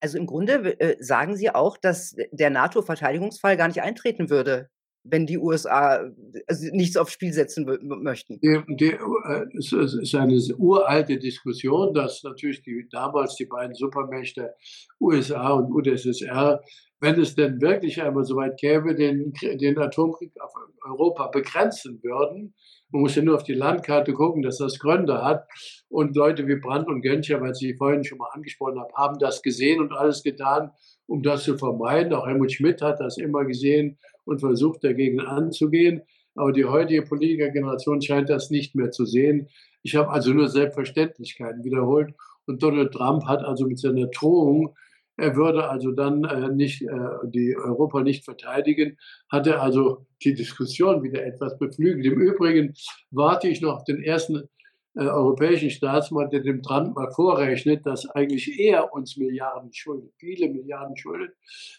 Also 0.00 0.18
im 0.18 0.26
Grunde 0.26 0.80
äh, 0.80 0.96
sagen 1.02 1.36
Sie 1.36 1.50
auch, 1.50 1.76
dass 1.76 2.16
der 2.32 2.50
NATO-Verteidigungsfall 2.50 3.56
gar 3.56 3.68
nicht 3.68 3.82
eintreten 3.82 4.30
würde, 4.30 4.70
wenn 5.02 5.26
die 5.26 5.38
USA 5.38 6.10
also 6.46 6.68
nichts 6.72 6.96
aufs 6.96 7.12
Spiel 7.12 7.32
setzen 7.32 7.66
möchten. 7.82 8.38
Die, 8.40 8.62
die, 8.76 8.92
äh, 8.92 9.46
es 9.56 9.72
ist 9.72 10.14
eine 10.14 10.38
uralte 10.56 11.18
Diskussion, 11.18 11.94
dass 11.94 12.22
natürlich 12.22 12.62
die, 12.62 12.86
damals 12.90 13.36
die 13.36 13.46
beiden 13.46 13.74
Supermächte 13.74 14.54
USA 15.00 15.52
und 15.52 15.72
UdSSR, 15.72 16.60
wenn 17.00 17.18
es 17.18 17.34
denn 17.34 17.60
wirklich 17.62 18.02
einmal 18.02 18.24
so 18.24 18.36
weit 18.36 18.60
käme, 18.60 18.94
den, 18.94 19.32
den 19.42 19.78
Atomkrieg 19.78 20.32
auf 20.40 20.52
Europa 20.84 21.28
begrenzen 21.28 22.02
würden. 22.02 22.54
Man 22.90 23.02
muss 23.02 23.14
ja 23.14 23.22
nur 23.22 23.36
auf 23.36 23.44
die 23.44 23.54
Landkarte 23.54 24.12
gucken, 24.12 24.42
dass 24.42 24.58
das 24.58 24.78
Gründe 24.78 25.22
hat. 25.22 25.46
Und 25.88 26.14
Leute 26.14 26.46
wie 26.46 26.56
Brandt 26.56 26.88
und 26.88 27.00
Genscher, 27.00 27.40
weil 27.40 27.54
Sie 27.54 27.74
vorhin 27.74 28.04
schon 28.04 28.18
mal 28.18 28.28
angesprochen 28.32 28.78
haben, 28.78 28.92
haben 28.94 29.18
das 29.18 29.40
gesehen 29.40 29.80
und 29.80 29.92
alles 29.92 30.22
getan, 30.22 30.72
um 31.06 31.22
das 31.22 31.44
zu 31.44 31.56
vermeiden. 31.56 32.12
Auch 32.12 32.26
Helmut 32.26 32.52
Schmidt 32.52 32.82
hat 32.82 33.00
das 33.00 33.16
immer 33.16 33.44
gesehen 33.44 33.98
und 34.30 34.38
versucht 34.40 34.84
dagegen 34.84 35.20
anzugehen. 35.20 36.02
Aber 36.36 36.52
die 36.52 36.64
heutige 36.64 37.02
Politikergeneration 37.02 38.00
scheint 38.00 38.30
das 38.30 38.50
nicht 38.50 38.74
mehr 38.74 38.92
zu 38.92 39.04
sehen. 39.04 39.48
Ich 39.82 39.96
habe 39.96 40.10
also 40.10 40.32
nur 40.32 40.48
Selbstverständlichkeiten 40.48 41.64
wiederholt. 41.64 42.14
Und 42.46 42.62
Donald 42.62 42.92
Trump 42.92 43.24
hat 43.24 43.44
also 43.44 43.66
mit 43.66 43.78
seiner 43.78 44.06
Drohung, 44.06 44.74
er 45.16 45.36
würde 45.36 45.68
also 45.68 45.90
dann 45.92 46.24
äh, 46.24 46.48
nicht 46.48 46.80
äh, 46.82 46.88
die 47.24 47.54
Europa 47.54 48.02
nicht 48.02 48.24
verteidigen, 48.24 48.96
hat 49.28 49.46
er 49.46 49.60
also 49.60 50.06
die 50.24 50.32
Diskussion 50.32 51.02
wieder 51.02 51.22
etwas 51.22 51.58
beflügelt. 51.58 52.06
Im 52.06 52.20
Übrigen 52.20 52.74
warte 53.10 53.48
ich 53.48 53.60
noch 53.60 53.76
auf 53.76 53.84
den 53.84 54.02
ersten 54.02 54.48
äh, 54.94 55.00
europäischen 55.00 55.68
Staatsmann, 55.68 56.30
der 56.30 56.40
dem 56.40 56.62
Trump 56.62 56.96
mal 56.96 57.10
vorrechnet, 57.10 57.84
dass 57.84 58.08
eigentlich 58.08 58.58
er 58.58 58.94
uns 58.94 59.18
Milliarden 59.18 59.72
schuldet, 59.74 60.10
viele 60.16 60.48
Milliarden 60.48 60.96
schuldet, 60.96 61.34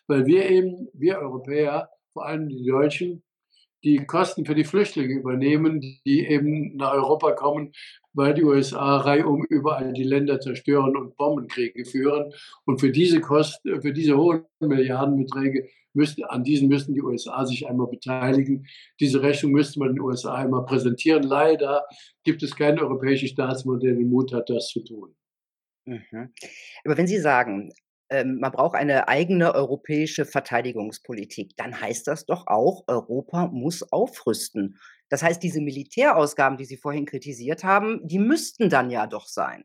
weil 0.05 0.27
wir 0.27 0.47
eben, 0.47 0.87
wir 0.93 1.17
Europäer, 1.17 1.89
vor 2.13 2.25
allem 2.25 2.49
die 2.49 2.65
Deutschen, 2.65 3.23
die 3.83 4.05
Kosten 4.05 4.45
für 4.45 4.55
die 4.55 4.63
Flüchtlinge 4.63 5.13
übernehmen, 5.13 5.81
die 6.05 6.27
eben 6.27 6.75
nach 6.75 6.93
Europa 6.93 7.31
kommen, 7.31 7.71
weil 8.13 8.33
die 8.33 8.43
USA 8.43 8.97
reihum 8.97 9.45
überall 9.49 9.93
die 9.93 10.03
Länder 10.03 10.39
zerstören 10.39 10.95
und 10.95 11.15
Bombenkriege 11.17 11.85
führen. 11.85 12.31
Und 12.65 12.79
für 12.79 12.91
diese 12.91 13.21
Kosten, 13.21 13.81
für 13.81 13.93
diese 13.93 14.17
hohen 14.17 14.43
Milliardenbeträge 14.59 15.67
müsste, 15.93 16.29
an 16.29 16.43
diesen 16.43 16.67
müssten 16.67 16.93
die 16.93 17.01
USA 17.01 17.45
sich 17.45 17.67
einmal 17.67 17.87
beteiligen. 17.87 18.67
Diese 18.99 19.21
Rechnung 19.21 19.53
müsste 19.53 19.79
man 19.79 19.89
den 19.89 20.01
USA 20.01 20.35
einmal 20.35 20.65
präsentieren. 20.65 21.23
Leider 21.23 21.85
gibt 22.23 22.43
es 22.43 22.55
keinen 22.55 22.79
europäischen 22.79 23.29
Staatsmann, 23.29 23.79
der 23.79 23.95
den 23.95 24.09
Mut 24.09 24.33
hat, 24.33 24.49
das 24.49 24.67
zu 24.67 24.81
tun. 24.81 25.15
Mhm. 25.85 26.33
Aber 26.83 26.97
wenn 26.97 27.07
Sie 27.07 27.19
sagen, 27.19 27.73
ähm, 28.11 28.39
man 28.39 28.51
braucht 28.51 28.75
eine 28.75 29.07
eigene 29.07 29.55
europäische 29.55 30.25
Verteidigungspolitik, 30.25 31.55
dann 31.55 31.79
heißt 31.79 32.07
das 32.07 32.25
doch 32.25 32.45
auch, 32.47 32.83
Europa 32.87 33.47
muss 33.47 33.83
aufrüsten. 33.91 34.77
Das 35.09 35.23
heißt, 35.23 35.41
diese 35.41 35.61
Militärausgaben, 35.61 36.57
die 36.57 36.65
Sie 36.65 36.77
vorhin 36.77 37.05
kritisiert 37.05 37.63
haben, 37.63 38.01
die 38.03 38.19
müssten 38.19 38.69
dann 38.69 38.91
ja 38.91 39.07
doch 39.07 39.27
sein. 39.27 39.63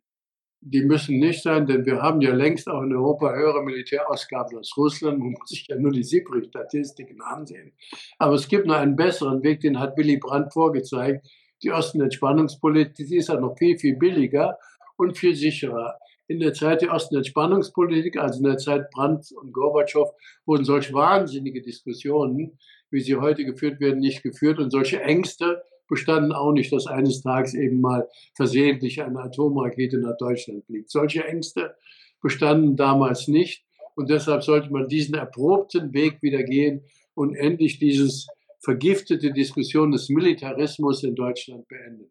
Die 0.61 0.83
müssen 0.83 1.19
nicht 1.19 1.43
sein, 1.43 1.67
denn 1.67 1.85
wir 1.85 2.01
haben 2.03 2.21
ja 2.21 2.33
längst 2.35 2.69
auch 2.69 2.83
in 2.83 2.95
Europa 2.95 3.33
höhere 3.35 3.63
Militärausgaben 3.63 4.57
als 4.57 4.77
Russland. 4.77 5.19
Man 5.19 5.33
muss 5.33 5.51
sich 5.51 5.67
ja 5.69 5.77
nur 5.77 5.93
die 5.93 6.03
SIPRI-Statistiken 6.03 7.21
ansehen. 7.21 7.73
Aber 8.19 8.35
es 8.35 8.49
gibt 8.49 8.67
noch 8.67 8.77
einen 8.77 8.97
besseren 8.97 9.43
Weg, 9.43 9.61
den 9.61 9.79
hat 9.79 9.97
Willy 9.97 10.17
Brandt 10.17 10.53
vorgezeigt. 10.53 11.27
Die 11.63 11.71
Ostenentspannungspolitik, 11.71 13.11
ist 13.11 13.29
ja 13.29 13.39
noch 13.39 13.57
viel, 13.57 13.79
viel 13.79 13.97
billiger 13.97 14.59
und 14.97 15.17
viel 15.17 15.35
sicherer 15.35 15.99
in 16.29 16.41
der 16.41 16.53
Zeit 16.53 16.83
der 16.83 16.93
Ostenentspannungspolitik, 16.93 18.17
also 18.17 18.39
in 18.39 18.45
der 18.45 18.59
Zeit 18.59 18.91
Brandt 18.91 19.33
und 19.33 19.53
Gorbatschow, 19.53 20.11
wurden 20.45 20.65
solch 20.65 20.93
wahnsinnige 20.93 21.63
Diskussionen, 21.63 22.59
wie 22.91 23.01
sie 23.01 23.17
heute 23.17 23.45
geführt 23.45 23.81
werden, 23.81 24.01
nicht 24.01 24.23
geführt. 24.23 24.59
Und 24.59 24.71
solche 24.71 25.01
Ängste 25.03 25.63
bestanden 25.89 26.33
auch 26.33 26.53
nicht, 26.53 26.73
dass 26.73 26.87
eines 26.87 27.23
Tages 27.23 27.55
eben 27.55 27.81
mal 27.81 28.09
versehentlich 28.35 29.03
eine 29.03 29.21
Atomrakete 29.21 29.99
nach 29.99 30.17
Deutschland 30.17 30.65
fliegt. 30.67 30.91
Solche 30.91 31.25
Ängste 31.25 31.77
bestanden 32.21 32.77
damals 32.77 33.29
nicht. 33.29 33.65
Und 33.95 34.11
deshalb 34.11 34.43
sollte 34.43 34.71
man 34.71 34.89
diesen 34.89 35.15
erprobten 35.15 35.95
Weg 35.95 36.21
wieder 36.23 36.43
gehen 36.43 36.83
und 37.15 37.35
endlich 37.35 37.79
dieses 37.79 38.27
vergiftete 38.61 39.33
Diskussion 39.33 39.93
des 39.93 40.09
Militarismus 40.09 41.03
in 41.03 41.15
Deutschland 41.15 41.67
beenden. 41.69 42.11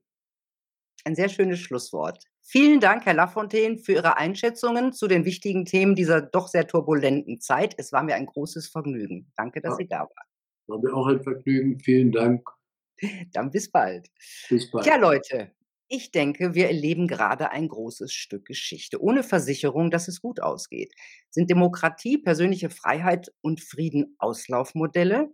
Ein 1.05 1.15
sehr 1.15 1.29
schönes 1.29 1.59
Schlusswort. 1.59 2.23
Vielen 2.41 2.79
Dank, 2.79 3.05
Herr 3.05 3.13
Lafontaine, 3.13 3.77
für 3.77 3.93
Ihre 3.93 4.17
Einschätzungen 4.17 4.91
zu 4.91 5.07
den 5.07 5.23
wichtigen 5.23 5.65
Themen 5.65 5.95
dieser 5.95 6.19
doch 6.19 6.47
sehr 6.47 6.65
turbulenten 6.65 7.39
Zeit. 7.39 7.75
Es 7.77 7.91
war 7.91 8.01
mir 8.01 8.15
ein 8.15 8.25
großes 8.25 8.69
Vergnügen. 8.69 9.31
Danke, 9.37 9.61
dass 9.61 9.73
ja. 9.73 9.77
Sie 9.77 9.87
da 9.87 9.99
waren. 9.99 10.27
War 10.67 10.79
mir 10.79 10.93
auch 10.93 11.05
ein 11.05 11.21
Vergnügen. 11.21 11.79
Vielen 11.79 12.11
Dank. 12.11 12.49
Dann 13.33 13.51
bis 13.51 13.69
bald. 13.69 14.09
Bis 14.49 14.71
bald. 14.71 14.87
Ja, 14.87 14.95
Leute, 14.95 15.51
ich 15.87 16.09
denke, 16.09 16.55
wir 16.55 16.65
erleben 16.67 17.07
gerade 17.07 17.51
ein 17.51 17.67
großes 17.67 18.11
Stück 18.11 18.45
Geschichte, 18.45 18.99
ohne 18.99 19.21
Versicherung, 19.21 19.91
dass 19.91 20.07
es 20.07 20.21
gut 20.21 20.41
ausgeht. 20.41 20.91
Sind 21.29 21.51
Demokratie, 21.51 22.17
persönliche 22.17 22.71
Freiheit 22.71 23.31
und 23.41 23.61
Frieden 23.61 24.15
Auslaufmodelle? 24.17 25.29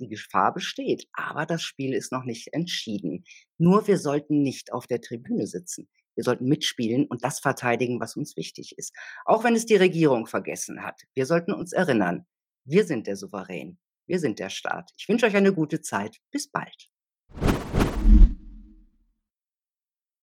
Die 0.00 0.08
Gefahr 0.08 0.52
besteht, 0.52 1.06
aber 1.12 1.46
das 1.46 1.62
Spiel 1.62 1.94
ist 1.94 2.12
noch 2.12 2.24
nicht 2.24 2.52
entschieden. 2.52 3.24
Nur 3.58 3.86
wir 3.86 3.98
sollten 3.98 4.42
nicht 4.42 4.72
auf 4.72 4.86
der 4.86 5.00
Tribüne 5.00 5.46
sitzen. 5.46 5.88
Wir 6.14 6.24
sollten 6.24 6.46
mitspielen 6.46 7.06
und 7.06 7.24
das 7.24 7.40
verteidigen, 7.40 8.00
was 8.00 8.16
uns 8.16 8.36
wichtig 8.36 8.76
ist. 8.76 8.94
Auch 9.24 9.44
wenn 9.44 9.54
es 9.54 9.66
die 9.66 9.76
Regierung 9.76 10.26
vergessen 10.26 10.82
hat. 10.82 11.00
Wir 11.14 11.26
sollten 11.26 11.52
uns 11.52 11.72
erinnern, 11.72 12.26
wir 12.64 12.84
sind 12.84 13.06
der 13.06 13.16
Souverän. 13.16 13.78
Wir 14.06 14.18
sind 14.18 14.38
der 14.38 14.50
Staat. 14.50 14.90
Ich 14.98 15.08
wünsche 15.08 15.26
euch 15.26 15.36
eine 15.36 15.52
gute 15.52 15.80
Zeit. 15.80 16.18
Bis 16.30 16.50
bald. 16.50 16.93